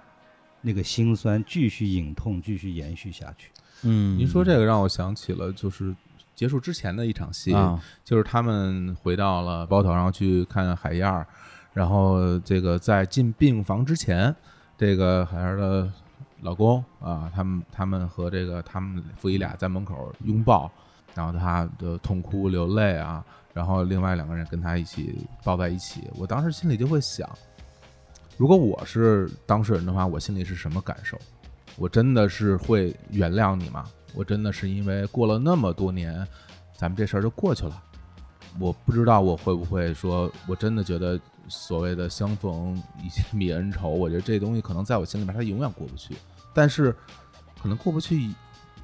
[0.59, 3.51] 那个心酸继续隐痛，继续延续下去。
[3.83, 5.95] 嗯，您说这个让我想起了，就是
[6.35, 7.55] 结束之前的一场戏，
[8.03, 11.25] 就是他们回到了包头然后去看海燕儿，
[11.71, 14.35] 然后这个在进病房之前，
[14.77, 15.89] 这个海燕儿的
[16.41, 20.71] 老公啊，他们他们和这个他们父女俩在门口拥抱，
[21.13, 27.29] 然后他的痛哭流泪啊，然后另外两个人跟他一起抱在一起，我当时心里就会想。
[28.37, 31.17] 如果我是当事人的话，我心里是什么感受？
[31.77, 33.85] 我真的是会原谅你吗？
[34.13, 36.25] 我真的是因为过了那么多年，
[36.75, 37.81] 咱们这事儿就过去了。
[38.59, 46.15] 我不知道我会不会说，我真的觉得所谓的相逢以泯恩仇，我觉得这东西可能在我心里面它永远过不去。
[46.53, 46.95] 但是
[47.61, 48.29] 可能过不去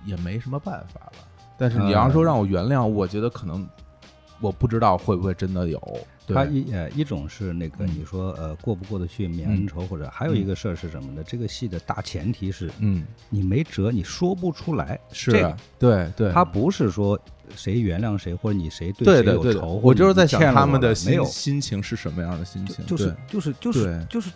[0.06, 1.14] 也没什么办法了。
[1.58, 3.68] 但是你要说让我原谅，我觉得可能
[4.40, 5.82] 我不知道会不会真的有。
[6.28, 11.22] 他一呃一种是那个你说呃过不过得去免恩仇或者还有一个事儿是什么呢？
[11.26, 17.20] 这个戏的大前提是嗯你没辙你说不出来是这个对对，他不是说
[17.56, 21.24] 谁原谅谁或者你谁对谁有仇，我就是在想他们的没有。
[21.26, 24.32] 心情是什么样的心情，就是就是就是就是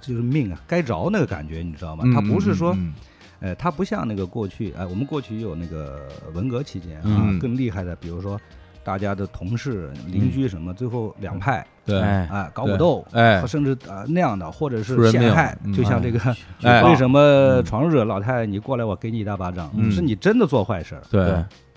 [0.00, 2.04] 就是命啊该着那个感觉你知道吗？
[2.14, 2.76] 他不是说
[3.40, 8.40] 呃他不像那个过去哎我们过去有那个文革期间啊更厉害的比如说。
[8.84, 16.18] 大家的同事、邻居什么，最后两派，对，哎，搞武斗，哎，甚至啊那样的，或者是陷害，就像这个，
[16.82, 21.32] 为什么闯入者老太太你过来，我给你一大巴掌，是你真的做坏事对，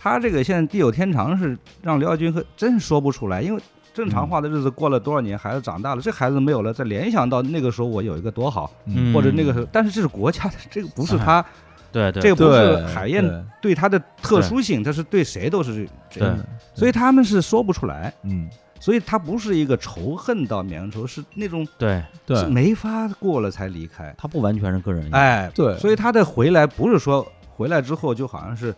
[0.06, 3.60] 他这个现在地久天长是让刘耀军和真说不出来，因为
[3.92, 8.72] 正常化的日子过了多少年，孩子长大了，这孩子没有了，再联想到那个时候我有一个多好，
[9.12, 11.44] 或者那个时候，但是这是国家的，这个不是他。
[11.92, 13.24] 对对，这个不是海燕
[13.60, 16.38] 对他的特殊性，它是对谁都是这样，
[16.76, 18.48] 所以他们是说不出来，嗯，
[18.80, 22.04] 所以他不是一个仇恨到绵仇，是那种对。
[22.28, 22.46] 对。
[22.46, 28.76] 没法过了才离开，他不完全是个人，哎，对，所以他的回来不是说回来之后就好像是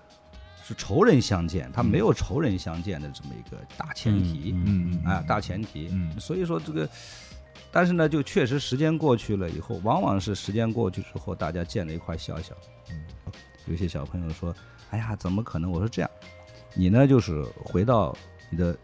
[0.68, 6.90] 是仇人相见，他没有仇人相见的这么一个大前提，嗯嗯，啊大前提，嗯，所以说这个，
[7.72, 12.54] 但是呢，就确实时间过去了以后，往往是时间过去之后，大家见了一块笑笑。
[13.66, 14.54] 有些小朋友说
[14.92, 16.12] ：“哎呀，怎么可能？”我说：“这样，
[16.74, 18.14] 你呢，就是回到
[18.50, 18.78] 你的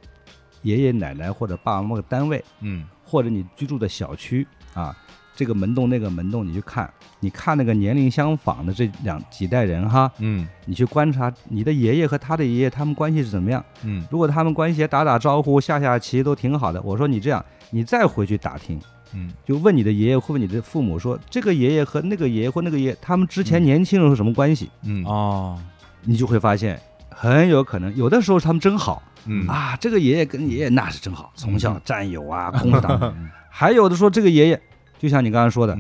[0.62, 4.98] 爷爷奶奶或者爸爸妈妈的单位，嗯，或者你居住的小区啊，
[5.36, 13.64] 这个门洞那个门洞，你去看，你看那个年龄相仿的这两几代人哈，嗯，你去观察你的爷爷和他的爷爷，他们关系是怎么样？
[13.84, 18.80] 嗯，如果他们关系打打招呼、下下棋都挺好的，我说你这样，你再回去打听。”
[19.16, 24.72] 嗯，就问你的爷爷或问你的父母说，这个爷爷和那个爷爷或那个爷，他们之前年轻人是什么关系？
[24.84, 25.60] 嗯哦，
[26.02, 33.16] 你就会发现，很有可能有的时候他们真好，嗯啊，这个爷爷跟爷爷那是真好，从小战友啊， 工党。
[33.52, 34.60] 还有的说这个爷爷，
[35.04, 35.78] 就像你刚刚说的，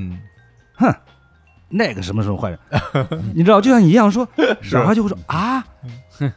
[0.76, 0.94] 哼，
[1.70, 2.60] 那个什么时候坏人？
[3.34, 4.28] 你知道，就像你一样说，
[4.62, 5.64] 小孩就会说啊。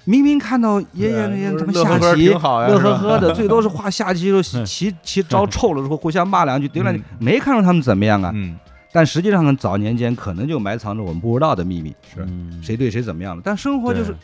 [0.04, 8.30] 明明看到爷爷那些他们下棋乐呵呵的，最多是画下棋时候棋棋招臭了之后互相骂两句，丢了没看出他们怎么样啊？
[8.34, 8.56] 嗯，
[8.92, 12.26] 但实际上早年间可能就埋藏着我们不知道的秘密，是
[12.62, 13.42] 谁对谁怎么样了？
[13.44, 14.16] 但生活就是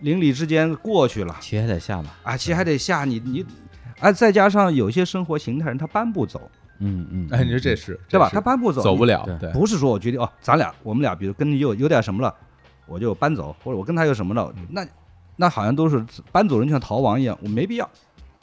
[0.00, 3.44] 邻里之间过去了，棋还得下嘛，啊，棋还得下，你你，
[4.00, 8.28] 啊，再加上有些生活形态人他搬不走，嗯嗯，哎，你说这是对吧？
[8.32, 12.34] 他搬不走，走不了，对，不是说我决定哦，咱俩我们俩比如跟你有有点什么了。
[12.88, 14.48] 我就搬走，或者我跟他有什么了？
[14.70, 14.86] 那
[15.34, 17.90] 那好像都是搬走人就像逃亡一样，我没必要。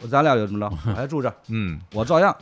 [0.01, 0.69] 我咱俩有什么了？
[0.85, 2.35] 我还住这，嗯，我照样。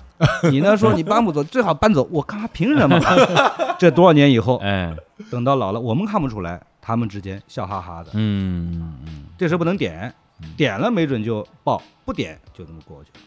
[0.50, 0.76] 你呢？
[0.76, 2.08] 说你搬不走， 最好搬走。
[2.12, 2.50] 我干嘛？
[2.52, 3.00] 凭什么？
[3.78, 4.96] 这多少年以后，哎，
[5.30, 8.10] 等到老了，我们看不出来，他们之间笑哈哈的。
[8.16, 10.12] 嗯嗯，这时候不能点，
[10.58, 13.20] 点了没准就爆，不点就这么过去了。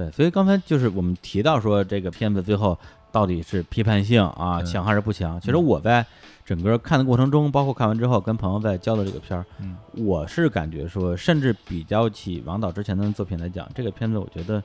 [0.00, 2.78] 对，所以刚才就是我们提到说，这个片子最后
[3.12, 5.38] 到底是批判性啊强还是不强？
[5.40, 6.04] 其实我在
[6.44, 9.44] 整个看的过程中，包括看完之后跟朋友在交流这个片儿，
[9.92, 14.62] 我是感觉说，甚至比较起王导之前的作品来讲，这个片子我觉得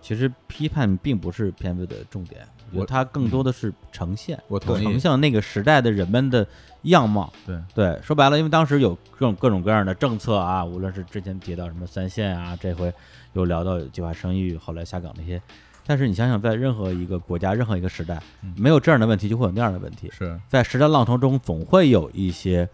[0.00, 2.40] 其实批判并不是片子的重点，
[2.70, 6.46] 我觉得它更多的是呈现，我呈现那个时代的人们的
[6.82, 7.30] 样貌。
[7.46, 12.92] 对对，说白了，因为当时有各种各种各样的政策啊，无论是之前提到什么三线啊，这回
[13.32, 15.40] 又聊到计划生育，后来下岗那些。
[15.86, 18.20] 但是你想想，在任何一个国家、任何一个时代，
[18.56, 20.08] 没有这样的问题，就会有那样的问题。
[20.12, 22.68] 是在时代浪潮中，总会有一些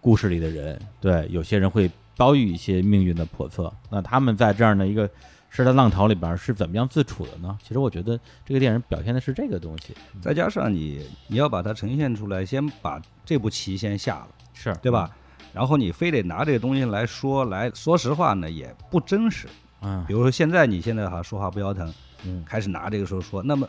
[0.00, 3.72] 故事里的人，对，有些人会遭遇一些命运的叵测。
[3.90, 5.08] 那他们在这样的一个
[5.48, 7.58] 时代浪潮里边是怎么样自处的呢？
[7.60, 9.94] 其实我觉得这个电影表现的是这个东西。
[10.20, 15.10] 再加上你，你要把它呈现出来，先把这步棋先下了，是对吧？
[15.52, 19.48] 然后你非得拿这个东西来说，来说实话呢，也不真实。
[19.82, 21.92] 嗯，比如说现在你现在哈说话不腰疼。
[22.26, 23.66] 嗯，开始拿这个时候说，那么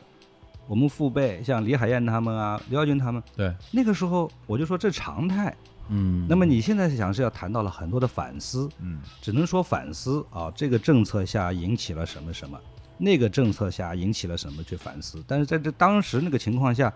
[0.67, 5.55] 我们父辈像李海燕他们啊，刘耀军他们，对，那个时候我就说这常态，
[5.87, 12.59] 嗯，那么你现在想是要谈到了很多的反思，嗯，只能说反思啊，这个政策下引起了什么什么，
[12.97, 16.91] 那个政策下引起了什么去反思，但是在这当时那个情况下，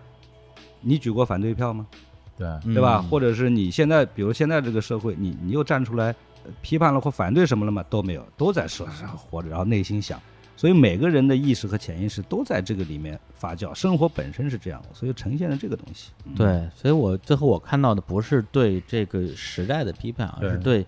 [0.82, 1.88] 你举过反对票吗？
[2.38, 3.02] 对，对吧？
[3.02, 6.14] 或者是你现在，比如现在这个社会，你你又站出来
[6.62, 7.84] 批判了或反对什么了吗？
[7.90, 10.20] 都没有，都在社会上活着，然后内心想。
[10.58, 16.12] 所以每个人的意识和潜意识都在这个里面发酵，生活本身是这样的，所以呈现了这个东西。
[16.34, 20.86] 对，所以我最后我看到的不是对这个时代的批判，而是对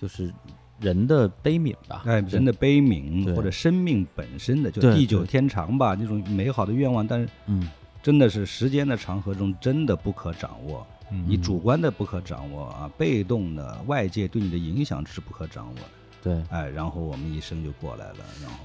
[0.00, 0.32] 就是
[0.80, 2.02] 人的悲悯吧。
[2.04, 7.70] 哎，人的悲悯或者生命本身的就地久天长吧，那种美好的愿望，但是嗯，
[8.02, 15.82] 真的是时间的长河中真的不可掌握，你主观的不可掌握啊，被动的外界对你的影响是不可掌握的。
[16.22, 18.58] 对，哎，然后我们一生就过来了，然后。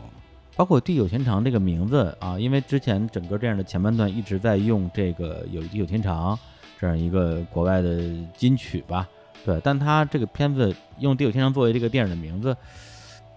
[0.54, 6.38] 包括“地久天长”这个名字啊，因为之前整个这样的前半段一直在用这个“有地久天长”
[6.78, 8.02] 这样一个国外的
[8.36, 9.08] 金曲吧，
[9.46, 12.56] 对，但他这个片子用“地久天长”作为这个电影的名字，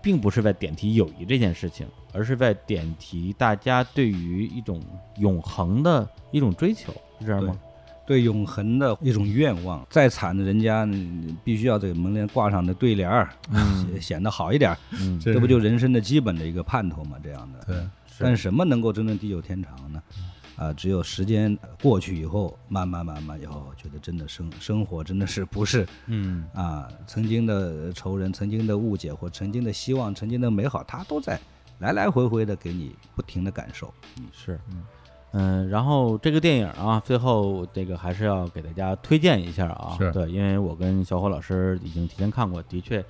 [0.02, 4.82] 并不是在点题友谊这件事情，而是在点题大家对于一种
[5.18, 7.58] 永恒的一种追求，是这样吗？
[8.06, 10.86] 对永恒的一种愿望，再惨的人家
[11.42, 13.28] 必须要这个门帘挂上的对联儿，
[14.00, 14.76] 显得好一点，
[15.20, 17.16] 这不就人生的基本的一个盼头嘛？
[17.22, 17.64] 这样的。
[17.66, 17.76] 对。
[18.18, 20.02] 但什么能够真正地久天长呢？
[20.56, 25.84] 啊，只有时间过去以后，慢慢慢慢以后，觉得真的生生活真的是不是？
[26.06, 26.46] 嗯。
[26.54, 31.40] 啊，曾经的仇人、曾经的误解或曾经的希望、曾经的美好，它都在
[31.80, 33.92] 来来回回的给你不停的感受。
[34.20, 34.60] 嗯，是。
[34.70, 34.84] 嗯。
[35.36, 43.04] 嗯，然后这个电影啊，最后这个还是要给大家推荐一下啊，对，因为我跟小伙老师已经提前看过，的确，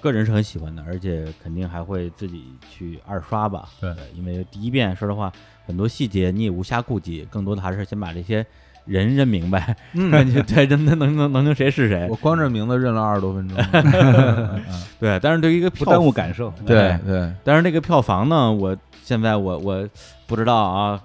[0.00, 3.68] 个人是很喜欢的，而且肯定还会自己去二刷吧。
[3.80, 5.32] 对，因为第一遍说实话，
[5.64, 8.44] 很多细节你也无暇顾及，更多的还是先把这些
[8.84, 9.76] 人认明白。
[9.92, 10.10] 嗯，
[10.42, 12.08] 对，真的能能能能谁是谁？
[12.10, 13.56] 我光认名字认了二十多分钟。
[14.98, 16.52] 对，但是对于一个不耽误感受。
[16.66, 19.88] 对对，但是那个票房呢，我现在我我
[20.26, 21.00] 不知道啊。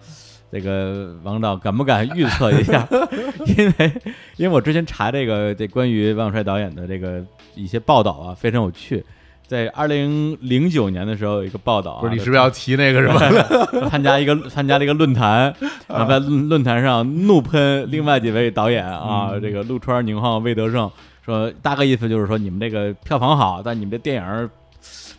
[0.52, 2.88] 这个王导敢不敢预测一下？
[3.58, 3.94] 因为
[4.38, 7.24] 因为我之前查这个这关于王小帅导演的这个
[7.56, 9.04] 一些报道啊，非常有趣。
[9.48, 13.20] 在二零零九年的时候，有一个报道，不是你是不是要提那个什么？
[13.90, 15.54] 参加一个参加了一个论坛，
[15.88, 20.90] 然后在论坛上怒喷另外几位导演啊，这个陆川、宁浩、魏德胜，
[21.24, 24.50] 说大概意思就是说你们这个票房好，但你们这电影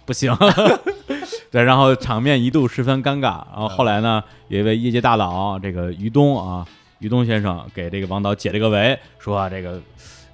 [0.05, 0.36] 不行。
[1.56, 3.42] 对，然后场面一度十分尴尬。
[3.50, 6.66] 然后后来呢，有一位业界大佬，这个于东啊，
[6.98, 9.80] 于东先生给这个王导解了个围，说这个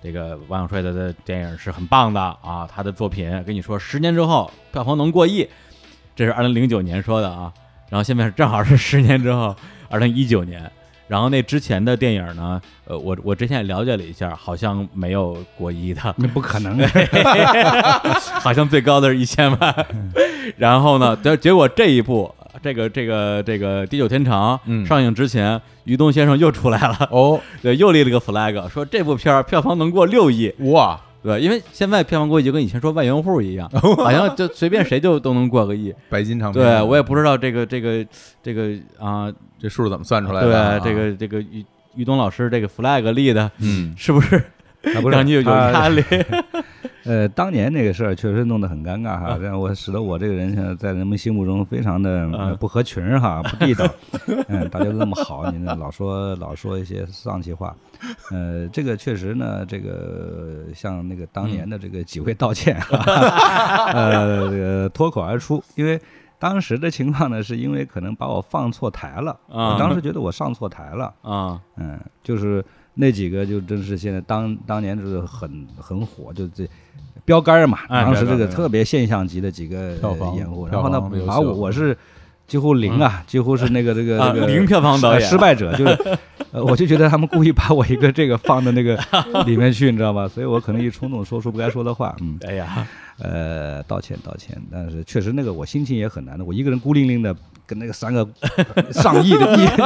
[0.03, 5.49] 这个王小帅的的电影是很棒的啊，他的作品跟你说十年之后票房能过亿，
[6.17, 7.53] 这是二零零九年说的啊。
[7.89, 9.55] 然后现在正好是十年之后，
[9.89, 10.69] 二零一九年。
[11.13, 12.59] 然后那之前的电影呢？
[12.87, 16.81] 呃，我我之前也了解了一下，好像没有过亿的，那不可能，
[18.41, 19.87] 好像最高的是一千万。
[20.57, 30.99] 然后呢，结结果这一部这个这个这个《地久天长》上映之前，于东先生又出来了哦，对，又立了个 flag，说这部片儿票房能过六亿哇。
[31.23, 36.65] 对，因为现在票房过亿就跟以前说万元户一样， 好像就随便谁就都能过个亿，白金唱片。
[36.65, 38.05] 对我也不知道这个这个
[38.43, 40.81] 这个啊，这数怎么算出来的？
[40.81, 44.43] 对，这个这个于于东老师这个 flag 立的，嗯，是不是
[45.11, 46.03] 让你有压力？
[47.05, 53.85] 呃，当年那个事儿确实弄得很尴尬哈，让我使得我这个人现在在人们心目中非常的不合群儿哈，不地道。
[54.47, 57.75] 嗯，大家都那么好，你呢老说老说一些丧气话。
[58.31, 62.81] 呃，这个确实呢，这个向那个当年的这个几位道歉，
[63.93, 66.01] 呃，这个脱口而出，因为。
[66.39, 72.65] 当时的情况呢，是因为可能把我放错台了，我当时觉得我上错台了啊，嗯，就是
[72.95, 76.69] 那几个就真是现在当当年就是很很火，就这
[77.25, 79.97] 标杆嘛，当时这个特别现象级的几个
[80.37, 81.97] 演户，然后呢，把我我是。
[82.45, 86.19] 几乎零啊，几乎是那个这个 这个零票房导演失败者，就是，
[86.61, 88.99] 我就觉得他们故意把我一个这个放到那个
[89.47, 90.29] 里面去，你知道吧？
[90.29, 92.87] 所以我可能一冲动说出不该说的话，嗯，哎呀，
[93.21, 97.35] 呃，道歉道歉，但是确实那个我心情也很难的，我一个人孤零零的。
[97.73, 98.29] 跟那个三个
[98.93, 99.77] 上亿的亿亿元，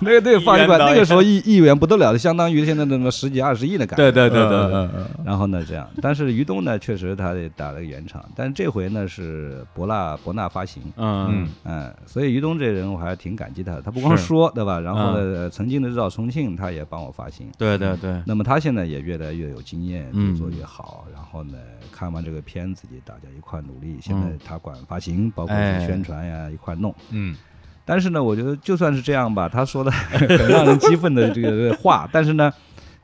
[0.00, 4.12] 那个那个放一块，那个时候亿亿元不得了的，相当于现在那么十几二十亿的感觉。
[4.12, 4.90] 对对对对。
[5.24, 10.82] 然后呢，这样，但是于东呢，确实他也打了个圆场，但是这回呢是博纳博纳发行。
[10.96, 11.94] 嗯嗯嗯。
[12.04, 14.78] 所以于东这人我还是挺感激他的，他不光说对吧？
[14.78, 17.50] 然后呢，曾经的日照重庆他也帮我发行。
[17.56, 18.20] 对对对。
[18.26, 21.06] 那么他现在也越来越有经验，越做越好。
[21.14, 21.56] 然后呢，
[21.90, 23.96] 看完这个片子，大家一块努力。
[24.02, 25.54] 现在他管发行，包括
[25.86, 26.74] 宣传呀，一块。
[26.82, 27.34] 弄，嗯，
[27.86, 32.52] 但是呢，我觉得就算是这样吧，他说的 很让人激愤的这个话， 但是呢，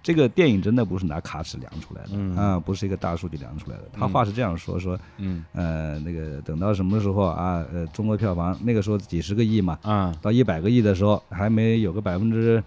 [0.03, 3.85] 这个电影真的不是拿卡尺量出来的啊，不是一个大数据量出来的。
[3.93, 12.63] 他话是这样说，说，嗯，呃，那个等到什么时候啊，呃，中国票房那个时候几十个亿嘛，啊，到一百个亿的时候，还没有个百分之，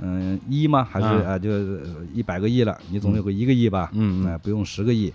[0.00, 0.82] 嗯，一吗？
[0.90, 1.50] 还是啊，就
[2.12, 5.12] 一百个亿了，你总有个一个亿吧，嗯，哎，不用十个亿。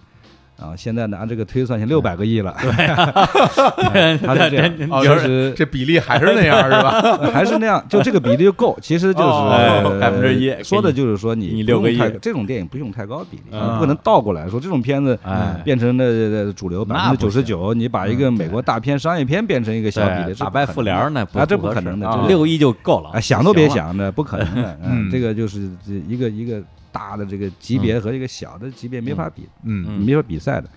[0.59, 2.55] 啊，现在拿这个推算，现六百个亿了。
[2.59, 7.19] 对， 他是这样，就是这比例还是那样，是吧？
[7.31, 8.77] 还是那样，就这个比例就够。
[8.81, 15.17] 其实就是百分之一，说的就是说你你六个亿，这种电影不用太高比例，不能倒过来说这种片子
[15.63, 24.79] 变成了主流百分之九十九，你把一个美国大片、商业片变成一个小比例，打败复联那啊，这不可能的，六个亿就够了，想都别想的，不可能的。
[24.83, 25.69] 嗯，这个就是
[26.07, 26.61] 一个一个
[26.97, 30.67] 大的这个级别和一个小的级别没法比，嗯，没法比赛的。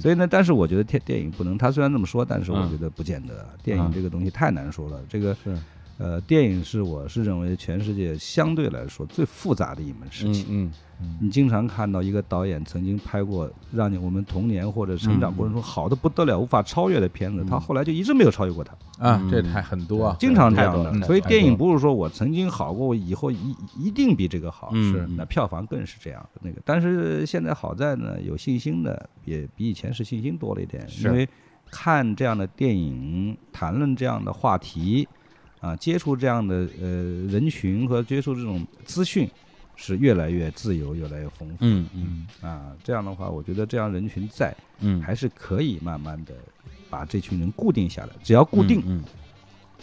[0.00, 3.46] 所以呢，但是我觉得电电影不能，他虽然这么说，但是我觉得不见得。
[3.62, 5.56] 电影这个东西太难说了，这个是，
[5.96, 10.46] 呃，电影是我是认为全世界相对来说最复杂的一门事情。
[10.48, 10.72] 嗯。
[11.20, 18.74] 你经常看到一个导演曾经拍过让你我们童年或者成长过程中好的不得了、无法超越的片子，他后来就一直没有超越过他。
[18.98, 21.06] 啊，这太很多啊，经常这样的。
[21.06, 25.06] 所以电影不是说我曾经好过，我以后一一定比这个好，是。
[25.16, 26.60] 那票房更是这样的那个。
[26.64, 31.26] 但是现在好在呢，有信心的也比以前是信心多了一点，因为
[31.70, 35.08] 看这样的电影、谈论这样的话题
[35.60, 36.86] 啊，接触这样的呃
[37.28, 39.26] 人群和接触这种资讯。
[39.82, 41.56] 是越来越自由，越来越丰富。
[41.60, 46.34] 嗯嗯啊，这样的话，我觉得这样人群在，嗯，还是可以慢慢的
[46.90, 48.10] 把这群人固定下来。
[48.22, 49.02] 只要固定，嗯，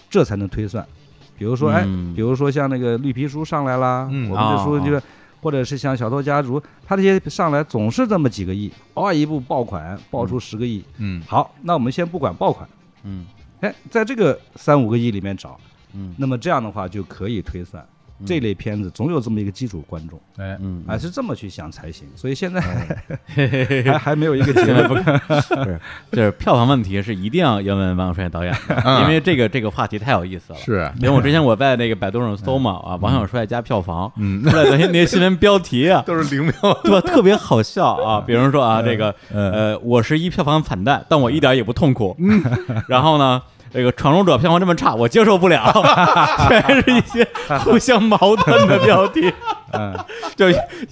[0.07, 0.87] 这才能推算。
[1.35, 1.83] 比如说，哎，
[2.15, 5.01] 比如说像那个绿皮书上来啦，我们的书就是，
[5.41, 10.83] 或者是像小偷家族，他这些上来总是这么几个亿，偶尔一部爆款爆出十个亿。
[10.97, 12.69] 嗯，好，那我们先不管爆款。
[13.01, 13.25] 嗯，
[13.61, 15.59] 哎，在这个三五个亿里面找，
[15.93, 17.83] 嗯，那么这样的话就可以推算。
[18.25, 22.07] 这类片子总有这么一个基础观众，哎，嗯，还是这么去想才行。
[22.15, 25.79] 所以现在还还没有一个结论，不是，
[26.11, 30.59] 就是票房问题是一定要要问王小帅导演的，因为这个这个话题太有意思了。
[30.59, 37.01] 是，因为我之前我在那个百度上搜嘛，啊，王小帅加票房，嗯，出来那些那些新闻标题啊， 都是零票，对吧？
[37.01, 42.15] 特别好笑啊，比如说啊，这个呃，我是一票房惨淡，但我一点也不痛苦。
[42.19, 42.43] 嗯，
[42.89, 43.41] 然后呢？
[43.71, 45.71] 这个《闯入者》票房这么差，我接受不了，
[46.47, 47.27] 全是一些
[47.59, 49.31] 互相矛盾的标题，
[49.73, 49.93] 嗯，
[50.35, 50.45] 就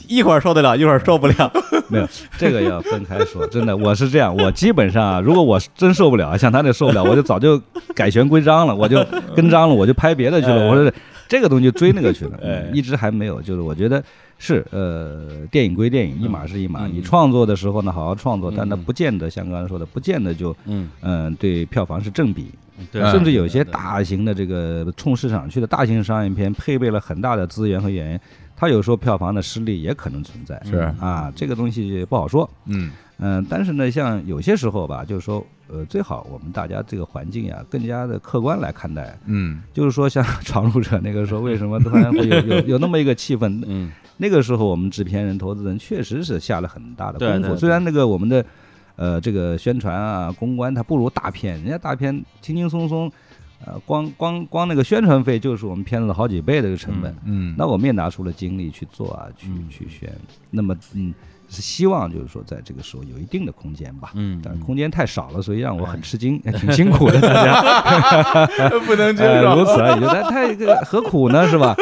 [0.08, 1.52] 一会儿受得了，一会儿受不了。
[1.88, 2.08] 没有，
[2.38, 3.46] 这个要分开说。
[3.48, 7.62] 真的，我是这样，我基本上啊，如果我真受不了，像他那受不了，我就早就
[7.94, 9.04] 改弦归章了，我就
[9.36, 10.68] 跟章了，我就拍别的去了。
[10.68, 10.92] 我说
[11.28, 12.38] 这个东西追那个去了，
[12.74, 13.42] 一直还没有。
[13.42, 14.04] 就是我觉得
[14.38, 16.88] 是，呃，电影归电影，一码是一码。
[16.88, 22.52] 你创作的时候呢，好好创作，但它不见得像刚才说的，不见得就嗯嗯对票房是正比。
[22.92, 28.22] 对，甚至有些大型的这个冲市场去的大型商业片，配备了很大的资源和演员，
[28.56, 30.62] 它有时候票房的失利也可能存在。
[30.66, 32.50] 是啊，这个东西不好说。
[32.66, 39.18] 嗯嗯，但是呢，像有些时候吧，就是说，呃，最好我们大家这个环境呀，更加的客观来看待。
[39.26, 43.64] 嗯，就是说，像闯入者那个时候，为什么突然会有有 有那么一个气氛？
[43.68, 47.56] 嗯，那个时候我们制片人、投资人确实是下了很大的功夫。
[47.56, 48.46] 虽然那个我们的。
[48.96, 53.12] 呃，这个宣传啊，公关它不如大片，人家大片轻轻松松，
[53.66, 60.14] 呃，光光光那个宣传费就是我们片子的好几倍的一个成本，嗯，那我们也拿出了精力去做啊，去去宣，
[60.52, 61.14] 那么嗯，
[61.62, 64.12] 希望就是说在这个时候有一定的空间吧。
[64.16, 69.56] 嗯，但是空间太少了，所以让我很吃惊，挺辛苦的，大家 不能接受。
[69.56, 71.48] 如此而已，觉得太这个何苦呢？
[71.48, 71.76] 是吧？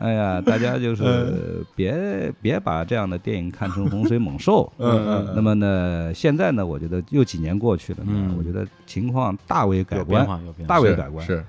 [0.00, 4.70] 哎呀，大家就是别别把这样的电影看成洪水猛兽。
[4.78, 5.32] 嗯嗯。
[5.36, 10.26] 那么呢，现在呢，我觉得又几年过去了，嗯，我觉得情况大为改观，
[10.66, 11.26] 大为改观。
[11.26, 11.44] 是。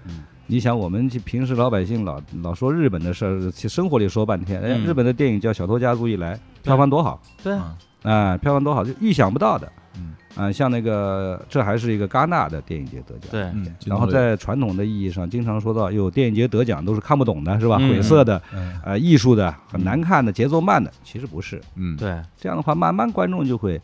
[0.52, 4.60] 你想，我们平时老百姓老老说日本的事儿，其生活里说半天。
[4.62, 7.22] 哎，日本的电影叫《小偷家族》一来，票房多好。
[7.42, 7.74] 对啊。
[8.04, 9.72] 啊，票房多好，就预想不到的。
[9.96, 10.14] 嗯。
[10.36, 13.32] 啊，像那个，这还是一个戛纳的电影节得奖。
[13.32, 13.72] 对。
[13.86, 17.78] 然后在传统的意义上，经常说到，有电影节得奖都是看不懂的，是吧？
[17.78, 18.42] 晦涩的，
[18.84, 20.92] 呃，艺术的，很难看的，节奏慢的。
[21.02, 21.62] 其实不是。
[21.76, 21.96] 嗯。
[21.96, 22.22] 对。
[22.38, 23.82] 这样的话，慢慢观众就会。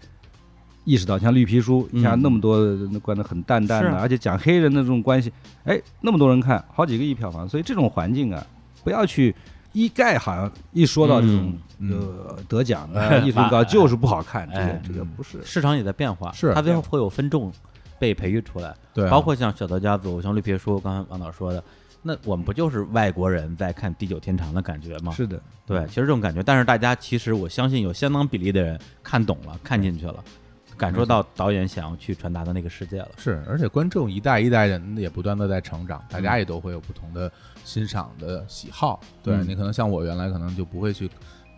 [0.87, 2.57] 意识到像绿皮书，你像那么多
[3.01, 5.29] 关的很淡淡的，而且讲黑人的这种关系，
[5.65, 8.41] 哎，那么多人看好几个亿票房，所以这种环境啊，
[8.85, 9.35] 不要去
[9.73, 15.43] 一概好像一说到这种呃得奖的艺术高就是不好看，这个这个不是。
[15.43, 16.53] 市场也在变化，是。
[16.53, 17.51] 它最后会有分众
[17.99, 21.61] 被培育出来，对，包括像小德家族，像绿皮书，刚才王导说的，
[22.01, 25.11] 那我们不就是外国人在看地久天长的感觉吗？
[25.11, 30.23] 是的，对，其实这种感觉，但是大家其实我相信有相当比例的人看懂了，看进去了。
[30.77, 37.31] 感受到导演想要去传达的那个世界了，是，而且观众一代一代人也不断的在成长，大家也都会有不同的
[37.65, 38.99] 欣赏的喜好。
[39.23, 41.09] 对你可能像我原来可能就不会去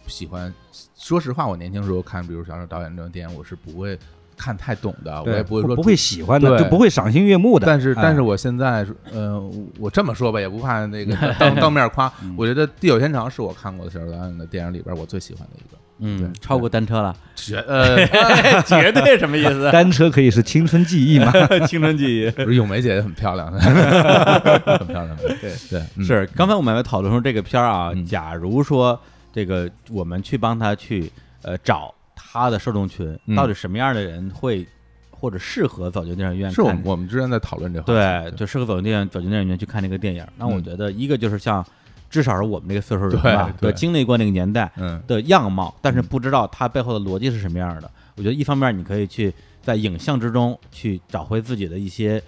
[0.07, 0.51] 喜欢，
[0.95, 3.99] 说实话，我年轻时候看，比如像是导演这种电影，我是不会
[4.37, 7.67] 看太懂的，我也不会说不会喜欢的，就不会赏心悦目的。
[7.67, 9.37] 但是，但是我现在，呃，
[9.77, 15.77] 我这么说吧，也不怕那个当 当面夸，我觉得《地久天长》是我看过的小导演的电影里边我最喜欢的一个。
[15.99, 18.05] 嗯，超过单车了，绝呃，
[18.63, 19.69] 绝对什么意思？
[19.71, 21.31] 单车可以是青春记忆吗？
[21.67, 25.17] 青春记忆，不是咏梅姐姐很漂亮，很漂亮。
[25.17, 26.25] 对对，是。
[26.35, 28.99] 刚才我们还讨论说这个片儿啊，假如说
[29.33, 31.11] 这个我们去帮他去
[31.41, 34.65] 呃找他的受众群，到底什么样的人会
[35.11, 36.49] 或者适合走进电影院？
[36.51, 40.25] 是我们我们之前在讨论这，对，就适合走进电影走进电影院去看这个电影。
[40.37, 41.65] 那我觉得一个就是像。
[42.09, 44.71] 至少是我们这个岁数人吧，对，经历过那个年代
[45.05, 47.91] 的样貌，但是不知道它背后的逻辑是什么样的。
[48.15, 49.31] 我觉得一方面你可以去
[49.61, 52.21] 在影像之中去找回自己的一些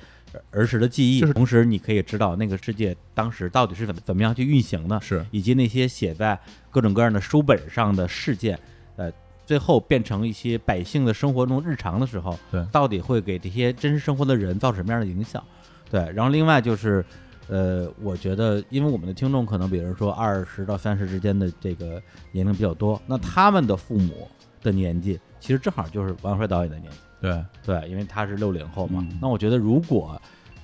[0.52, 6.40] 儿时的记忆，同时你可以知道那个世界当时到底是怎么怎么样去运行的，是以及那些写在
[6.70, 8.58] 各种各样的书本上的事件，
[8.98, 9.12] 呃，
[9.48, 15.44] 最后变成一些百姓的生活中日常的时候，对，到底会给这些真实生活的人造成什么样的影响？
[15.90, 17.04] 对，然后另外就是。
[17.52, 22.02] 呃，我觉得，因为我们的听众可能，比如说二十到三十之间的这个
[22.32, 24.26] 年龄比较多，那他们的父母
[24.64, 26.98] 的年纪，其实正好就是王帅导演的年纪。
[27.20, 29.06] 对对，因为他是六零后嘛。
[29.22, 30.20] 那我觉得，如果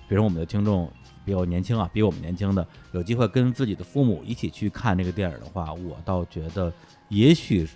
[0.08, 0.90] 比如我们的听众
[1.26, 6.72] 比较年轻啊，比我们年轻的，有机会跟自己的父母一起去看这个电影的话，我倒觉得，
[7.10, 7.68] 也许，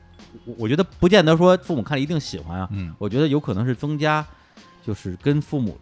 [0.58, 2.70] 我觉得不见得说父母看了一定喜欢啊。
[2.72, 4.26] 嗯，我觉得有可能是增加，
[4.82, 5.78] 就是跟父母。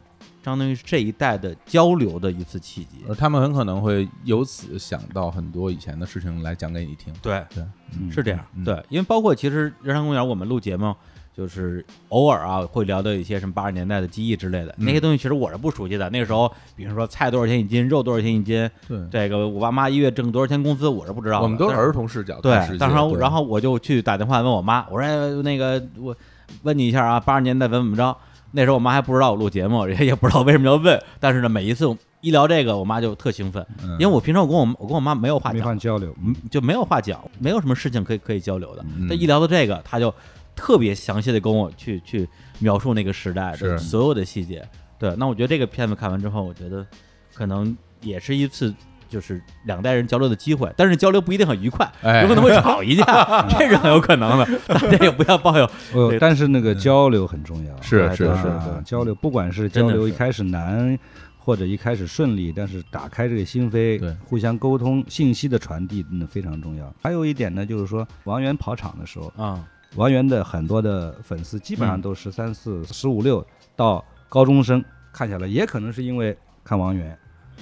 [0.50, 7.14] 相当于是这一代的交流的一次契机，而他们很可能会由此想到很多以前的事情来讲给你听。
[7.22, 7.64] 对对，
[8.12, 8.40] 是这样。
[8.66, 10.94] 对，因为包括其实人山公园我们录节目，
[11.36, 16.10] 就是偶尔啊会聊到一些什么八十年代的记忆之类的那些东西，其实我是不熟悉的。
[16.10, 21.42] 那个时候，比如说菜多少钱一斤，肉多少钱一斤，对这个我爸妈一月挣多少钱工资，我是不知道。
[21.42, 22.42] 我们都是儿童视角。
[22.42, 26.16] 对，当时然后我就去打电话问我妈，我说那个我
[26.64, 28.18] 问你一下啊，八十年代怎么怎么着？
[28.52, 31.02] 那时候我妈还不知道我录节目，也也不知道为什么要问。
[31.20, 31.86] 但是呢，每一次
[32.22, 33.66] 一聊这个，我妈就特兴奋，
[34.00, 36.16] 因为我平常我跟我我跟我妈没有话讲，没法交流，
[36.50, 38.86] 就没有话讲，没有什么事情可以可以交流的。
[39.08, 40.14] 但一聊到这个，她就
[40.56, 42.28] 特别详细的跟我去去
[42.60, 44.68] 描述那个时代的所有的细节。
[44.98, 46.86] 对，那我觉得这个片子看完之后，我觉得
[47.34, 48.74] 可能也是一次。
[49.10, 51.92] 就是两代人交流的机会，但是交流不一定很愉快，
[52.22, 53.04] 有可能会吵一架，
[53.50, 54.46] 这是很有可能的。
[54.70, 55.70] 大家也不要抱有。
[55.94, 58.52] 呃，但是那个交流很重要，是是是，
[58.86, 60.98] 交流不管是交流一开始难
[61.38, 66.94] 或者一开始顺利，但是打开这个心扉，对，互相沟通信息的传递，那非常重要。
[67.02, 69.66] 还有一点呢，就是说王源跑场的时候啊，
[69.96, 73.44] 王源的很多的粉丝基本上都十三四、十五六
[73.76, 77.18] 到高中生看下来，也可能是因为看王源。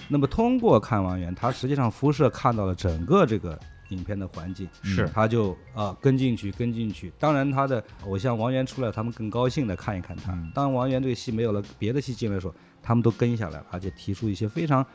[0.08, 3.58] 那么通过看王源，他实际上辐射看到了整个这个
[3.90, 7.12] 影片的环境，是他就啊跟进去跟进去。
[7.18, 10.38] 当然他的偶像王源出来，他们更高兴的看一看他。
[10.54, 14.86] 当王源这个戏没有了，别的戏进来的时候，他们都跟下来了，而且提出一些非常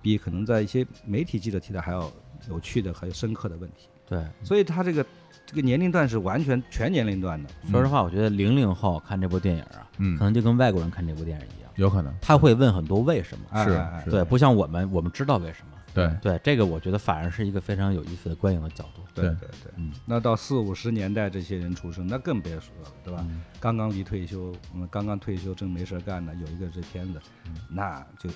[0.00, 2.10] 比可能在一些媒体记者提的还要
[2.48, 3.88] 有趣的、还有深刻的问题。
[4.08, 5.04] 对，所以他这个
[5.46, 7.48] 这个年龄段是完全全年龄段的。
[7.70, 11.59] 说实话，我觉得零零后看这部电影啊，嗯，可能就跟外国人看这部电影一样。
[11.76, 19.02] 有可能他会问很多为什么，是对，不像我们，我们知道为什么，对对，这个我觉得反而是一个非常有意思的观影的角度。
[19.14, 23.26] 对对对，嗯，那到四五十年代这些人出生，那更别说了，对吧？
[23.58, 27.20] 刚刚离退休，嗯，刚刚退休正没事干呢，有一个这片子，
[27.68, 28.30] 那就。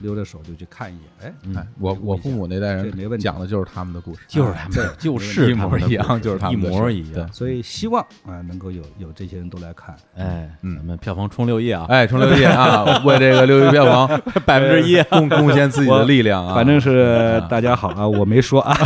[0.00, 7.32] 溜着手就去看一眼，哎，我我父母那代人讲的就是他们的故事，就是他们，就是一模一样，就是他们一模一样。
[7.32, 16.54] 所以希望啊，能够有有这些人都来看，哎，咱们票房冲六亿啊，哎，冲六亿啊， 为这个六亿票房 百分之一 贡贡献自己的力量啊。
[16.54, 18.76] 反正是大家好啊，我没说啊。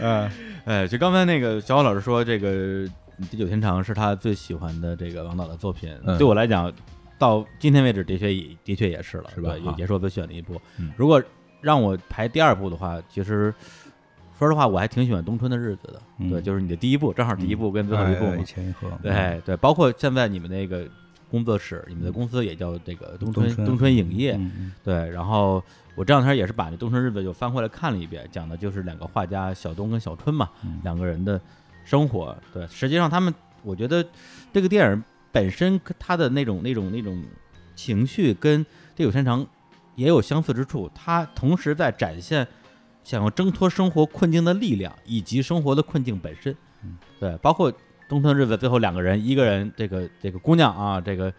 [0.00, 0.30] 嗯，
[0.64, 2.48] 哎，就刚才那个小王老师说，这个
[3.30, 6.72] 《地久天长》是他最喜欢的这个王导的作品，对我来讲。
[7.22, 9.56] 到今天为止，的确也的确也是了，是吧？
[9.56, 10.60] 也也是我最选的一部。
[10.96, 11.22] 如果
[11.60, 13.54] 让我排第二部的话，其实
[14.36, 16.02] 说实话，我还挺喜欢《冬春的日子》的。
[16.28, 18.98] 对，就是你的第一部，正好第一部跟最后一部嘛。
[19.00, 20.84] 对对，包括现在你们那个
[21.30, 24.36] 工作室，你们的公司也叫这个冬春冬春影业。
[24.82, 25.62] 对，然后
[25.94, 30.50] 我这两天也是把那《冬春日子》又翻回来看了一遍，讲的就是两个画家小冬跟小春嘛，
[30.82, 31.40] 两个人的
[31.84, 32.36] 生活。
[32.52, 33.32] 对，实际上他们，
[33.62, 34.04] 我觉得
[34.52, 35.04] 这个电影。
[35.32, 37.24] 本身他的那种那种那种
[37.74, 38.64] 情绪跟
[38.94, 39.44] 地久天长
[39.94, 42.46] 也有相似之处，他同时在展现
[43.02, 46.54] 想要挣脱生活困境的力量，以及生活的困境本身。
[47.18, 47.72] 对，包括
[48.08, 51.32] 东村日子最后两个人，一个人这个这个姑娘啊，这个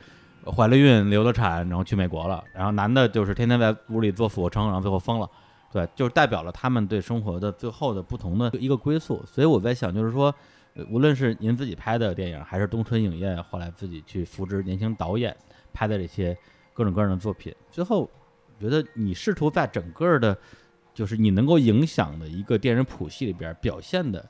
[0.45, 5.29] 怀了孕流了产，然后去美国了，然后男的就是天天在屋里做俯卧撑，然后最后疯了。
[5.71, 9.23] 对，就是代表了他们对生活的最后的不同的一个归宿。
[9.25, 10.33] 所以我在想，就是说。
[10.89, 15.35] 无论是您自己拍的电影，还是东春影业后来自己去扶植年轻导演
[15.71, 16.35] 拍的这些
[16.73, 18.09] 各种各样的作品，最后
[18.59, 20.35] 觉得你试图在整个的，
[20.91, 24.27] 就是你能够影响的一个电影谱系里边表现的，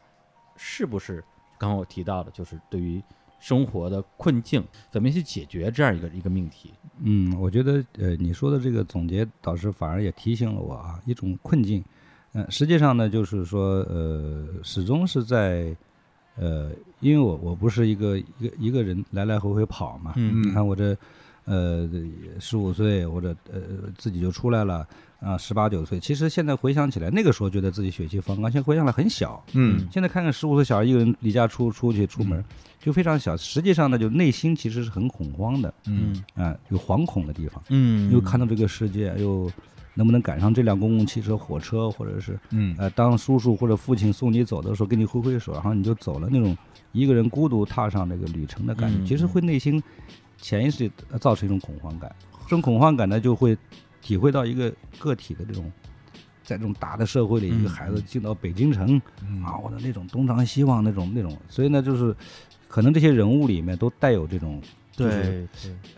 [0.58, 1.24] 是不是
[1.58, 3.02] 刚刚我提到的，就是对于
[3.40, 4.62] 生活的困境
[4.92, 6.74] 怎么去解决这样一个一个命题？
[7.00, 11.82] 嗯，我觉得呃你说的这个总结导师反而也提醒了我啊，一种困境，
[12.34, 15.74] 嗯，实际上呢就是说呃始终是在。
[16.36, 20.98] 呃，因为我我不是一个一个一个人来来回回跑嘛，你看我这，
[21.46, 21.88] 呃，
[22.40, 23.60] 十五岁或者呃
[23.98, 24.88] 自己就出来了
[25.20, 32.44] 啊，十八九岁，其实现在回想起来，那个时候觉得自己血气方刚，现在回想来很小，嗯，现在看看十五岁小孩一个人离家出出去出门
[32.80, 39.52] 就非常小，实际上呢，就内心其实是很恐慌的，嗯，啊，有惶恐的地方，嗯，又看到这个世界又。
[39.96, 46.58] 能不能赶上这辆公共汽车、火车，或者是，嗯，呃，当叔叔或者父亲送你走的时候，给你挥挥手，然后你就走了，那种
[46.92, 49.82] 一个人孤独踏上这个旅程的感觉，其实会内心
[50.38, 50.90] 潜意识
[51.20, 52.14] 造成一种恐慌感。
[52.44, 53.58] 这种恐慌感呢，就会
[54.02, 55.72] 体会到一个个体的这种，
[56.44, 59.00] 在这种大的社会里，一个孩子进到北京城，
[59.46, 62.16] 啊，我的那种东张西望那种那种，所以呢，就是
[62.68, 64.62] 可能这些人物里面都带有这种，
[64.98, 65.48] 对，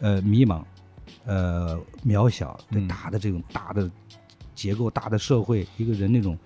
[0.01, 0.61] 呃，迷茫。
[1.25, 3.89] 呃，渺小对大的这种大的
[4.53, 6.37] 结构、大的社会，一个人那种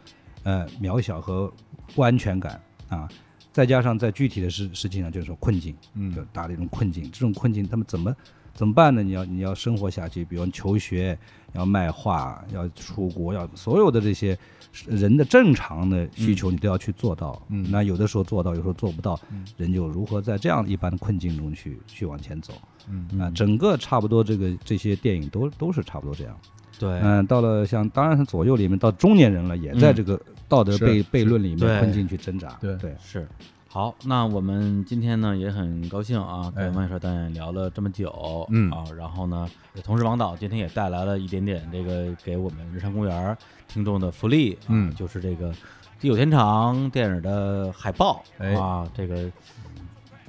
[0.44, 1.52] 呃渺小和
[1.94, 3.08] 不安全感啊，
[3.52, 7.04] 再加上在具体的事事情上，就是说困境，嗯，大的一种困境。
[7.12, 8.16] 这种困境他们怎么
[8.54, 9.04] 怎么办呢？
[9.04, 11.18] 你要你要生活下去，比如求学，
[11.54, 14.38] 要卖画，要出国，要所有的这些
[14.86, 17.42] 人的正常的需求，你都要去做到。
[17.50, 19.20] 嗯，那有的时候做到，有时候做不到，
[19.58, 22.54] 人就如何在这样一般的困境中去去往前走。
[22.90, 23.20] 嗯。
[23.20, 26.38] 啊，整个差不多这个这些电影都都是差不多这样。
[26.78, 32.50] 对，嗯，到了像当然左右里面到中年人了，也在这个道德悖悖论里面困境去挣扎。
[32.62, 32.76] 对。
[32.78, 32.96] 对。
[33.04, 33.28] 是。
[33.72, 38.72] 好，那我们今天呢也很高兴啊，跟王小帅导演聊了这么久，嗯。
[38.72, 39.48] 啊，然后呢，
[39.84, 43.38] 同时王导今天也带来了一点点这个给我们日常公园
[43.68, 45.52] 听众的福利，嗯，就是这个
[46.00, 48.24] 《地久天长》电影的海报
[48.58, 49.32] 啊，这个。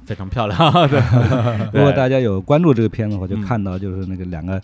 [0.03, 0.59] 非常漂亮，
[0.89, 0.99] 对。
[1.73, 4.61] 如果大家有关注这个片子的话，就看到就是那个两个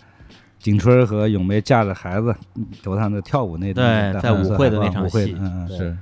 [0.59, 2.35] 景春和咏梅架着孩子
[2.83, 5.97] 头上的跳舞那段，对，在舞会的那场戏，嗯嗯，是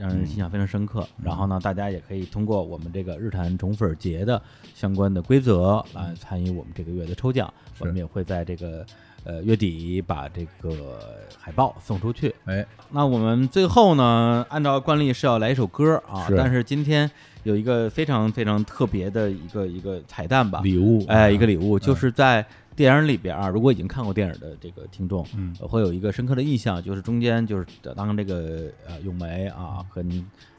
[0.00, 1.06] 让人印象非常深刻。
[1.22, 4.40] 然后呢，大家也可以通过我们这个日坛宠粉节的
[4.74, 7.52] 相关的规则来参与我们这个月的抽奖。
[7.78, 8.84] 我们也会在这个
[9.24, 12.34] 呃月底把这个海报送出去。
[12.46, 17.10] 哎，那我们最后呢，按照惯例是要来一首歌啊，但是今天。
[17.42, 22.44] 有一个非常非常特别的一个一个彩蛋吧，礼物，哎，一个礼物，就是在
[22.80, 30.02] 电影里边啊，如果已经看过电影的这个听众，嗯，会有一个深刻的印象，就是中间就是当这个呃咏梅啊和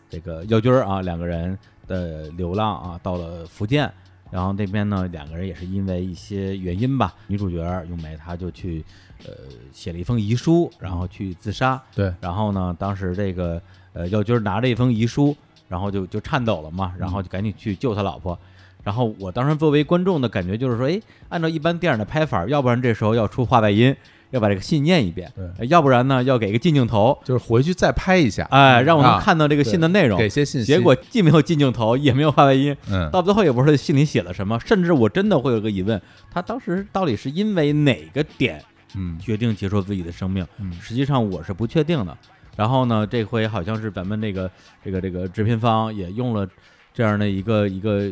[0.08, 1.58] 这个耀军啊两个人
[1.88, 3.92] 的流浪啊到了福建，
[4.30, 7.58] 然后那边呢两个人也是因为一些原因吧，女主角
[7.90, 8.86] 咏梅她就去
[9.26, 9.32] 呃
[9.74, 13.60] 写了一封遗书，然后去自杀，对，然后呢当时这个
[13.94, 15.36] 呃耀军拿着一封遗书。
[15.72, 18.38] 然后就就颤抖了嘛，然后就赶紧去救他老婆。
[18.84, 21.00] 然后我当时作为观众的感觉就是说，哎，
[21.30, 23.96] 按照一般电影的拍法，要不然这时候要出话外音，
[24.32, 25.32] 要把这个信念一遍，
[25.70, 30.66] 要不然呢，要给一个近镜头，就是回去再拍一下，哎，让我能看到这个信的内容，给些信息。
[30.66, 36.02] 结果既没有近镜头，也没有话外音，嗯，到最后也不知道信里写了什么，甚至我真的会有个疑问，
[36.32, 38.64] 他当时到底是因为哪个点，
[38.96, 40.44] 嗯，决定结束自己的生命？
[40.58, 42.18] 嗯，实际上我是不确定的。
[42.56, 44.50] 然后呢，这回好像是咱们那个
[44.84, 46.48] 这个这个制片方也用了
[46.94, 48.10] 这样的一个一个。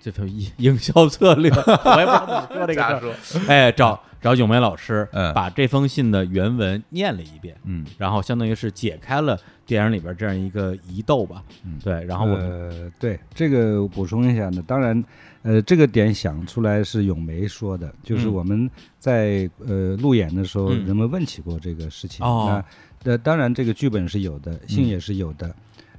[0.00, 2.82] 这叫营营销策略，我也不知道怎么说这个
[3.22, 3.44] 事儿。
[3.48, 12.04] 哎，找找咏梅老师，把这封信的原文念了一遍，嗯，然后相当于是解开了电影里边这样一个疑窦吧，嗯，对。
[12.04, 15.04] 然后我呃，对这个补充一下呢，当然，
[15.42, 22.24] 呃，这个点想出来是咏梅说的，就是我们在呃路演的时候，人们问起过这个事情。
[22.24, 22.64] 那
[23.02, 25.54] 那当然，这个剧本是有的，信也是有的。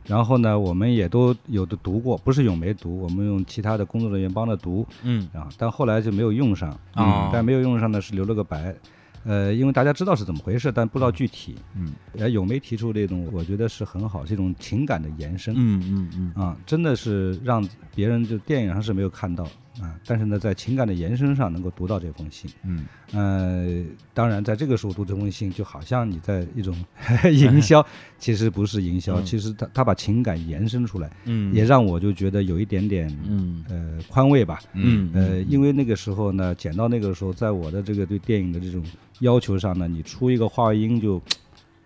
[0.06, 8.76] 然后呢，我们也都有的读过，不是咏梅读，我们用其他的工作人员帮着读，嗯，啊，但后来就没有用上，嗯，但没有用上呢是留了个白，
[9.24, 19.48] 呃，因为大家知道是怎么回事，但不知道具体，嗯，呃，咏梅提出这种，我觉得是很好，是一种情感的延伸，嗯嗯嗯，啊，真的是让别人就电影上是没有看到。
[19.80, 23.84] 啊，但是呢，在情感的延伸上能够读到这封信，嗯，呃，
[24.14, 26.76] 当然，在这个时候读这封信，就好像你在一种
[27.32, 27.86] 营销，
[28.20, 38.84] 其实不是营销，其实他他把情感延伸出来，嗯，也让我就觉得有一点点，嗯，呃，宽慰吧，嗯，呃，因为那个时候呢，剪到那个时候，在我的这个对电影的这种
[39.22, 41.22] 要求上呢，你出一个话外音就。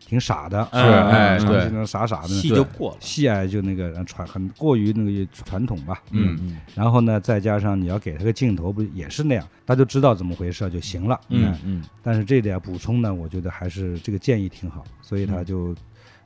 [0.06, 11.84] 挺傻的，是哎，对，那傻傻的，戏就过了，戏哎就那个传很过于那个传统吧，嗯嗯，然后呢，再加上你要给他个镜头，不也是那样，他就知道怎么回事就行了，嗯嗯。
[12.04, 15.76] 但是这点补充呢，我觉得还是这个建议挺好，所以他就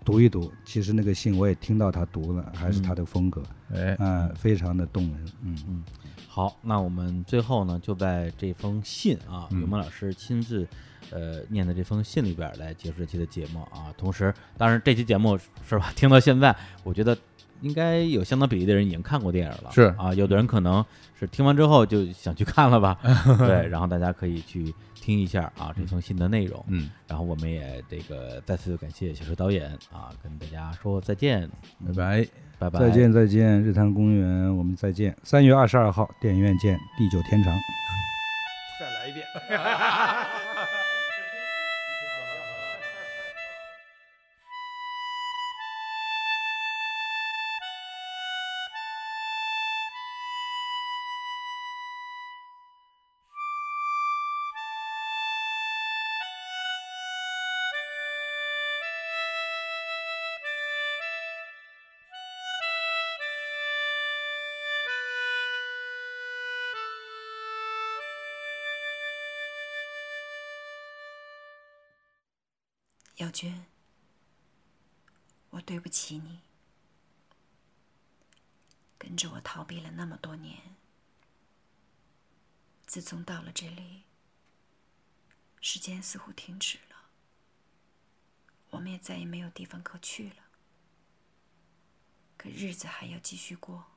[0.04, 0.52] 读一读。
[0.66, 3.42] 其实那个信我也听到他读了，还是他的风格，
[3.74, 5.84] 哎，嗯，非常的动人，嗯嗯。
[6.28, 10.68] 好，那我们最后呢，就在这封信啊，雨萌老师亲自。
[11.12, 13.94] 呃，念的这封信里边来结束这期的节目啊。
[13.98, 15.92] 同时，当然这期节目是吧？
[15.96, 17.18] 听到现在，我觉得
[17.62, 19.72] 应该有相当比例的人已经看过电影了。
[19.72, 20.84] 是啊，有的人可能
[21.20, 22.98] 是听完之后就想去看了吧。
[23.40, 26.64] 对，然后大家可以去听一下啊这封信的内容。
[26.68, 31.50] 嗯，然后我们也这个再次感谢小说导演啊，跟大家说再见，
[31.86, 32.28] 拜拜，
[32.58, 35.16] 拜拜，再见再见，日坛公园，我们再见。
[35.24, 37.54] 三月二十二号电影院见，地久天长。
[38.80, 40.49] 再来一遍。
[73.30, 73.68] 小娟，
[75.52, 76.40] 我对不起你，
[78.98, 80.76] 跟着我逃避了那么多年。
[82.88, 84.02] 自从到了这里，
[85.62, 87.12] 时间似乎停止了，
[88.72, 90.48] 我们也再也没有地方可去了。
[92.36, 93.92] 可日子还要继续过，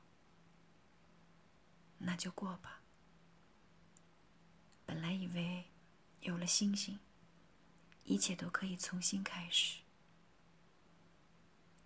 [1.97, 2.83] 那就过吧。
[4.85, 5.71] 本来以为
[6.21, 6.99] 有了星星。
[8.03, 9.81] 一切都可以重新开始，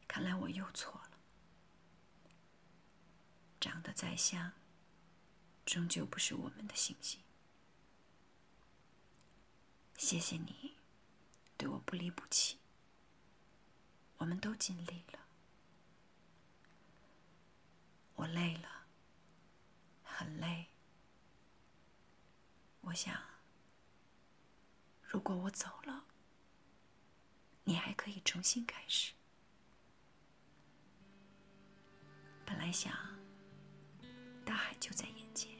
[0.07, 1.11] 看来我又错了。
[3.59, 4.53] 长得再像，
[5.65, 7.21] 终究不是我们的星星。
[9.97, 10.75] 谢谢你，
[11.57, 12.57] 对我不离不弃。
[14.17, 15.19] 我们都尽力了，
[18.15, 18.87] 我累了，
[20.03, 20.67] 很累。
[22.81, 23.15] 我想。
[25.03, 26.06] 如果我走了，
[27.67, 29.11] 你还可以重新开始。
[32.45, 32.93] 本来想，
[34.45, 35.51] 大海就在眼前，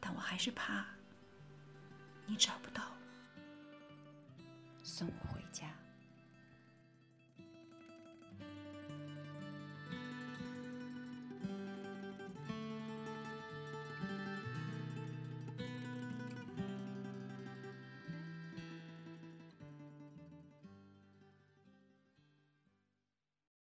[0.00, 0.84] 但我还是怕
[2.26, 2.96] 你找不到我，
[4.82, 5.72] 送我回家。